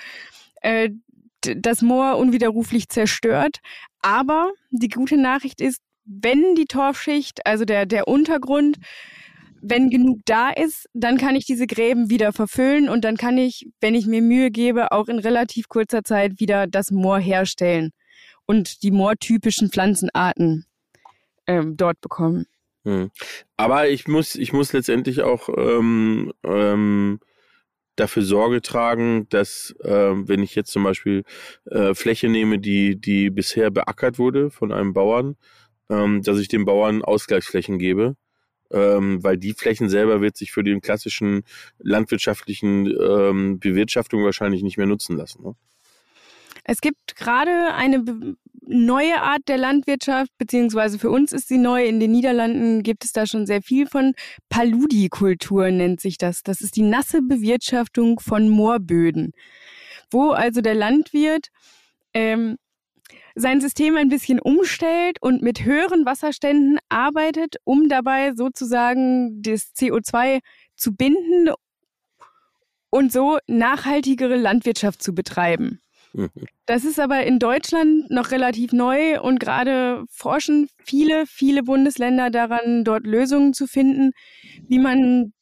äh, 0.64 0.90
das 1.42 1.84
Moor 1.84 2.18
unwiderruflich 2.18 2.90
zerstört. 2.90 3.58
Aber 4.02 4.50
die 4.72 4.90
gute 4.90 5.18
Nachricht 5.18 5.62
ist, 5.62 5.84
wenn 6.04 6.56
die 6.56 6.66
Torfschicht, 6.66 7.46
also 7.46 7.64
der, 7.64 7.86
der 7.86 8.08
Untergrund, 8.08 8.78
wenn 9.62 9.90
genug 9.90 10.20
da 10.26 10.50
ist, 10.50 10.90
dann 10.94 11.18
kann 11.18 11.36
ich 11.36 11.46
diese 11.46 11.68
Gräben 11.68 12.10
wieder 12.10 12.34
verfüllen 12.34 12.90
und 12.90 13.04
dann 13.04 13.18
kann 13.18 13.38
ich, 13.38 13.68
wenn 13.82 13.96
ich 13.96 14.06
mir 14.06 14.22
Mühe 14.22 14.52
gebe, 14.52 14.92
auch 14.92 15.08
in 15.08 15.20
relativ 15.20 15.68
kurzer 15.68 16.04
Zeit 16.04 16.40
wieder 16.40 16.68
das 16.68 16.92
Moor 16.92 17.20
herstellen 17.20 17.92
und 18.46 18.84
die 18.84 18.92
moortypischen 18.92 19.70
Pflanzenarten 19.70 20.66
ähm, 21.48 21.78
dort 21.78 22.02
bekommen. 22.02 22.46
Hm. 22.86 23.12
Aber 23.58 23.90
ich 23.90 24.08
muss, 24.08 24.36
ich 24.36 24.54
muss 24.54 24.74
letztendlich 24.74 25.22
auch 25.22 25.50
ähm, 25.56 26.34
ähm, 26.44 27.20
dafür 27.96 28.24
Sorge 28.24 28.62
tragen, 28.62 29.28
dass 29.30 29.76
äh, 29.84 30.14
wenn 30.16 30.42
ich 30.42 30.56
jetzt 30.56 30.72
zum 30.72 30.84
Beispiel 30.84 31.24
äh, 31.66 31.94
Fläche 31.94 32.30
nehme, 32.30 32.60
die, 32.60 32.96
die 33.00 33.30
bisher 33.30 33.72
beackert 33.72 34.18
wurde 34.18 34.50
von 34.50 34.72
einem 34.72 34.94
Bauern, 34.94 35.36
ähm, 35.90 36.22
dass 36.22 36.40
ich 36.40 36.48
den 36.48 36.66
Bauern 36.66 37.04
Ausgleichsflächen 37.04 37.78
gebe 37.78 38.16
ähm, 38.72 39.24
weil 39.24 39.38
die 39.38 39.54
Flächen 39.54 39.90
selber 39.90 40.22
wird 40.22 40.38
sich 40.38 40.52
für 40.52 40.64
den 40.64 40.82
klassischen 40.82 41.44
landwirtschaftlichen 41.80 42.88
ähm, 42.88 43.60
Bewirtschaftung 43.60 44.24
wahrscheinlich 44.24 44.64
nicht 44.64 44.78
mehr 44.78 44.88
nutzen 44.88 45.18
lassen. 45.18 45.44
Ne? 45.44 45.56
Es 46.64 46.82
gibt 46.82 47.16
gerade 47.16 47.74
eine 47.74 48.04
neue 48.62 49.22
Art 49.22 49.42
der 49.48 49.58
Landwirtschaft, 49.58 50.32
beziehungsweise 50.38 51.00
für 51.00 51.10
uns 51.10 51.32
ist 51.32 51.48
sie 51.48 51.58
neu. 51.58 51.86
In 51.86 52.00
den 52.00 52.12
Niederlanden 52.12 52.84
gibt 52.84 53.04
es 53.04 53.12
da 53.12 53.26
schon 53.26 53.48
sehr 53.48 53.62
viel 53.62 53.88
von. 53.88 54.14
Paludikultur 54.50 55.72
nennt 55.72 56.00
sich 56.00 56.18
das. 56.18 56.44
Das 56.44 56.62
ist 56.62 56.76
die 56.76 56.84
nasse 56.84 57.22
Bewirtschaftung 57.22 58.20
von 58.20 58.50
Moorböden, 58.50 59.32
wo 60.12 60.30
also 60.30 60.62
der 60.62 60.76
Landwirt 60.76 61.48
ähm, 62.14 62.58
sein 63.40 63.62
System 63.62 63.96
ein 63.96 64.10
bisschen 64.10 64.40
umstellt 64.40 65.18
und 65.22 65.42
mit 65.42 65.64
höheren 65.64 66.06
Wasserständen 66.06 66.78
arbeitet, 66.90 67.56
um 67.64 67.88
dabei 67.88 68.34
sozusagen 68.36 69.42
das 69.42 69.74
CO2 69.76 70.40
zu 70.76 70.94
binden 70.94 71.50
und 72.90 73.12
so 73.12 73.38
nachhaltigere 73.48 74.36
Landwirtschaft 74.36 75.02
zu 75.02 75.14
betreiben. 75.14 75.80
Mhm. 76.14 76.30
Das 76.66 76.84
ist 76.84 77.00
aber 77.00 77.24
in 77.24 77.40
Deutschland 77.40 78.10
noch 78.10 78.32
relativ 78.32 78.74
neu 78.74 79.22
und 79.22 79.40
gerade 79.40 80.04
forschen 80.10 80.68
viele, 80.84 81.26
viele 81.26 81.64
Bundesländer 81.64 82.30
daran, 82.30 82.84
dort 82.84 83.06
Lösungen 83.06 83.54
zu 83.54 83.68
finden, 83.68 84.12
wie 84.68 84.80
man 84.80 85.34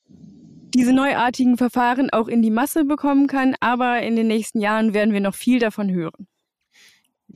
diese 0.76 0.94
neuartigen 0.94 1.58
Verfahren 1.58 2.10
auch 2.12 2.28
in 2.28 2.42
die 2.42 2.52
Masse 2.52 2.86
bekommen 2.86 3.28
kann. 3.28 3.56
Aber 3.60 4.02
in 4.02 4.16
den 4.16 4.28
nächsten 4.28 4.60
Jahren 4.60 4.94
werden 4.94 5.14
wir 5.14 5.22
noch 5.22 5.36
viel 5.36 5.60
davon 5.60 5.90
hören. 5.90 6.28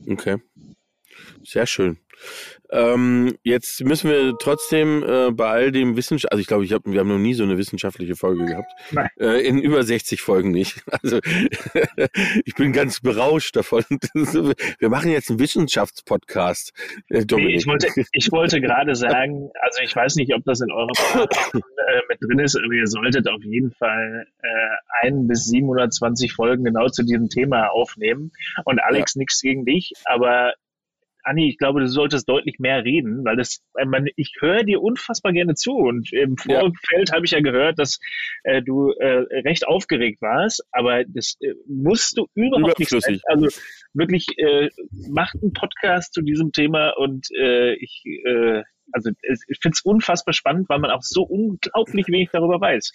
Okay. 0.08 0.38
Sehr 1.42 1.66
schön. 1.66 1.98
Ähm, 2.70 3.36
jetzt 3.42 3.84
müssen 3.84 4.10
wir 4.10 4.34
trotzdem 4.38 5.02
äh, 5.02 5.30
bei 5.30 5.48
all 5.48 5.72
dem 5.72 5.96
Wissenschaft, 5.96 6.32
also 6.32 6.40
ich 6.40 6.46
glaube, 6.46 6.64
ich 6.64 6.72
hab, 6.72 6.82
wir 6.86 7.00
haben 7.00 7.08
noch 7.08 7.18
nie 7.18 7.34
so 7.34 7.42
eine 7.42 7.58
wissenschaftliche 7.58 8.16
Folge 8.16 8.46
gehabt. 8.46 8.72
Äh, 9.20 9.46
in 9.46 9.58
über 9.58 9.82
60 9.82 10.20
Folgen 10.22 10.50
nicht. 10.50 10.82
Also 11.02 11.18
ich 12.44 12.54
bin 12.54 12.72
ganz 12.72 13.00
berauscht 13.00 13.56
davon. 13.56 13.84
wir 13.88 14.88
machen 14.88 15.10
jetzt 15.10 15.30
einen 15.30 15.40
Wissenschaftspodcast. 15.40 16.72
Äh, 17.08 17.24
nee, 17.30 17.56
ich 17.56 17.66
wollte, 17.66 17.88
ich 18.12 18.30
wollte 18.30 18.60
gerade 18.60 18.94
sagen, 18.94 19.50
also 19.60 19.82
ich 19.82 19.96
weiß 19.96 20.14
nicht, 20.16 20.32
ob 20.34 20.44
das 20.44 20.60
in 20.60 20.70
eurer 20.70 20.92
äh, 21.92 22.00
mit 22.08 22.18
drin 22.20 22.38
ist, 22.38 22.56
aber 22.56 22.72
ihr 22.72 22.86
solltet 22.86 23.28
auf 23.28 23.42
jeden 23.42 23.72
Fall 23.72 24.26
äh, 24.42 25.06
ein 25.06 25.26
bis 25.26 25.44
720 25.46 26.32
Folgen 26.32 26.64
genau 26.64 26.88
zu 26.88 27.02
diesem 27.02 27.28
Thema 27.28 27.68
aufnehmen. 27.68 28.32
Und 28.64 28.80
Alex, 28.80 29.14
ja. 29.14 29.20
nichts 29.20 29.40
gegen 29.40 29.64
dich, 29.64 29.92
aber 30.04 30.54
Anni, 31.24 31.48
ich 31.48 31.58
glaube, 31.58 31.80
du 31.80 31.88
solltest 31.88 32.28
deutlich 32.28 32.58
mehr 32.58 32.84
reden, 32.84 33.24
weil 33.24 33.36
das, 33.36 33.62
äh, 33.76 33.84
man, 33.84 34.08
ich 34.16 34.34
höre 34.40 34.64
dir 34.64 34.82
unfassbar 34.82 35.32
gerne 35.32 35.54
zu 35.54 35.72
und 35.72 36.12
im 36.12 36.36
Vorfeld 36.36 37.08
ja. 37.08 37.14
habe 37.14 37.24
ich 37.24 37.32
ja 37.32 37.40
gehört, 37.40 37.78
dass 37.78 37.98
äh, 38.44 38.62
du 38.62 38.90
äh, 38.92 39.24
recht 39.44 39.66
aufgeregt 39.66 40.20
warst, 40.20 40.64
aber 40.72 41.04
das 41.04 41.36
äh, 41.40 41.54
musst 41.66 42.18
du 42.18 42.26
überhaupt 42.34 42.78
nicht 42.78 42.90
sein. 42.90 43.20
Also 43.26 43.48
wirklich, 43.94 44.26
äh, 44.38 44.70
macht 45.10 45.36
einen 45.42 45.52
Podcast 45.52 46.12
zu 46.14 46.22
diesem 46.22 46.52
Thema 46.52 46.90
und 46.96 47.28
äh, 47.38 47.74
ich, 47.74 48.02
äh, 48.24 48.62
also 48.92 49.10
ich 49.24 49.58
finde 49.60 49.74
es 49.74 49.82
unfassbar 49.82 50.34
spannend, 50.34 50.68
weil 50.68 50.78
man 50.78 50.90
auch 50.90 51.02
so 51.02 51.22
unglaublich 51.22 52.06
wenig 52.08 52.30
darüber 52.32 52.60
weiß. 52.60 52.92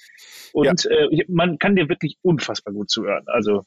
Und 0.53 0.83
ja. 0.83 0.91
äh, 0.91 1.25
man 1.27 1.57
kann 1.60 1.75
dir 1.75 1.89
wirklich 1.89 2.17
unfassbar 2.21 2.73
gut 2.73 2.89
zuhören. 2.89 3.23
Also 3.27 3.63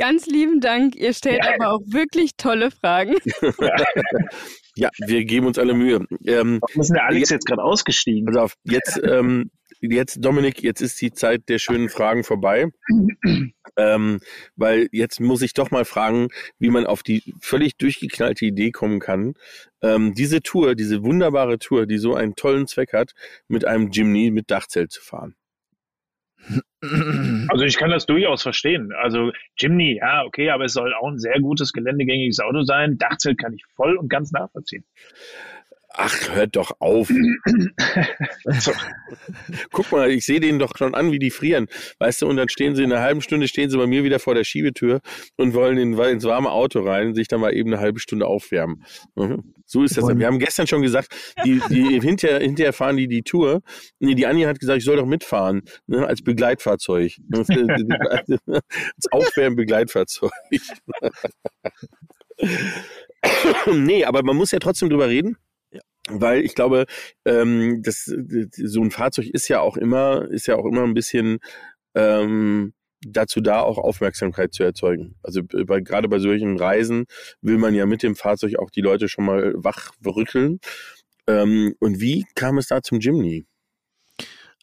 Ganz 0.00 0.24
lieben 0.24 0.60
Dank. 0.60 0.96
Ihr 0.96 1.12
stellt 1.12 1.44
ja. 1.44 1.54
aber 1.54 1.74
auch 1.74 1.80
wirklich 1.84 2.34
tolle 2.38 2.70
Fragen. 2.70 3.16
ja, 4.76 4.88
wir 5.06 5.24
geben 5.26 5.46
uns 5.46 5.58
alle 5.58 5.74
Mühe. 5.74 6.06
Ähm, 6.24 6.58
Warum 6.62 6.80
ist 6.80 6.88
der 6.88 7.04
Alex 7.04 7.20
jetzt, 7.20 7.30
jetzt 7.30 7.46
gerade 7.46 7.62
ausgestiegen? 7.62 8.24
Pass 8.24 8.36
auf, 8.36 8.54
jetzt, 8.64 8.98
ähm, 9.04 9.50
jetzt, 9.80 10.24
Dominik, 10.24 10.62
jetzt 10.62 10.80
ist 10.80 11.00
die 11.00 11.12
Zeit 11.12 11.48
der 11.48 11.58
schönen 11.58 11.88
Fragen 11.88 12.24
vorbei. 12.24 12.68
ähm, 13.76 14.20
weil 14.56 14.88
jetzt 14.92 15.20
muss 15.20 15.42
ich 15.42 15.54
doch 15.54 15.70
mal 15.70 15.84
fragen, 15.84 16.28
wie 16.58 16.70
man 16.70 16.86
auf 16.86 17.02
die 17.02 17.34
völlig 17.40 17.76
durchgeknallte 17.76 18.46
Idee 18.46 18.70
kommen 18.70 19.00
kann, 19.00 19.34
ähm, 19.82 20.14
diese 20.14 20.42
Tour, 20.42 20.74
diese 20.74 21.02
wunderbare 21.02 21.58
Tour, 21.58 21.86
die 21.86 21.98
so 21.98 22.14
einen 22.14 22.34
tollen 22.34 22.66
Zweck 22.66 22.92
hat, 22.92 23.12
mit 23.48 23.64
einem 23.64 23.90
Jimny 23.90 24.30
mit 24.30 24.50
Dachzelt 24.50 24.92
zu 24.92 25.02
fahren. 25.02 25.34
Also 27.48 27.64
ich 27.64 27.76
kann 27.76 27.90
das 27.90 28.06
durchaus 28.06 28.42
verstehen. 28.42 28.92
Also 29.02 29.32
Jimny, 29.58 29.98
ja, 29.98 30.24
okay, 30.24 30.50
aber 30.50 30.64
es 30.64 30.72
soll 30.72 30.94
auch 30.94 31.08
ein 31.08 31.18
sehr 31.18 31.38
gutes 31.40 31.72
geländegängiges 31.72 32.40
Auto 32.40 32.62
sein. 32.62 32.96
Dachzelt 32.96 33.38
kann 33.38 33.52
ich 33.52 33.64
voll 33.76 33.96
und 33.96 34.08
ganz 34.08 34.32
nachvollziehen. 34.32 34.84
Ach, 35.92 36.34
hört 36.34 36.54
doch 36.54 36.70
auf. 36.78 37.08
so. 38.60 38.72
Guck 39.72 39.90
mal, 39.90 40.10
ich 40.10 40.24
sehe 40.24 40.38
denen 40.38 40.60
doch 40.60 40.76
schon 40.76 40.94
an, 40.94 41.10
wie 41.10 41.18
die 41.18 41.30
frieren. 41.30 41.66
Weißt 41.98 42.22
du, 42.22 42.28
und 42.28 42.36
dann 42.36 42.48
stehen 42.48 42.76
sie 42.76 42.84
in 42.84 42.92
einer 42.92 43.02
halben 43.02 43.22
Stunde, 43.22 43.48
stehen 43.48 43.70
sie 43.70 43.76
bei 43.76 43.86
mir 43.86 44.04
wieder 44.04 44.20
vor 44.20 44.34
der 44.34 44.44
Schiebetür 44.44 45.00
und 45.36 45.52
wollen 45.52 45.78
in, 45.78 45.98
ins 45.98 46.24
warme 46.24 46.50
Auto 46.50 46.80
rein, 46.80 47.14
sich 47.14 47.26
dann 47.26 47.40
mal 47.40 47.54
eben 47.54 47.72
eine 47.72 47.82
halbe 47.82 47.98
Stunde 47.98 48.26
aufwärmen. 48.26 48.84
Mhm. 49.16 49.54
So 49.66 49.84
ist 49.84 49.96
das. 49.96 50.06
Wir 50.06 50.26
haben 50.26 50.38
gestern 50.38 50.66
schon 50.66 50.82
gesagt, 50.82 51.08
die, 51.44 51.60
die 51.70 52.00
hinterher, 52.00 52.40
hinterher 52.40 52.72
fahren 52.72 52.96
die 52.96 53.08
die 53.08 53.22
Tour. 53.22 53.62
Nee, 53.98 54.14
die 54.14 54.26
Anja 54.26 54.48
hat 54.48 54.58
gesagt, 54.58 54.78
ich 54.78 54.84
soll 54.84 54.96
doch 54.96 55.06
mitfahren, 55.06 55.62
ne, 55.86 56.06
als 56.06 56.22
Begleitfahrzeug. 56.22 57.12
als 57.30 59.12
Aufwärmbegleitfahrzeug. 59.12 60.32
nee, 63.72 64.04
aber 64.04 64.22
man 64.22 64.36
muss 64.36 64.50
ja 64.50 64.58
trotzdem 64.58 64.88
drüber 64.88 65.08
reden. 65.08 65.36
Weil 66.12 66.44
ich 66.44 66.54
glaube, 66.54 66.86
ähm, 67.24 67.82
das, 67.82 68.04
so 68.04 68.82
ein 68.82 68.90
Fahrzeug 68.90 69.26
ist 69.26 69.48
ja 69.48 69.60
auch 69.60 69.76
immer, 69.76 70.28
ist 70.30 70.46
ja 70.46 70.56
auch 70.56 70.66
immer 70.66 70.82
ein 70.84 70.94
bisschen 70.94 71.38
ähm, 71.94 72.72
dazu 73.06 73.40
da, 73.40 73.60
auch 73.60 73.78
Aufmerksamkeit 73.78 74.52
zu 74.52 74.62
erzeugen. 74.62 75.16
Also 75.22 75.42
bei, 75.42 75.80
gerade 75.80 76.08
bei 76.08 76.18
solchen 76.18 76.58
Reisen 76.58 77.06
will 77.40 77.58
man 77.58 77.74
ja 77.74 77.86
mit 77.86 78.02
dem 78.02 78.16
Fahrzeug 78.16 78.56
auch 78.58 78.70
die 78.70 78.82
Leute 78.82 79.08
schon 79.08 79.24
mal 79.24 79.54
wach 79.56 79.92
rütteln. 80.04 80.60
Ähm, 81.26 81.74
und 81.80 82.00
wie 82.00 82.26
kam 82.34 82.58
es 82.58 82.68
da 82.68 82.82
zum 82.82 83.00
Jimny? 83.00 83.46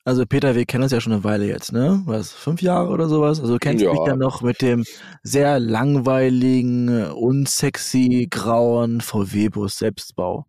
Also 0.07 0.25
Peter, 0.25 0.55
wir 0.55 0.63
kennen 0.63 0.83
uns 0.83 0.93
ja 0.93 1.01
schon 1.01 1.11
eine 1.11 1.25
Weile 1.25 1.45
jetzt, 1.47 1.73
ne? 1.73 2.01
Was, 2.05 2.31
fünf 2.31 2.61
Jahre 2.61 2.91
oder 2.91 3.09
sowas? 3.09 3.41
Also 3.41 3.55
du 3.55 3.59
kennst 3.59 3.83
ja. 3.83 3.91
mich 3.91 3.99
ja 4.07 4.15
noch 4.15 4.41
mit 4.41 4.61
dem 4.61 4.85
sehr 5.21 5.59
langweiligen, 5.59 7.11
unsexy, 7.11 8.29
grauen 8.31 9.01
VW-Bus 9.01 9.77
Selbstbau. 9.77 10.45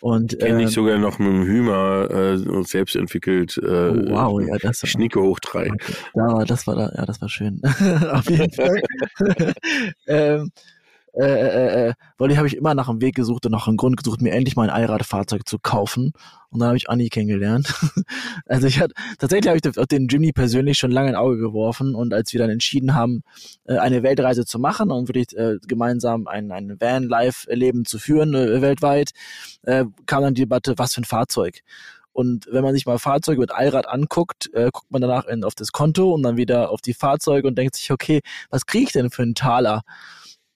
Und 0.00 0.38
kenne 0.38 0.60
ähm, 0.60 0.66
ich 0.66 0.74
sogar 0.74 0.98
noch 0.98 1.18
mit 1.18 1.28
dem 1.28 1.44
Hümer 1.46 2.10
äh, 2.10 2.64
selbst 2.64 2.94
entwickelt. 2.94 3.56
Äh, 3.56 3.64
oh, 3.64 4.10
wow, 4.10 4.40
ja, 4.42 4.58
das 4.58 4.82
war, 4.82 4.90
Schnicke 4.90 5.22
hoch 5.22 5.40
drei. 5.40 5.70
Da, 6.12 6.44
das 6.44 6.66
war 6.66 6.76
da, 6.76 6.92
ja, 6.94 7.06
das 7.06 7.22
war 7.22 7.30
schön. 7.30 7.62
Auf 8.12 8.28
jeden 8.28 8.52
Fall. 8.52 8.82
ähm, 10.08 10.50
äh, 11.14 11.24
äh, 11.24 11.88
äh, 11.88 11.94
weil 12.18 12.30
ich 12.30 12.36
habe 12.36 12.46
ich 12.46 12.56
immer 12.56 12.74
nach 12.74 12.88
einem 12.88 13.00
Weg 13.00 13.16
gesucht 13.16 13.44
und 13.46 13.52
nach 13.52 13.66
einem 13.66 13.76
Grund 13.76 13.96
gesucht, 13.96 14.22
mir 14.22 14.32
endlich 14.32 14.54
mal 14.54 14.64
ein 14.64 14.70
Allradfahrzeug 14.70 15.48
zu 15.48 15.58
kaufen. 15.58 16.12
Und 16.50 16.60
dann 16.60 16.68
habe 16.68 16.76
ich 16.76 16.88
Anni 16.88 17.08
kennengelernt. 17.08 17.74
also 18.46 18.66
ich 18.66 18.80
hatte 18.80 18.94
tatsächlich 19.18 19.48
habe 19.48 19.58
ich 19.58 19.86
den 19.88 20.08
Jimny 20.08 20.32
persönlich 20.32 20.78
schon 20.78 20.90
lange 20.90 21.08
ein 21.08 21.16
Auge 21.16 21.38
geworfen 21.38 21.94
und 21.94 22.14
als 22.14 22.32
wir 22.32 22.38
dann 22.38 22.50
entschieden 22.50 22.94
haben, 22.94 23.22
äh, 23.64 23.78
eine 23.78 24.02
Weltreise 24.02 24.44
zu 24.44 24.58
machen 24.58 24.90
und 24.90 25.08
wirklich 25.08 25.36
äh, 25.36 25.56
gemeinsam 25.66 26.28
ein, 26.28 26.52
ein 26.52 26.80
Van-Life-Leben 26.80 27.84
zu 27.84 27.98
führen 27.98 28.34
äh, 28.34 28.62
weltweit, 28.62 29.10
äh, 29.62 29.84
kam 30.06 30.22
dann 30.22 30.34
die 30.34 30.42
Debatte, 30.42 30.74
was 30.76 30.94
für 30.94 31.00
ein 31.00 31.04
Fahrzeug. 31.04 31.62
Und 32.12 32.48
wenn 32.50 32.62
man 32.62 32.74
sich 32.74 32.86
mal 32.86 32.98
Fahrzeuge 32.98 33.40
mit 33.40 33.52
Allrad 33.52 33.88
anguckt, 33.88 34.52
äh, 34.52 34.70
guckt 34.72 34.90
man 34.90 35.00
danach 35.00 35.26
in, 35.26 35.44
auf 35.44 35.54
das 35.54 35.72
Konto 35.72 36.12
und 36.12 36.22
dann 36.22 36.36
wieder 36.36 36.70
auf 36.70 36.80
die 36.80 36.94
Fahrzeuge 36.94 37.46
und 37.48 37.56
denkt 37.56 37.76
sich, 37.76 37.90
okay, 37.90 38.20
was 38.50 38.66
kriege 38.66 38.84
ich 38.84 38.92
denn 38.92 39.10
für 39.10 39.22
einen 39.22 39.34
Taler? 39.34 39.82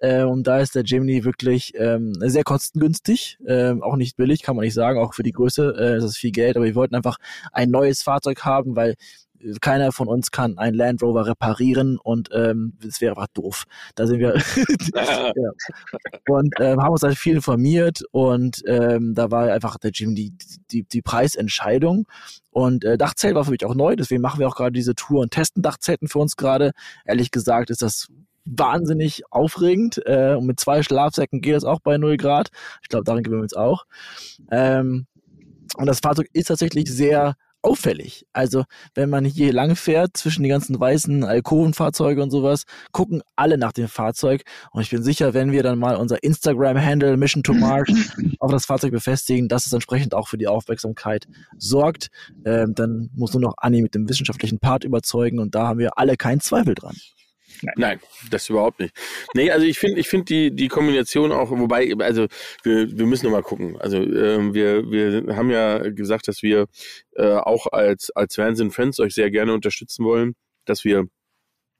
Äh, 0.04 0.24
und 0.24 0.46
da 0.46 0.58
ist 0.58 0.74
der 0.74 0.82
Jimny 0.82 1.24
wirklich 1.24 1.72
ähm, 1.76 2.12
sehr 2.18 2.44
kostengünstig, 2.44 3.38
äh, 3.46 3.74
auch 3.80 3.96
nicht 3.96 4.16
billig, 4.16 4.42
kann 4.42 4.56
man 4.56 4.64
nicht 4.64 4.74
sagen, 4.74 4.98
auch 4.98 5.14
für 5.14 5.22
die 5.22 5.32
Größe 5.32 5.74
äh, 5.78 5.96
ist 5.96 6.04
es 6.04 6.16
viel 6.16 6.32
Geld, 6.32 6.56
aber 6.56 6.66
wir 6.66 6.74
wollten 6.74 6.94
einfach 6.94 7.16
ein 7.52 7.70
neues 7.70 8.02
Fahrzeug 8.02 8.44
haben, 8.44 8.76
weil 8.76 8.96
keiner 9.60 9.92
von 9.92 10.08
uns 10.08 10.30
kann 10.30 10.58
ein 10.58 10.74
Land 10.74 11.02
Rover 11.02 11.26
reparieren 11.26 11.98
und 12.02 12.30
ähm, 12.32 12.74
das 12.82 13.00
wäre 13.00 13.12
einfach 13.12 13.28
doof. 13.34 13.64
Da 13.94 14.06
sind 14.06 14.18
wir 14.18 14.34
ja. 14.94 15.50
und 16.28 16.54
ähm, 16.60 16.82
haben 16.82 16.92
uns 16.92 17.02
halt 17.02 17.16
viel 17.16 17.36
informiert 17.36 18.02
und 18.10 18.62
ähm, 18.66 19.14
da 19.14 19.30
war 19.30 19.52
einfach 19.52 19.78
der 19.78 19.90
Jim 19.92 20.14
die, 20.14 20.32
die, 20.70 20.84
die 20.84 21.02
Preisentscheidung 21.02 22.06
und 22.50 22.84
äh, 22.84 22.96
Dachzelt 22.96 23.34
war 23.34 23.44
für 23.44 23.50
mich 23.50 23.64
auch 23.64 23.74
neu, 23.74 23.96
deswegen 23.96 24.22
machen 24.22 24.40
wir 24.40 24.48
auch 24.48 24.56
gerade 24.56 24.72
diese 24.72 24.94
Tour 24.94 25.20
und 25.20 25.32
testen 25.32 25.62
Dachzelten 25.62 26.08
für 26.08 26.18
uns 26.18 26.36
gerade. 26.36 26.72
Ehrlich 27.04 27.30
gesagt 27.30 27.70
ist 27.70 27.82
das 27.82 28.08
wahnsinnig 28.44 29.22
aufregend. 29.30 30.00
Äh, 30.06 30.34
und 30.34 30.46
mit 30.46 30.60
zwei 30.60 30.82
Schlafsäcken 30.82 31.40
geht 31.40 31.54
das 31.54 31.64
auch 31.64 31.80
bei 31.80 31.98
0 31.98 32.16
Grad. 32.16 32.50
Ich 32.82 32.88
glaube, 32.88 33.04
darin 33.04 33.22
gewöhnen 33.22 33.40
wir 33.40 33.44
uns 33.44 33.54
auch. 33.54 33.84
Ähm, 34.50 35.06
und 35.76 35.86
das 35.86 36.00
Fahrzeug 36.00 36.28
ist 36.32 36.46
tatsächlich 36.46 36.92
sehr 36.92 37.34
auffällig. 37.64 38.26
Also, 38.32 38.64
wenn 38.94 39.10
man 39.10 39.24
hier 39.24 39.52
lang 39.52 39.74
fährt 39.74 40.16
zwischen 40.16 40.42
die 40.42 40.48
ganzen 40.48 40.78
weißen 40.78 41.24
Alkovenfahrzeuge 41.24 42.22
und 42.22 42.30
sowas, 42.30 42.64
gucken 42.92 43.22
alle 43.36 43.58
nach 43.58 43.72
dem 43.72 43.88
Fahrzeug. 43.88 44.42
Und 44.70 44.82
ich 44.82 44.90
bin 44.90 45.02
sicher, 45.02 45.34
wenn 45.34 45.50
wir 45.50 45.62
dann 45.62 45.78
mal 45.78 45.96
unser 45.96 46.22
Instagram-Handle 46.22 47.16
Mission 47.16 47.42
to 47.42 47.54
Mars 47.54 47.88
auf 48.38 48.50
das 48.50 48.66
Fahrzeug 48.66 48.92
befestigen, 48.92 49.48
dass 49.48 49.66
es 49.66 49.72
entsprechend 49.72 50.14
auch 50.14 50.28
für 50.28 50.38
die 50.38 50.46
Aufmerksamkeit 50.46 51.26
sorgt, 51.56 52.08
ähm, 52.44 52.74
dann 52.74 53.10
muss 53.14 53.32
nur 53.32 53.42
noch 53.42 53.54
Anni 53.56 53.82
mit 53.82 53.94
dem 53.94 54.08
wissenschaftlichen 54.08 54.58
Part 54.58 54.84
überzeugen 54.84 55.38
und 55.38 55.54
da 55.54 55.68
haben 55.68 55.78
wir 55.78 55.98
alle 55.98 56.16
keinen 56.16 56.40
Zweifel 56.40 56.74
dran. 56.74 56.96
Nein. 57.64 57.74
Nein, 57.76 58.00
das 58.30 58.48
überhaupt 58.48 58.80
nicht. 58.80 58.94
Nee, 59.34 59.50
also 59.50 59.66
ich 59.66 59.78
finde, 59.78 60.00
ich 60.00 60.08
finde 60.08 60.24
die, 60.26 60.50
die 60.54 60.68
Kombination 60.68 61.32
auch, 61.32 61.50
wobei, 61.50 61.92
also 61.98 62.26
wir, 62.62 62.96
wir 62.96 63.06
müssen 63.06 63.26
noch 63.26 63.32
mal 63.32 63.42
gucken. 63.42 63.76
Also 63.80 63.98
ähm, 63.98 64.54
wir, 64.54 64.90
wir 64.90 65.36
haben 65.36 65.50
ja 65.50 65.78
gesagt, 65.90 66.28
dass 66.28 66.42
wir 66.42 66.66
äh, 67.16 67.34
auch 67.34 67.66
als, 67.72 68.10
als 68.14 68.34
Fernsehen-Fans 68.34 69.00
euch 69.00 69.14
sehr 69.14 69.30
gerne 69.30 69.52
unterstützen 69.52 70.04
wollen, 70.04 70.34
dass 70.64 70.84
wir 70.84 71.06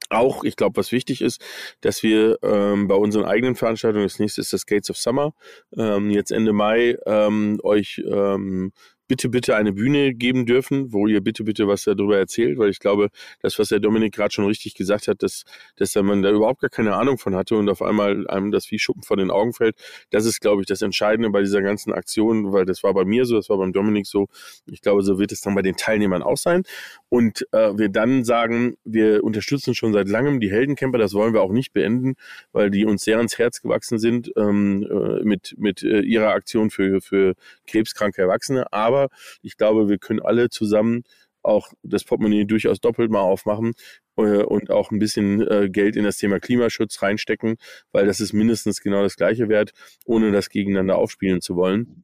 auch, 0.09 0.43
ich 0.43 0.55
glaube, 0.55 0.77
was 0.77 0.91
wichtig 0.91 1.21
ist, 1.21 1.43
dass 1.81 2.03
wir 2.03 2.37
ähm, 2.43 2.87
bei 2.87 2.95
unseren 2.95 3.25
eigenen 3.25 3.55
Veranstaltungen, 3.55 4.05
das 4.05 4.19
nächste 4.19 4.41
ist 4.41 4.53
das 4.53 4.65
Gates 4.65 4.89
of 4.89 4.97
Summer, 4.97 5.33
ähm, 5.77 6.11
jetzt 6.11 6.31
Ende 6.31 6.53
Mai 6.53 6.97
ähm, 7.05 7.59
euch 7.63 8.03
ähm, 8.05 8.71
bitte, 9.07 9.29
bitte 9.29 9.55
eine 9.55 9.73
Bühne 9.73 10.13
geben 10.13 10.45
dürfen, 10.45 10.91
wo 10.91 11.07
ihr 11.07 11.21
bitte, 11.21 11.43
bitte 11.43 11.67
was 11.67 11.83
darüber 11.83 12.17
erzählt, 12.17 12.57
weil 12.57 12.69
ich 12.69 12.79
glaube, 12.79 13.09
das, 13.41 13.59
was 13.59 13.69
der 13.69 13.79
Dominik 13.79 14.13
gerade 14.13 14.31
schon 14.31 14.45
richtig 14.45 14.73
gesagt 14.73 15.07
hat, 15.07 15.21
dass, 15.21 15.43
dass 15.75 15.95
man 15.95 16.21
da 16.21 16.31
überhaupt 16.31 16.61
gar 16.61 16.69
keine 16.69 16.95
Ahnung 16.95 17.17
von 17.17 17.35
hatte 17.35 17.55
und 17.55 17.69
auf 17.69 17.81
einmal 17.81 18.27
einem 18.27 18.51
das 18.51 18.69
wie 18.71 18.79
Schuppen 18.79 19.03
von 19.03 19.17
den 19.17 19.31
Augen 19.31 19.53
fällt, 19.53 19.75
das 20.09 20.25
ist, 20.25 20.41
glaube 20.41 20.61
ich, 20.61 20.67
das 20.67 20.81
Entscheidende 20.81 21.29
bei 21.29 21.41
dieser 21.41 21.61
ganzen 21.61 21.93
Aktion, 21.93 22.51
weil 22.51 22.65
das 22.65 22.83
war 22.83 22.93
bei 22.93 23.05
mir 23.05 23.25
so, 23.25 23.35
das 23.35 23.49
war 23.49 23.57
beim 23.57 23.73
Dominik 23.73 24.07
so. 24.07 24.27
Ich 24.65 24.81
glaube, 24.81 25.03
so 25.03 25.19
wird 25.19 25.31
es 25.31 25.41
dann 25.41 25.55
bei 25.55 25.61
den 25.61 25.75
Teilnehmern 25.75 26.23
auch 26.23 26.37
sein. 26.37 26.63
Und 27.09 27.47
äh, 27.51 27.77
wir 27.77 27.89
dann 27.89 28.23
sagen, 28.23 28.77
wir 28.83 29.23
unterstützen 29.23 29.75
schon 29.75 29.93
seit 29.93 30.09
langem 30.09 30.39
die 30.39 30.51
Heldencamper, 30.51 30.97
das 30.97 31.13
wollen 31.13 31.33
wir 31.33 31.41
auch 31.41 31.51
nicht 31.51 31.73
beenden, 31.73 32.15
weil 32.51 32.71
die 32.71 32.85
uns 32.85 33.03
sehr 33.03 33.17
ans 33.17 33.37
Herz 33.37 33.61
gewachsen 33.61 33.99
sind 33.99 34.31
ähm, 34.35 34.87
äh, 34.89 35.23
mit, 35.23 35.55
mit 35.57 35.83
äh, 35.83 36.01
ihrer 36.01 36.29
Aktion 36.29 36.69
für, 36.69 37.01
für 37.01 37.35
krebskranke 37.67 38.21
Erwachsene. 38.21 38.71
Aber 38.73 38.94
aber 38.95 39.09
ich 39.41 39.57
glaube, 39.57 39.89
wir 39.89 39.97
können 39.97 40.21
alle 40.21 40.49
zusammen 40.49 41.03
auch 41.43 41.71
das 41.83 42.03
Portemonnaie 42.03 42.45
durchaus 42.45 42.79
doppelt 42.79 43.11
mal 43.11 43.19
aufmachen 43.19 43.73
äh, 44.17 44.43
und 44.43 44.71
auch 44.71 44.91
ein 44.91 44.99
bisschen 44.99 45.41
äh, 45.47 45.69
Geld 45.69 45.95
in 45.95 46.03
das 46.03 46.17
Thema 46.17 46.39
Klimaschutz 46.39 47.01
reinstecken, 47.01 47.57
weil 47.91 48.07
das 48.07 48.19
ist 48.19 48.33
mindestens 48.33 48.81
genau 48.81 49.03
das 49.03 49.15
gleiche 49.15 49.47
wert, 49.49 49.71
ohne 50.05 50.31
das 50.31 50.49
gegeneinander 50.49 50.97
aufspielen 50.97 51.41
zu 51.41 51.55
wollen. 51.55 52.03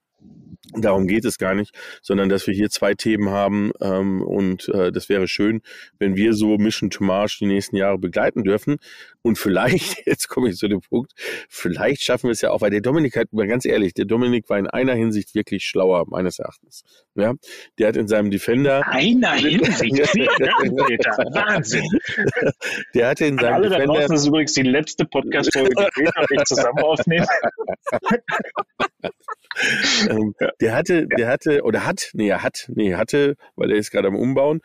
Darum 0.74 1.08
geht 1.08 1.26
es 1.26 1.38
gar 1.38 1.54
nicht, 1.54 1.74
sondern 2.02 2.30
dass 2.30 2.48
wir 2.48 2.54
hier 2.54 2.70
zwei 2.70 2.94
Themen 2.94 3.30
haben 3.30 3.72
ähm, 3.82 4.22
und 4.22 4.70
äh, 4.70 4.92
das 4.92 5.10
wäre 5.10 5.28
schön, 5.28 5.62
wenn 6.00 6.16
wir 6.16 6.34
so 6.34 6.58
Mission 6.58 6.90
to 6.90 7.04
Mars 7.04 7.38
die 7.40 7.46
nächsten 7.46 7.76
Jahre 7.76 7.98
begleiten 7.98 8.44
dürfen 8.44 8.78
und 9.22 9.38
vielleicht, 9.38 10.06
jetzt 10.06 10.30
komme 10.30 10.50
ich 10.50 10.56
zu 10.56 10.70
dem 10.70 10.80
Punkt, 10.82 11.12
vielleicht 11.50 12.04
schaffen 12.04 12.28
wir 12.28 12.32
es 12.32 12.42
ja 12.42 12.52
auch, 12.52 12.62
weil 12.62 12.70
der 12.70 12.80
Dominik 12.80 13.18
hat, 13.18 13.34
mal 13.34 13.48
ganz 13.48 13.66
ehrlich, 13.66 13.94
der 13.94 14.06
Dominik 14.06 14.50
war 14.50 14.60
in 14.60 14.68
einer 14.68 14.94
Hinsicht 14.94 15.36
wirklich 15.36 15.66
schlauer, 15.66 16.06
meines 16.08 16.40
Erachtens. 16.40 16.84
Ja, 17.16 17.34
der 17.78 17.90
hat 17.90 17.98
in 17.98 18.08
seinem 18.08 18.32
Defender. 18.32 18.88
Einer 18.88 19.34
Hinsicht? 19.34 19.82
Wahnsinn. 21.34 21.90
Der 22.94 23.10
hatte 23.10 23.26
in 23.26 23.38
seinem 23.38 23.56
Alle 23.56 23.70
Defender. 23.70 23.88
Da 23.88 23.94
draußen, 23.94 24.12
das 24.14 24.22
ist 24.22 24.28
übrigens 24.28 24.54
die 24.54 24.62
letzte 24.62 25.06
Podcast-Folge, 25.06 25.90
die 25.98 26.04
nicht 26.04 26.48
zusammen 26.48 26.80
aufnehmen. 26.80 27.28
ähm, 30.10 30.34
der 30.60 30.76
hatte, 30.76 31.08
der 31.08 31.28
hatte, 31.28 31.64
oder 31.64 31.86
hat, 31.86 32.10
nee, 32.14 32.30
er 32.30 32.44
hat, 32.44 32.70
nee, 32.74 32.94
hatte, 32.96 33.36
weil 33.56 33.72
er 33.72 33.78
ist 33.78 33.92
gerade 33.92 34.08
am 34.08 34.16
Umbauen, 34.16 34.62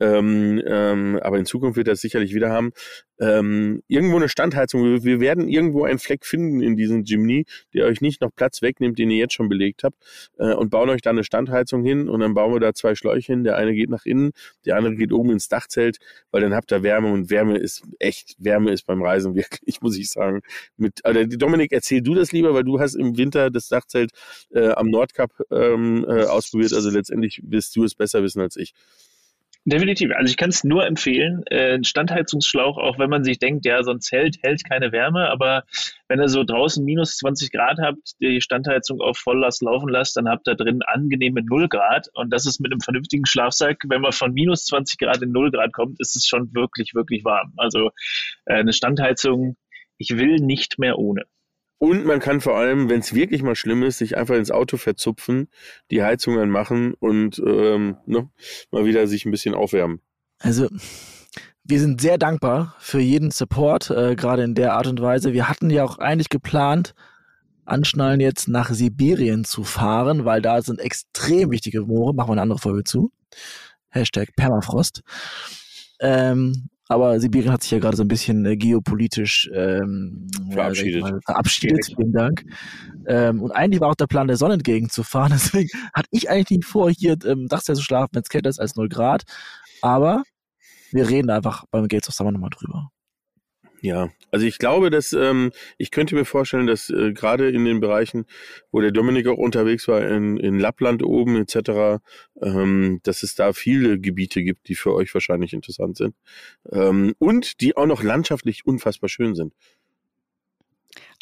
ähm, 0.00 0.62
ähm, 0.66 1.18
aber 1.22 1.38
in 1.38 1.46
Zukunft 1.46 1.76
wird 1.76 1.88
es 1.88 2.00
sicherlich 2.00 2.34
wieder 2.34 2.50
haben, 2.50 2.72
ähm, 3.18 3.82
irgendwo 3.88 4.16
eine 4.16 4.28
Standheizung. 4.28 5.02
Wir 5.04 5.20
werden 5.20 5.48
irgendwo 5.48 5.84
einen 5.84 5.98
Fleck 5.98 6.26
finden 6.26 6.60
in 6.60 6.76
diesem 6.76 7.04
Jimny, 7.04 7.46
der 7.72 7.86
euch 7.86 8.00
nicht 8.00 8.20
noch 8.20 8.30
Platz 8.34 8.62
wegnimmt, 8.62 8.98
den 8.98 9.10
ihr 9.10 9.16
jetzt 9.18 9.34
schon 9.34 9.48
belegt 9.48 9.84
habt, 9.84 9.96
äh, 10.38 10.52
und 10.52 10.70
bauen 10.70 10.90
euch 10.90 11.00
da 11.02 11.10
eine 11.10 11.24
Standheizung 11.24 11.82
hin 11.82 12.08
und 12.08 12.20
dann 12.20 12.34
bauen 12.34 12.52
wir 12.52 12.60
da 12.60 12.74
zwei 12.74 12.94
Schläuche 12.94 13.32
hin. 13.32 13.44
Der 13.44 13.56
eine 13.56 13.74
geht 13.74 13.90
nach 13.90 14.04
innen, 14.04 14.32
der 14.64 14.76
andere 14.76 14.96
geht 14.96 15.12
oben 15.12 15.30
ins 15.30 15.48
Dachzelt, 15.48 15.98
weil 16.30 16.42
dann 16.42 16.54
habt 16.54 16.72
ihr 16.72 16.82
Wärme 16.82 17.10
und 17.10 17.30
Wärme 17.30 17.56
ist 17.56 17.82
echt, 17.98 18.36
Wärme 18.38 18.72
ist 18.72 18.86
beim 18.86 19.02
Reisen 19.02 19.34
wirklich, 19.36 19.80
muss 19.80 19.96
ich 19.96 20.10
sagen. 20.10 20.40
Mit, 20.76 21.04
also 21.04 21.24
Dominik, 21.24 21.72
erzähl 21.72 22.02
du 22.02 22.14
das 22.14 22.32
lieber, 22.32 22.54
weil 22.54 22.64
du 22.64 22.80
hast 22.80 22.94
im 22.94 23.16
Winter 23.16 23.50
das 23.50 23.68
Dachzelt 23.68 24.10
äh, 24.50 24.68
am 24.70 24.90
Nordkap 24.90 25.32
ähm, 25.50 26.04
äh, 26.08 26.24
ausprobiert, 26.24 26.74
also 26.74 26.90
letztendlich 26.90 27.40
wirst 27.44 27.74
du 27.76 27.84
es 27.84 27.94
besser 27.94 28.22
wissen 28.22 28.40
als 28.40 28.56
ich. 28.56 28.74
Definitiv. 29.68 30.12
Also 30.14 30.30
ich 30.30 30.36
kann 30.36 30.50
es 30.50 30.62
nur 30.62 30.86
empfehlen. 30.86 31.42
Äh, 31.50 31.74
ein 31.74 31.82
Standheizungsschlauch, 31.82 32.78
auch 32.78 33.00
wenn 33.00 33.10
man 33.10 33.24
sich 33.24 33.40
denkt, 33.40 33.66
ja, 33.66 33.82
so 33.82 33.90
ein 33.90 34.00
Zelt 34.00 34.36
hält 34.42 34.62
keine 34.64 34.92
Wärme, 34.92 35.28
aber 35.28 35.64
wenn 36.06 36.20
ihr 36.20 36.28
so 36.28 36.44
draußen 36.44 36.84
minus 36.84 37.16
20 37.16 37.50
Grad 37.50 37.78
habt, 37.82 38.12
die 38.20 38.40
Standheizung 38.40 39.00
auf 39.00 39.18
Volllast 39.18 39.62
laufen 39.62 39.88
lasst, 39.88 40.16
dann 40.16 40.28
habt 40.28 40.46
ihr 40.46 40.54
drin 40.54 40.82
angenehme 40.86 41.42
0 41.42 41.68
Grad. 41.68 42.06
Und 42.14 42.32
das 42.32 42.46
ist 42.46 42.60
mit 42.60 42.70
einem 42.70 42.80
vernünftigen 42.80 43.26
Schlafsack, 43.26 43.82
wenn 43.88 44.02
man 44.02 44.12
von 44.12 44.32
minus 44.32 44.66
20 44.66 45.00
Grad 45.00 45.20
in 45.22 45.32
0 45.32 45.50
Grad 45.50 45.72
kommt, 45.72 45.98
ist 45.98 46.14
es 46.14 46.26
schon 46.26 46.54
wirklich, 46.54 46.94
wirklich 46.94 47.24
warm. 47.24 47.52
Also 47.56 47.90
äh, 48.44 48.54
eine 48.54 48.72
Standheizung, 48.72 49.56
ich 49.98 50.16
will 50.16 50.36
nicht 50.36 50.78
mehr 50.78 50.96
ohne. 50.96 51.24
Und 51.78 52.06
man 52.06 52.20
kann 52.20 52.40
vor 52.40 52.56
allem, 52.56 52.88
wenn 52.88 53.00
es 53.00 53.14
wirklich 53.14 53.42
mal 53.42 53.54
schlimm 53.54 53.82
ist, 53.82 53.98
sich 53.98 54.16
einfach 54.16 54.34
ins 54.34 54.50
Auto 54.50 54.76
verzupfen, 54.78 55.48
die 55.90 56.02
Heizung 56.02 56.38
anmachen 56.38 56.94
und 56.94 57.38
ähm, 57.38 57.96
ne, 58.06 58.30
mal 58.70 58.86
wieder 58.86 59.06
sich 59.06 59.26
ein 59.26 59.30
bisschen 59.30 59.54
aufwärmen. 59.54 60.00
Also 60.38 60.68
wir 61.64 61.80
sind 61.80 62.00
sehr 62.00 62.16
dankbar 62.16 62.76
für 62.78 63.00
jeden 63.00 63.30
Support, 63.30 63.90
äh, 63.90 64.14
gerade 64.14 64.44
in 64.44 64.54
der 64.54 64.74
Art 64.74 64.86
und 64.86 65.00
Weise. 65.02 65.32
Wir 65.32 65.48
hatten 65.48 65.68
ja 65.68 65.84
auch 65.84 65.98
eigentlich 65.98 66.28
geplant, 66.28 66.94
Anschnallen 67.64 68.20
jetzt 68.20 68.48
nach 68.48 68.70
Sibirien 68.70 69.44
zu 69.44 69.64
fahren, 69.64 70.24
weil 70.24 70.40
da 70.40 70.62
sind 70.62 70.78
extrem 70.78 71.50
wichtige 71.50 71.82
Moore. 71.82 72.14
Machen 72.14 72.28
wir 72.28 72.32
eine 72.32 72.42
andere 72.42 72.60
Folge 72.60 72.84
zu. 72.84 73.10
Hashtag 73.88 74.36
Permafrost. 74.36 75.02
Ähm, 76.00 76.68
aber 76.88 77.18
Sibirien 77.18 77.52
hat 77.52 77.62
sich 77.62 77.72
ja 77.72 77.78
gerade 77.78 77.96
so 77.96 78.04
ein 78.04 78.08
bisschen 78.08 78.44
äh, 78.46 78.56
geopolitisch 78.56 79.50
ähm, 79.52 80.28
verabschiedet. 80.50 81.02
Mal, 81.02 81.20
verabschiedet, 81.24 81.86
vielen 81.86 82.12
Dank. 82.12 82.44
Ähm, 83.06 83.42
und 83.42 83.50
eigentlich 83.52 83.80
war 83.80 83.90
auch 83.90 83.96
der 83.96 84.06
Plan, 84.06 84.28
der 84.28 84.36
Sonne 84.36 84.54
entgegenzufahren. 84.54 85.32
Deswegen 85.34 85.68
hatte 85.94 86.08
ich 86.10 86.30
eigentlich 86.30 86.58
nicht 86.58 86.64
vor, 86.64 86.90
hier 86.90 87.16
ähm, 87.24 87.48
Dachzelt 87.48 87.78
zu 87.78 87.84
schlafen, 87.84 88.10
wenn 88.12 88.22
es 88.22 88.28
kälter 88.28 88.50
ist 88.50 88.60
als 88.60 88.76
0 88.76 88.88
Grad. 88.88 89.24
Aber 89.82 90.22
wir 90.92 91.08
reden 91.08 91.30
einfach 91.30 91.64
beim 91.70 91.88
Gates 91.88 92.08
of 92.08 92.14
Summer 92.14 92.32
nochmal 92.32 92.50
drüber. 92.50 92.90
Ja, 93.82 94.10
also 94.30 94.46
ich 94.46 94.58
glaube, 94.58 94.90
dass 94.90 95.12
ähm, 95.12 95.52
ich 95.78 95.90
könnte 95.90 96.14
mir 96.14 96.24
vorstellen, 96.24 96.66
dass 96.66 96.90
äh, 96.90 97.12
gerade 97.12 97.50
in 97.50 97.64
den 97.64 97.80
Bereichen, 97.80 98.26
wo 98.72 98.80
der 98.80 98.90
Dominik 98.90 99.26
auch 99.26 99.38
unterwegs 99.38 99.86
war, 99.86 100.06
in, 100.06 100.38
in 100.38 100.58
Lappland 100.58 101.02
oben 101.02 101.36
etc., 101.36 102.00
ähm, 102.40 103.00
dass 103.02 103.22
es 103.22 103.34
da 103.34 103.52
viele 103.52 103.98
Gebiete 103.98 104.42
gibt, 104.42 104.68
die 104.68 104.74
für 104.74 104.94
euch 104.94 105.12
wahrscheinlich 105.12 105.52
interessant 105.52 105.96
sind 105.96 106.14
ähm, 106.72 107.14
und 107.18 107.60
die 107.60 107.76
auch 107.76 107.86
noch 107.86 108.02
landschaftlich 108.02 108.66
unfassbar 108.66 109.08
schön 109.08 109.34
sind. 109.34 109.52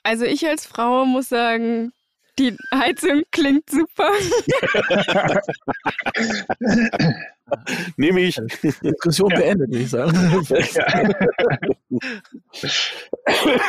Also 0.02 0.24
ich 0.24 0.46
als 0.46 0.66
Frau 0.66 1.04
muss 1.06 1.28
sagen, 1.28 1.92
die 2.38 2.56
Heizung 2.72 3.22
klingt 3.30 3.68
super. 3.70 4.10
Nehme 7.96 8.22
ich. 8.22 8.40
Diskussion 8.82 9.30
ja. 9.30 9.36
beendet, 9.38 9.70
würde 9.70 9.82
ich 9.84 9.90
sagen. 9.90 10.16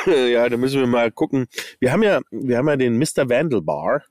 ja, 0.32 0.49
da 0.49 0.57
müssen 0.57 0.80
wir 0.80 0.88
mal 0.88 1.11
gucken. 1.11 1.47
Wir 1.80 1.91
haben 1.91 2.03
ja, 2.03 2.22
wir 2.32 2.57
haben 2.57 2.68
ja 2.68 2.78
den 2.78 2.97
Mr. 2.97 3.30
Vandelbar. 3.30 4.03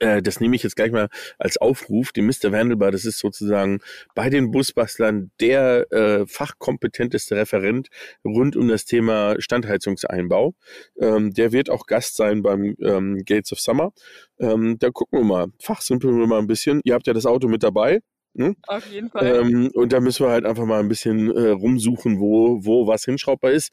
Äh, 0.00 0.22
das 0.22 0.40
nehme 0.40 0.56
ich 0.56 0.62
jetzt 0.62 0.76
gleich 0.76 0.92
mal 0.92 1.08
als 1.38 1.56
Aufruf. 1.56 2.12
Die 2.12 2.22
Mr. 2.22 2.52
Vandelbar, 2.52 2.90
das 2.90 3.04
ist 3.04 3.18
sozusagen 3.18 3.80
bei 4.14 4.30
den 4.30 4.50
Busbastlern 4.50 5.30
der 5.40 5.90
äh, 5.92 6.26
fachkompetenteste 6.26 7.36
Referent 7.36 7.88
rund 8.24 8.56
um 8.56 8.68
das 8.68 8.84
Thema 8.84 9.36
Standheizungseinbau. 9.38 10.54
Ähm, 10.98 11.32
der 11.32 11.52
wird 11.52 11.70
auch 11.70 11.86
Gast 11.86 12.16
sein 12.16 12.42
beim 12.42 12.74
ähm, 12.80 13.22
Gates 13.24 13.52
of 13.52 13.60
Summer. 13.60 13.92
Ähm, 14.38 14.78
da 14.78 14.90
gucken 14.90 15.20
wir 15.20 15.24
mal, 15.24 15.46
fachsimpeln 15.60 16.18
wir 16.18 16.26
mal 16.26 16.38
ein 16.38 16.46
bisschen. 16.46 16.80
Ihr 16.84 16.94
habt 16.94 17.06
ja 17.06 17.12
das 17.12 17.26
Auto 17.26 17.48
mit 17.48 17.62
dabei. 17.62 18.00
Ne? 18.34 18.56
Auf 18.66 18.90
jeden 18.90 19.10
Fall. 19.10 19.26
Ähm, 19.26 19.70
und 19.74 19.92
da 19.92 20.00
müssen 20.00 20.26
wir 20.26 20.30
halt 20.30 20.44
einfach 20.44 20.64
mal 20.64 20.80
ein 20.80 20.88
bisschen 20.88 21.30
äh, 21.30 21.50
rumsuchen, 21.50 22.18
wo, 22.18 22.64
wo 22.64 22.86
was 22.86 23.04
hinschraubbar 23.04 23.52
ist. 23.52 23.72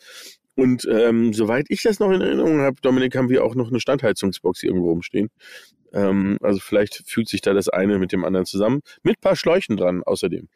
Und 0.56 0.88
ähm, 0.92 1.34
soweit 1.34 1.66
ich 1.70 1.82
das 1.82 2.00
noch 2.00 2.12
in 2.12 2.22
Erinnerung 2.22 2.60
habe, 2.60 2.76
Dominik, 2.82 3.16
haben 3.16 3.30
wir 3.30 3.44
auch 3.44 3.56
noch 3.56 3.70
eine 3.70 3.80
Standheizungsbox 3.80 4.64
irgendwo 4.64 4.90
rumstehen. 4.90 5.30
Ähm, 5.94 6.38
also 6.42 6.60
vielleicht 6.60 7.04
fügt 7.08 7.30
sich 7.30 7.42
da 7.42 7.54
das 7.54 7.70
eine 7.70 8.00
mit 8.00 8.12
dem 8.12 8.24
anderen 8.24 8.46
zusammen. 8.46 8.82
Mit 9.04 9.18
ein 9.18 9.22
paar 9.22 9.36
Schläuchen 9.36 9.78
dran 9.78 10.04
außerdem. 10.04 10.48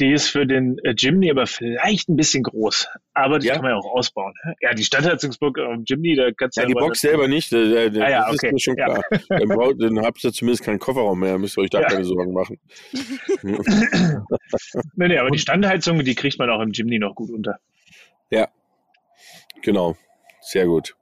Die 0.00 0.12
ist 0.12 0.28
für 0.28 0.46
den 0.46 0.78
äh, 0.78 0.94
Jimny 0.96 1.30
aber 1.30 1.46
vielleicht 1.46 2.08
ein 2.08 2.16
bisschen 2.16 2.42
groß. 2.42 2.88
Aber 3.14 3.38
die 3.38 3.46
ja. 3.48 3.54
kann 3.54 3.62
man 3.62 3.72
ja 3.72 3.76
auch 3.76 3.94
ausbauen. 3.94 4.34
Ja, 4.60 4.74
die 4.74 4.84
Standheizungsbox 4.84 5.60
am 5.60 5.84
Jimny, 5.84 6.16
da 6.16 6.30
kannst 6.32 6.56
du 6.56 6.62
ja. 6.62 6.66
die 6.66 6.74
Box 6.74 7.00
selber 7.00 7.28
nicht. 7.28 7.52
Da, 7.52 7.88
da, 7.88 8.00
ah, 8.00 8.10
ja, 8.10 8.20
das 8.26 8.34
okay. 8.34 8.46
ist 8.46 8.52
mir 8.52 8.60
schon 8.60 8.76
klar. 8.76 9.02
Ja. 9.10 9.38
dann, 9.38 9.48
braucht, 9.48 9.74
dann 9.80 10.00
habt 10.00 10.24
ihr 10.24 10.32
zumindest 10.32 10.64
keinen 10.64 10.78
Kofferraum 10.78 11.20
mehr. 11.20 11.38
Müsst 11.38 11.58
ihr 11.58 11.62
euch 11.62 11.70
da 11.70 11.82
keine 11.82 12.04
Sorgen 12.04 12.32
machen. 12.32 12.58
nee, 14.96 15.08
nee, 15.08 15.18
aber 15.18 15.30
die 15.30 15.38
Standheizung, 15.38 16.02
die 16.04 16.14
kriegt 16.14 16.38
man 16.38 16.50
auch 16.50 16.60
im 16.60 16.70
Jimny 16.70 16.98
noch 16.98 17.14
gut 17.14 17.30
unter. 17.30 17.58
Ja, 18.30 18.48
Genau. 19.66 19.96
Sehr 20.40 20.66
gut. 20.66 20.96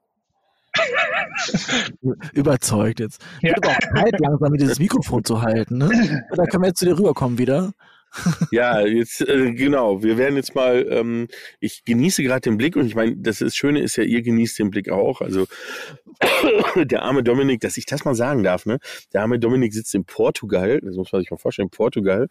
Überzeugt 2.33 3.01
jetzt. 3.01 3.22
Ja. 3.43 3.51
Wird 3.51 3.64
aber 3.64 3.75
auch 3.75 4.03
Zeit, 4.03 4.20
langsam 4.20 4.53
mit 4.53 4.61
dieses 4.61 4.79
Mikrofon 4.79 5.25
zu 5.25 5.43
halten. 5.43 5.79
Ne? 5.79 6.25
Da 6.35 6.45
können 6.47 6.62
wir 6.62 6.68
jetzt 6.68 6.79
zu 6.79 6.87
dir 6.87 6.99
rüberkommen 6.99 7.39
wieder. 7.39 7.72
ja, 8.51 8.81
jetzt 8.81 9.20
äh, 9.22 9.53
genau. 9.53 10.03
Wir 10.03 10.16
werden 10.18 10.37
jetzt 10.37 10.55
mal. 10.55 10.87
Ähm, 10.89 11.29
ich 11.61 11.85
genieße 11.85 12.22
gerade 12.22 12.43
den 12.43 12.57
Blick 12.57 12.77
und 12.77 12.87
ich 12.87 12.95
meine, 12.95 13.16
das, 13.16 13.39
das 13.39 13.57
Schöne 13.57 13.81
ist 13.81 13.97
ja, 13.97 14.05
ihr 14.05 14.22
genießt 14.22 14.59
den 14.59 14.70
Blick 14.70 14.89
auch. 14.89 15.20
Also 15.20 15.47
der 16.77 17.03
arme 17.03 17.22
Dominik, 17.22 17.61
dass 17.61 17.77
ich 17.77 17.87
das 17.87 18.05
mal 18.05 18.14
sagen 18.14 18.43
darf, 18.43 18.66
ne? 18.66 18.79
Der 19.12 19.22
arme 19.22 19.39
Dominik 19.39 19.72
sitzt 19.72 19.95
in 19.95 20.05
Portugal. 20.05 20.81
Das 20.81 20.97
muss 20.97 21.12
man 21.12 21.22
sich 21.22 21.31
mal 21.31 21.39
vorstellen. 21.39 21.70
Portugal. 21.70 22.29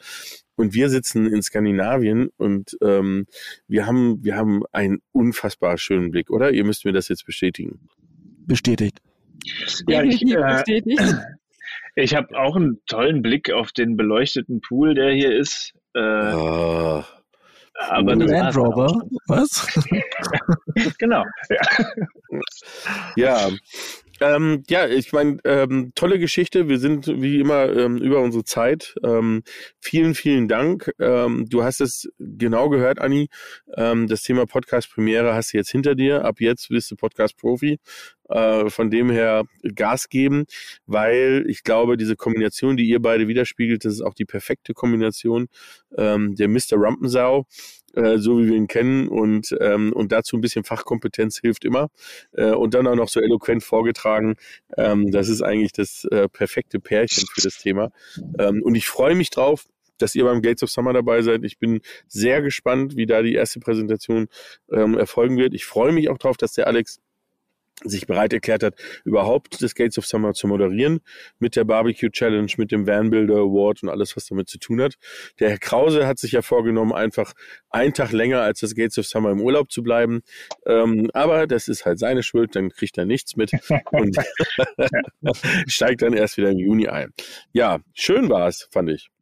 Und 0.56 0.74
wir 0.74 0.90
sitzen 0.90 1.26
in 1.26 1.42
Skandinavien 1.42 2.30
und 2.38 2.78
ähm, 2.82 3.26
wir 3.68 3.86
haben 3.86 4.24
wir 4.24 4.36
haben 4.36 4.64
einen 4.72 5.00
unfassbar 5.12 5.78
schönen 5.78 6.12
Blick, 6.12 6.30
oder? 6.30 6.52
Ihr 6.52 6.64
müsst 6.64 6.86
mir 6.86 6.94
das 6.94 7.10
jetzt 7.10 7.26
bestätigen. 7.26 7.90
Bestätigt. 8.46 9.00
Ja, 9.88 10.04
ich, 10.04 10.22
äh, 10.22 10.36
bestätigt. 10.36 11.00
Ich 11.96 12.16
habe 12.16 12.36
auch 12.40 12.56
einen 12.56 12.82
tollen 12.88 13.22
Blick 13.22 13.52
auf 13.52 13.72
den 13.72 13.96
beleuchteten 13.96 14.62
Pool, 14.62 14.96
der 14.96 15.12
hier 15.12 15.32
ist. 15.38 15.74
Äh, 15.94 16.34
oh. 16.34 17.04
Aber 17.90 18.16
das 18.16 18.32
Land 18.32 18.58
Rover? 18.58 19.00
Was? 19.28 19.68
genau. 20.98 21.24
Ja, 21.50 21.62
ja 23.16 23.50
ähm, 24.20 24.64
ja, 24.70 24.88
ich 24.88 25.12
meine, 25.12 25.38
ähm, 25.44 25.92
tolle 25.96 26.20
Geschichte. 26.20 26.70
Wir 26.70 26.80
sind 26.80 27.08
wie 27.08 27.40
immer 27.40 27.76
ähm, 27.76 27.98
über 27.98 28.22
unsere 28.22 28.44
Zeit. 28.44 28.96
Ähm, 29.04 29.44
vielen, 29.80 30.16
vielen 30.16 30.48
Dank. 30.48 30.92
Ähm, 31.00 31.46
du 31.50 31.64
hast 31.64 31.82
es 31.82 32.10
genau 32.20 32.70
gehört, 32.70 33.00
Anni. 33.00 33.30
Ähm, 33.76 34.08
das 34.08 34.24
Thema 34.24 34.46
Podcast-Premiere 34.46 35.34
hast 35.34 35.54
du 35.54 35.58
jetzt 35.58 35.72
hinter 35.72 35.96
dir. 35.96 36.26
Ab 36.26 36.40
jetzt 36.40 36.70
bist 36.70 36.92
du 36.92 36.96
Podcast-Profi. 36.96 37.80
Äh, 38.30 38.70
von 38.70 38.90
dem 38.90 39.10
her 39.10 39.44
Gas 39.76 40.08
geben, 40.08 40.46
weil 40.86 41.44
ich 41.48 41.64
glaube, 41.64 41.98
diese 41.98 42.16
Kombination, 42.16 42.78
die 42.78 42.86
ihr 42.86 43.02
beide 43.02 43.28
widerspiegelt, 43.28 43.84
das 43.84 43.94
ist 43.94 44.02
auch 44.02 44.14
die 44.14 44.26
perfekte 44.26 44.74
Kombination. 44.74 45.48
Der 45.96 46.48
Mr. 46.48 46.72
Rampensau 46.72 47.46
äh, 47.94 48.18
so 48.18 48.40
wie 48.40 48.48
wir 48.48 48.56
ihn 48.56 48.68
kennen 48.68 49.08
und, 49.08 49.56
ähm, 49.60 49.94
und 49.94 50.12
dazu 50.12 50.38
ein 50.38 50.42
bisschen 50.42 50.64
Fachkompetenz 50.64 51.40
hilft 51.40 51.66
immer 51.66 51.90
äh, 52.34 52.52
und 52.52 52.74
dann 52.74 52.88
auch 52.88 52.96
noch 52.96 53.10
so 53.10 53.20
eloquent 53.20 53.64
vorgetragen. 53.64 54.36
Ähm, 54.78 55.12
das 55.12 55.30
ist 55.30 55.42
eigentlich 55.42 55.72
das 55.72 56.06
äh, 56.06 56.28
perfekte 56.30 56.80
Pärchen 56.80 57.28
für 57.32 57.42
das 57.42 57.58
Thema. 57.58 57.92
Ähm, 58.40 58.62
und 58.64 58.76
ich 58.76 58.88
freue 58.88 59.16
mich 59.16 59.30
drauf, 59.30 59.66
dass 59.98 60.16
ihr 60.16 60.24
beim 60.24 60.42
Gates 60.42 60.64
of 60.64 60.70
Summer 60.70 60.94
dabei 60.94 61.22
seid. 61.22 61.44
Ich 61.44 61.60
bin 61.60 61.82
sehr 62.08 62.42
gespannt, 62.42 62.96
wie 62.96 63.06
da 63.06 63.22
die 63.22 63.34
erste 63.34 63.60
Präsentation 63.60 64.28
ähm, 64.72 64.98
erfolgen 64.98 65.38
wird. 65.38 65.54
Ich 65.54 65.66
freue 65.66 65.92
mich 65.92 66.10
auch 66.10 66.18
drauf, 66.18 66.38
dass 66.38 66.54
der 66.54 66.68
Alex 66.68 67.00
sich 67.84 68.08
bereit 68.08 68.34
erklärt 68.34 68.64
hat, 68.64 68.76
überhaupt 69.06 69.62
das 69.62 69.76
Gates 69.76 69.98
of 69.98 70.06
Summer 70.06 70.34
zu 70.34 70.48
moderieren 70.48 71.02
mit 71.40 71.56
der 71.56 71.64
Barbecue 71.64 72.10
Challenge, 72.10 72.52
mit 72.58 72.72
dem 72.72 72.88
Van 72.88 73.10
Builder 73.10 73.36
Award 73.36 73.84
und 73.84 73.90
alles, 73.90 74.16
was 74.16 74.26
damit 74.26 74.50
zu 74.50 74.58
tun 74.60 74.82
hat. 74.82 74.96
Der 75.40 75.50
Herr 75.50 75.58
Krause 75.58 76.08
hat 76.08 76.20
sich 76.20 76.32
ja 76.32 76.42
vorgenommen, 76.42 76.94
einfach 76.94 77.34
einen 77.70 77.94
Tag 77.94 78.12
länger 78.12 78.42
als 78.42 78.60
das 78.60 78.76
Gates 78.76 78.98
of 78.98 79.06
Summer 79.06 79.32
im 79.32 79.42
Urlaub 79.42 79.72
zu 79.72 79.84
bleiben. 79.84 80.22
Ähm, 80.66 81.10
aber 81.14 81.48
das 81.48 81.68
ist 81.68 81.86
halt 81.86 82.00
seine 82.00 82.24
Schuld, 82.24 82.56
dann 82.56 82.70
kriegt 82.70 82.98
er 82.98 83.06
nichts 83.06 83.36
mit 83.36 83.52
und 83.92 84.18
steigt 85.68 86.02
dann 86.02 86.14
erst 86.14 86.38
wieder 86.38 86.52
im 86.52 86.60
Juni 86.60 86.88
ein. 86.88 87.12
Ja, 87.52 87.80
schön 87.94 88.30
war 88.30 88.48
es, 88.48 88.68
fand 88.72 88.90
ich. 88.90 89.13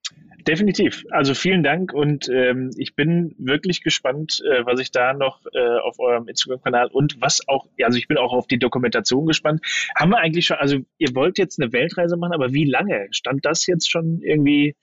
Definitiv. 0.47 1.05
Also 1.11 1.35
vielen 1.35 1.61
Dank 1.63 1.93
und 1.93 2.27
ähm, 2.29 2.71
ich 2.77 2.95
bin 2.95 3.35
wirklich 3.37 3.83
gespannt, 3.83 4.41
äh, 4.43 4.65
was 4.65 4.79
ich 4.79 4.91
da 4.91 5.13
noch 5.13 5.45
äh, 5.53 5.77
auf 5.83 5.99
eurem 5.99 6.27
Instagram-Kanal 6.27 6.87
und 6.87 7.21
was 7.21 7.47
auch, 7.47 7.67
also 7.83 7.97
ich 7.97 8.07
bin 8.07 8.17
auch 8.17 8.33
auf 8.33 8.47
die 8.47 8.57
Dokumentation 8.57 9.27
gespannt. 9.27 9.61
Haben 9.95 10.11
wir 10.11 10.17
eigentlich 10.17 10.47
schon, 10.47 10.57
also 10.57 10.77
ihr 10.97 11.13
wollt 11.13 11.37
jetzt 11.37 11.61
eine 11.61 11.71
Weltreise 11.73 12.17
machen, 12.17 12.33
aber 12.33 12.53
wie 12.53 12.65
lange? 12.65 13.07
Stand 13.11 13.45
das 13.45 13.67
jetzt 13.67 13.89
schon 13.91 14.21
irgendwie 14.23 14.75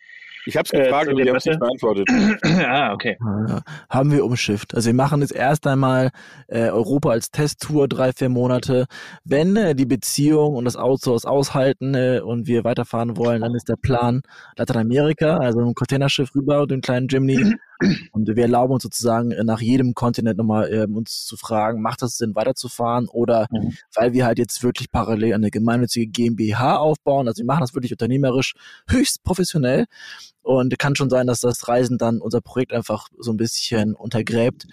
ich 0.48 0.56
habe 0.56 0.64
es 0.64 0.70
gefragt, 0.70 1.08
äh, 1.08 1.10
aber 1.10 1.22
die 1.22 1.28
haben 1.28 1.36
es 1.36 1.44
nicht 1.44 1.60
beantwortet. 1.60 2.08
ah, 2.66 2.94
okay. 2.94 3.18
Ja, 3.20 3.60
haben 3.90 4.10
wir 4.10 4.24
umschifft. 4.24 4.74
Also 4.74 4.86
wir 4.86 4.94
machen 4.94 5.20
jetzt 5.20 5.34
erst 5.34 5.66
einmal 5.66 6.10
äh, 6.46 6.70
Europa 6.70 7.10
als 7.10 7.30
Testtour, 7.30 7.86
drei, 7.86 8.12
vier 8.12 8.30
Monate. 8.30 8.86
Wenn 9.24 9.56
äh, 9.56 9.74
die 9.74 9.84
Beziehung 9.84 10.56
und 10.56 10.64
das 10.64 10.76
Outsource 10.76 11.26
aushalten 11.26 11.94
äh, 11.94 12.20
und 12.24 12.46
wir 12.46 12.64
weiterfahren 12.64 13.18
wollen, 13.18 13.42
dann 13.42 13.54
ist 13.54 13.68
der 13.68 13.76
Plan 13.76 14.22
Lateinamerika, 14.56 15.36
also 15.36 15.60
ein 15.60 15.74
Containerschiff 15.74 16.34
rüber 16.34 16.62
und 16.62 16.70
den 16.70 16.80
kleinen 16.80 17.08
Jimny 17.08 17.56
Und 18.12 18.26
wir 18.26 18.42
erlauben 18.42 18.74
uns 18.74 18.82
sozusagen 18.82 19.30
äh, 19.30 19.44
nach 19.44 19.60
jedem 19.60 19.94
Kontinent 19.94 20.38
nochmal 20.38 20.72
äh, 20.72 20.86
uns 20.86 21.24
zu 21.24 21.36
fragen, 21.36 21.80
macht 21.80 22.02
das 22.02 22.16
Sinn 22.16 22.34
weiterzufahren 22.34 23.08
oder 23.08 23.46
mhm. 23.50 23.76
weil 23.94 24.12
wir 24.12 24.26
halt 24.26 24.38
jetzt 24.38 24.62
wirklich 24.62 24.90
parallel 24.90 25.34
eine 25.34 25.50
gemeinnützige 25.50 26.08
GmbH 26.08 26.76
aufbauen, 26.76 27.28
also 27.28 27.40
wir 27.40 27.46
machen 27.46 27.60
das 27.60 27.74
wirklich 27.74 27.92
unternehmerisch 27.92 28.54
höchst 28.88 29.22
professionell 29.22 29.86
und 30.48 30.78
kann 30.78 30.96
schon 30.96 31.10
sein, 31.10 31.26
dass 31.26 31.40
das 31.40 31.68
Reisen 31.68 31.98
dann 31.98 32.22
unser 32.22 32.40
Projekt 32.40 32.72
einfach 32.72 33.08
so 33.18 33.30
ein 33.30 33.36
bisschen 33.36 33.94
untergräbt. 33.94 34.66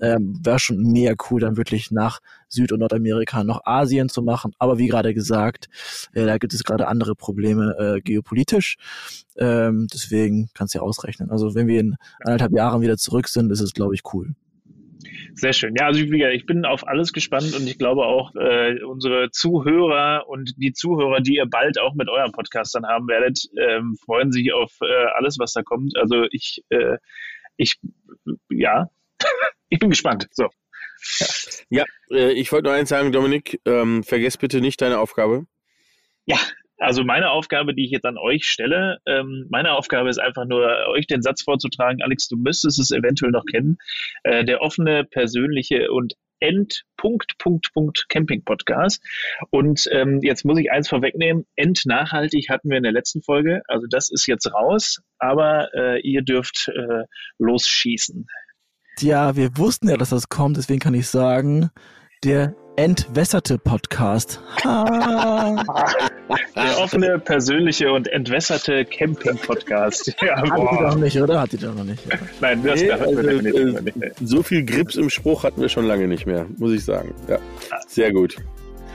Ähm, 0.00 0.40
Wäre 0.42 0.58
schon 0.58 0.78
mega 0.78 1.14
cool, 1.30 1.40
dann 1.40 1.56
wirklich 1.56 1.92
nach 1.92 2.18
Süd- 2.48 2.72
und 2.72 2.80
Nordamerika 2.80 3.44
noch 3.44 3.64
Asien 3.64 4.08
zu 4.08 4.22
machen. 4.22 4.54
Aber 4.58 4.78
wie 4.78 4.88
gerade 4.88 5.14
gesagt, 5.14 5.68
äh, 6.14 6.26
da 6.26 6.38
gibt 6.38 6.52
es 6.52 6.64
gerade 6.64 6.88
andere 6.88 7.14
Probleme 7.14 7.76
äh, 7.78 8.00
geopolitisch. 8.00 8.76
Ähm, 9.36 9.86
deswegen 9.94 10.50
kannst 10.52 10.74
du 10.74 10.78
ja 10.78 10.82
ausrechnen. 10.82 11.30
Also 11.30 11.54
wenn 11.54 11.68
wir 11.68 11.78
in 11.78 11.96
anderthalb 12.24 12.50
Jahren 12.52 12.80
wieder 12.80 12.96
zurück 12.96 13.28
sind, 13.28 13.52
ist 13.52 13.60
es, 13.60 13.72
glaube 13.72 13.94
ich, 13.94 14.02
cool. 14.12 14.34
Sehr 15.34 15.52
schön. 15.52 15.74
Ja, 15.78 15.86
also 15.86 16.00
ich 16.00 16.46
bin 16.46 16.64
auf 16.64 16.86
alles 16.86 17.12
gespannt 17.12 17.54
und 17.54 17.66
ich 17.66 17.78
glaube 17.78 18.04
auch 18.04 18.34
äh, 18.34 18.82
unsere 18.82 19.30
Zuhörer 19.30 20.28
und 20.28 20.54
die 20.56 20.72
Zuhörer, 20.72 21.20
die 21.20 21.36
ihr 21.36 21.46
bald 21.46 21.78
auch 21.78 21.94
mit 21.94 22.08
eurem 22.08 22.32
Podcast 22.32 22.74
dann 22.74 22.86
haben 22.86 23.08
werdet, 23.08 23.38
ähm, 23.58 23.96
freuen 24.04 24.32
sich 24.32 24.52
auf 24.52 24.72
äh, 24.82 25.06
alles, 25.16 25.38
was 25.38 25.52
da 25.52 25.62
kommt. 25.62 25.96
Also 25.96 26.24
ich, 26.30 26.62
äh, 26.70 26.96
ich, 27.56 27.78
ja, 28.50 28.88
ich 29.68 29.78
bin 29.78 29.90
gespannt. 29.90 30.26
So. 30.32 30.48
Ja, 31.70 31.84
äh, 32.10 32.32
ich 32.32 32.52
wollte 32.52 32.68
nur 32.68 32.74
eins 32.74 32.88
sagen, 32.88 33.12
Dominik, 33.12 33.60
ähm, 33.64 34.02
vergesst 34.02 34.40
bitte 34.40 34.60
nicht 34.60 34.80
deine 34.80 34.98
Aufgabe. 34.98 35.46
Ja, 36.26 36.38
also 36.80 37.04
meine 37.04 37.30
Aufgabe, 37.30 37.74
die 37.74 37.84
ich 37.84 37.90
jetzt 37.90 38.06
an 38.06 38.18
euch 38.18 38.44
stelle, 38.46 38.98
ähm, 39.06 39.46
meine 39.50 39.72
Aufgabe 39.72 40.08
ist 40.08 40.18
einfach 40.18 40.46
nur, 40.46 40.66
euch 40.88 41.06
den 41.06 41.22
Satz 41.22 41.42
vorzutragen, 41.42 42.02
Alex, 42.02 42.26
du 42.28 42.36
müsstest 42.36 42.80
es 42.80 42.90
eventuell 42.90 43.30
noch 43.30 43.44
kennen, 43.44 43.76
äh, 44.24 44.44
der 44.44 44.62
offene, 44.62 45.04
persönliche 45.04 45.92
und 45.92 46.14
End 46.42 46.84
Punkt 46.96 47.36
Punkt 47.36 47.70
Punkt 47.74 48.06
Camping 48.08 48.42
Podcast. 48.44 49.04
Und 49.50 49.86
ähm, 49.92 50.20
jetzt 50.22 50.46
muss 50.46 50.58
ich 50.58 50.70
eins 50.72 50.88
vorwegnehmen: 50.88 51.44
Endnachhaltig 51.54 52.48
hatten 52.48 52.70
wir 52.70 52.78
in 52.78 52.82
der 52.82 52.92
letzten 52.92 53.22
Folge. 53.22 53.60
Also 53.68 53.86
das 53.90 54.10
ist 54.10 54.26
jetzt 54.26 54.50
raus, 54.50 55.02
aber 55.18 55.68
äh, 55.74 56.00
ihr 56.00 56.22
dürft 56.22 56.68
äh, 56.74 57.04
losschießen. 57.38 58.26
Ja, 59.00 59.36
wir 59.36 59.56
wussten 59.58 59.90
ja, 59.90 59.98
dass 59.98 60.10
das 60.10 60.30
kommt. 60.30 60.56
Deswegen 60.56 60.80
kann 60.80 60.94
ich 60.94 61.08
sagen, 61.08 61.70
der 62.24 62.54
entwässerte 62.76 63.58
Podcast. 63.58 64.40
Der 66.54 66.78
offene, 66.78 67.18
persönliche 67.18 67.90
und 67.92 68.08
entwässerte 68.08 68.84
Camping-Podcast. 68.84 70.14
Ja, 70.22 70.36
Hat 70.40 70.44
die 70.46 70.84
doch 70.84 70.96
nicht, 70.96 71.20
oder? 71.20 71.40
Hat 71.40 71.52
die 71.52 71.56
doch 71.56 71.74
noch 71.74 71.84
nicht. 71.84 72.04
Ja. 72.06 72.18
Nein, 72.40 72.62
das 72.62 72.80
nee, 72.80 72.90
also, 72.90 73.20
äh, 73.20 73.82
nicht. 73.82 73.96
So 74.22 74.42
viel 74.42 74.64
Grips 74.64 74.96
im 74.96 75.08
Spruch 75.10 75.44
hatten 75.44 75.60
wir 75.60 75.68
schon 75.68 75.86
lange 75.86 76.08
nicht 76.08 76.26
mehr, 76.26 76.46
muss 76.58 76.72
ich 76.72 76.84
sagen. 76.84 77.14
Ja, 77.28 77.38
sehr 77.88 78.12
gut. 78.12 78.36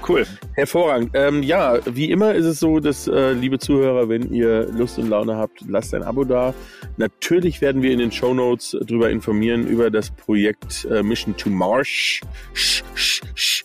Cool. 0.07 0.25
Hervorragend. 0.53 1.11
Ähm, 1.13 1.41
ja, 1.41 1.79
wie 1.85 2.11
immer 2.11 2.35
ist 2.35 2.45
es 2.45 2.59
so, 2.59 2.79
dass, 2.79 3.07
äh, 3.07 3.31
liebe 3.33 3.57
Zuhörer, 3.57 4.07
wenn 4.07 4.31
ihr 4.31 4.67
Lust 4.71 4.99
und 4.99 5.09
Laune 5.09 5.35
habt, 5.35 5.61
lasst 5.67 5.95
ein 5.95 6.03
Abo 6.03 6.23
da. 6.23 6.53
Natürlich 6.97 7.59
werden 7.61 7.81
wir 7.81 7.91
in 7.91 7.99
den 7.99 8.11
Show 8.11 8.33
Notes 8.33 8.77
darüber 8.85 9.09
informieren, 9.09 9.65
über 9.67 9.89
das 9.89 10.11
Projekt 10.11 10.85
äh, 10.91 11.01
Mission 11.01 11.35
to 11.37 11.49
Mars. 11.49 11.87
Sch, 11.87 12.83
sch, 12.93 13.21
sch 13.33 13.63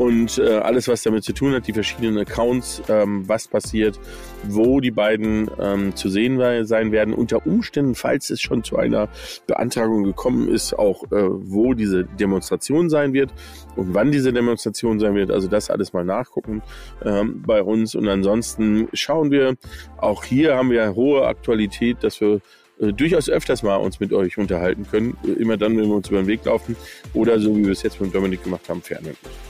und 0.00 0.38
äh, 0.38 0.54
alles, 0.54 0.88
was 0.88 1.02
damit 1.02 1.24
zu 1.24 1.34
tun 1.34 1.52
hat, 1.52 1.66
die 1.66 1.74
verschiedenen 1.74 2.16
Accounts, 2.16 2.82
ähm, 2.88 3.28
was 3.28 3.46
passiert, 3.48 4.00
wo 4.44 4.80
die 4.80 4.90
beiden 4.90 5.50
ähm, 5.60 5.94
zu 5.94 6.08
sehen 6.08 6.38
sein 6.64 6.90
werden, 6.90 7.12
unter 7.12 7.46
Umständen, 7.46 7.94
falls 7.94 8.30
es 8.30 8.40
schon 8.40 8.64
zu 8.64 8.78
einer 8.78 9.10
Beantragung 9.46 10.04
gekommen 10.04 10.48
ist, 10.48 10.72
auch 10.72 11.04
äh, 11.12 11.28
wo 11.28 11.74
diese 11.74 12.04
Demonstration 12.04 12.88
sein 12.88 13.12
wird 13.12 13.30
und 13.76 13.92
wann 13.92 14.10
diese 14.10 14.32
Demonstration 14.32 14.98
sein 15.00 15.14
wird. 15.14 15.30
Also 15.30 15.48
das 15.48 15.68
alles 15.68 15.92
mal 15.92 16.06
nachgucken 16.06 16.62
ähm, 17.04 17.42
bei 17.46 17.62
uns. 17.62 17.94
Und 17.94 18.08
ansonsten 18.08 18.88
schauen 18.94 19.30
wir, 19.30 19.56
auch 19.98 20.24
hier 20.24 20.56
haben 20.56 20.70
wir 20.70 20.94
hohe 20.94 21.26
Aktualität, 21.26 21.98
dass 22.00 22.22
wir 22.22 22.40
äh, 22.80 22.94
durchaus 22.94 23.28
öfters 23.28 23.62
mal 23.62 23.76
uns 23.76 24.00
mit 24.00 24.14
euch 24.14 24.38
unterhalten 24.38 24.86
können. 24.90 25.18
Immer 25.38 25.58
dann, 25.58 25.76
wenn 25.76 25.88
wir 25.88 25.96
uns 25.96 26.08
über 26.08 26.22
den 26.22 26.26
Weg 26.26 26.46
laufen 26.46 26.74
oder 27.12 27.38
so 27.38 27.54
wie 27.54 27.66
wir 27.66 27.72
es 27.72 27.82
jetzt 27.82 28.00
mit 28.00 28.14
Dominik 28.14 28.42
gemacht 28.42 28.66
haben, 28.70 28.80
fernhalten. 28.80 29.49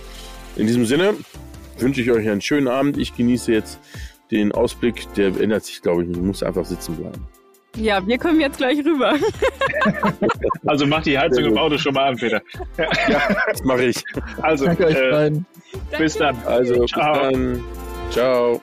In 0.57 0.67
diesem 0.67 0.85
Sinne 0.87 1.15
wünsche 1.79 2.01
ich 2.01 2.11
euch 2.11 2.29
einen 2.29 2.41
schönen 2.41 2.69
Abend. 2.69 2.99
Ich 2.99 3.17
genieße 3.17 3.53
jetzt 3.53 3.79
den 4.31 4.53
Ausblick. 4.53 5.13
Der 5.15 5.29
ändert 5.41 5.65
sich, 5.65 5.83
glaube 5.83 6.03
ich, 6.03 6.09
nicht. 6.09 6.19
Ich 6.19 6.25
muss 6.25 6.43
einfach 6.43 6.65
sitzen 6.65 6.97
bleiben. 6.97 7.27
Ja, 7.77 8.05
wir 8.05 8.19
kommen 8.19 8.41
jetzt 8.41 8.59
gleich 8.59 8.79
rüber. 8.85 9.15
also 10.67 10.87
mach 10.87 11.03
die 11.03 11.17
Heizung 11.17 11.45
im 11.45 11.57
Auto 11.57 11.79
schon 11.79 11.95
mal 11.95 12.11
an, 12.11 12.17
Peter. 12.17 12.43
Ja, 12.77 13.21
das 13.49 13.63
mache 13.63 13.85
ich. 13.85 14.03
Also, 14.43 14.65
Danke 14.65 14.87
euch 14.87 14.97
äh, 14.97 15.11
beiden. 15.11 15.47
bis 15.97 16.17
dann. 16.17 16.37
Also, 16.47 16.81
bis 16.81 16.91
Ciao. 16.91 17.31
dann. 17.31 17.65
Ciao. 18.11 18.61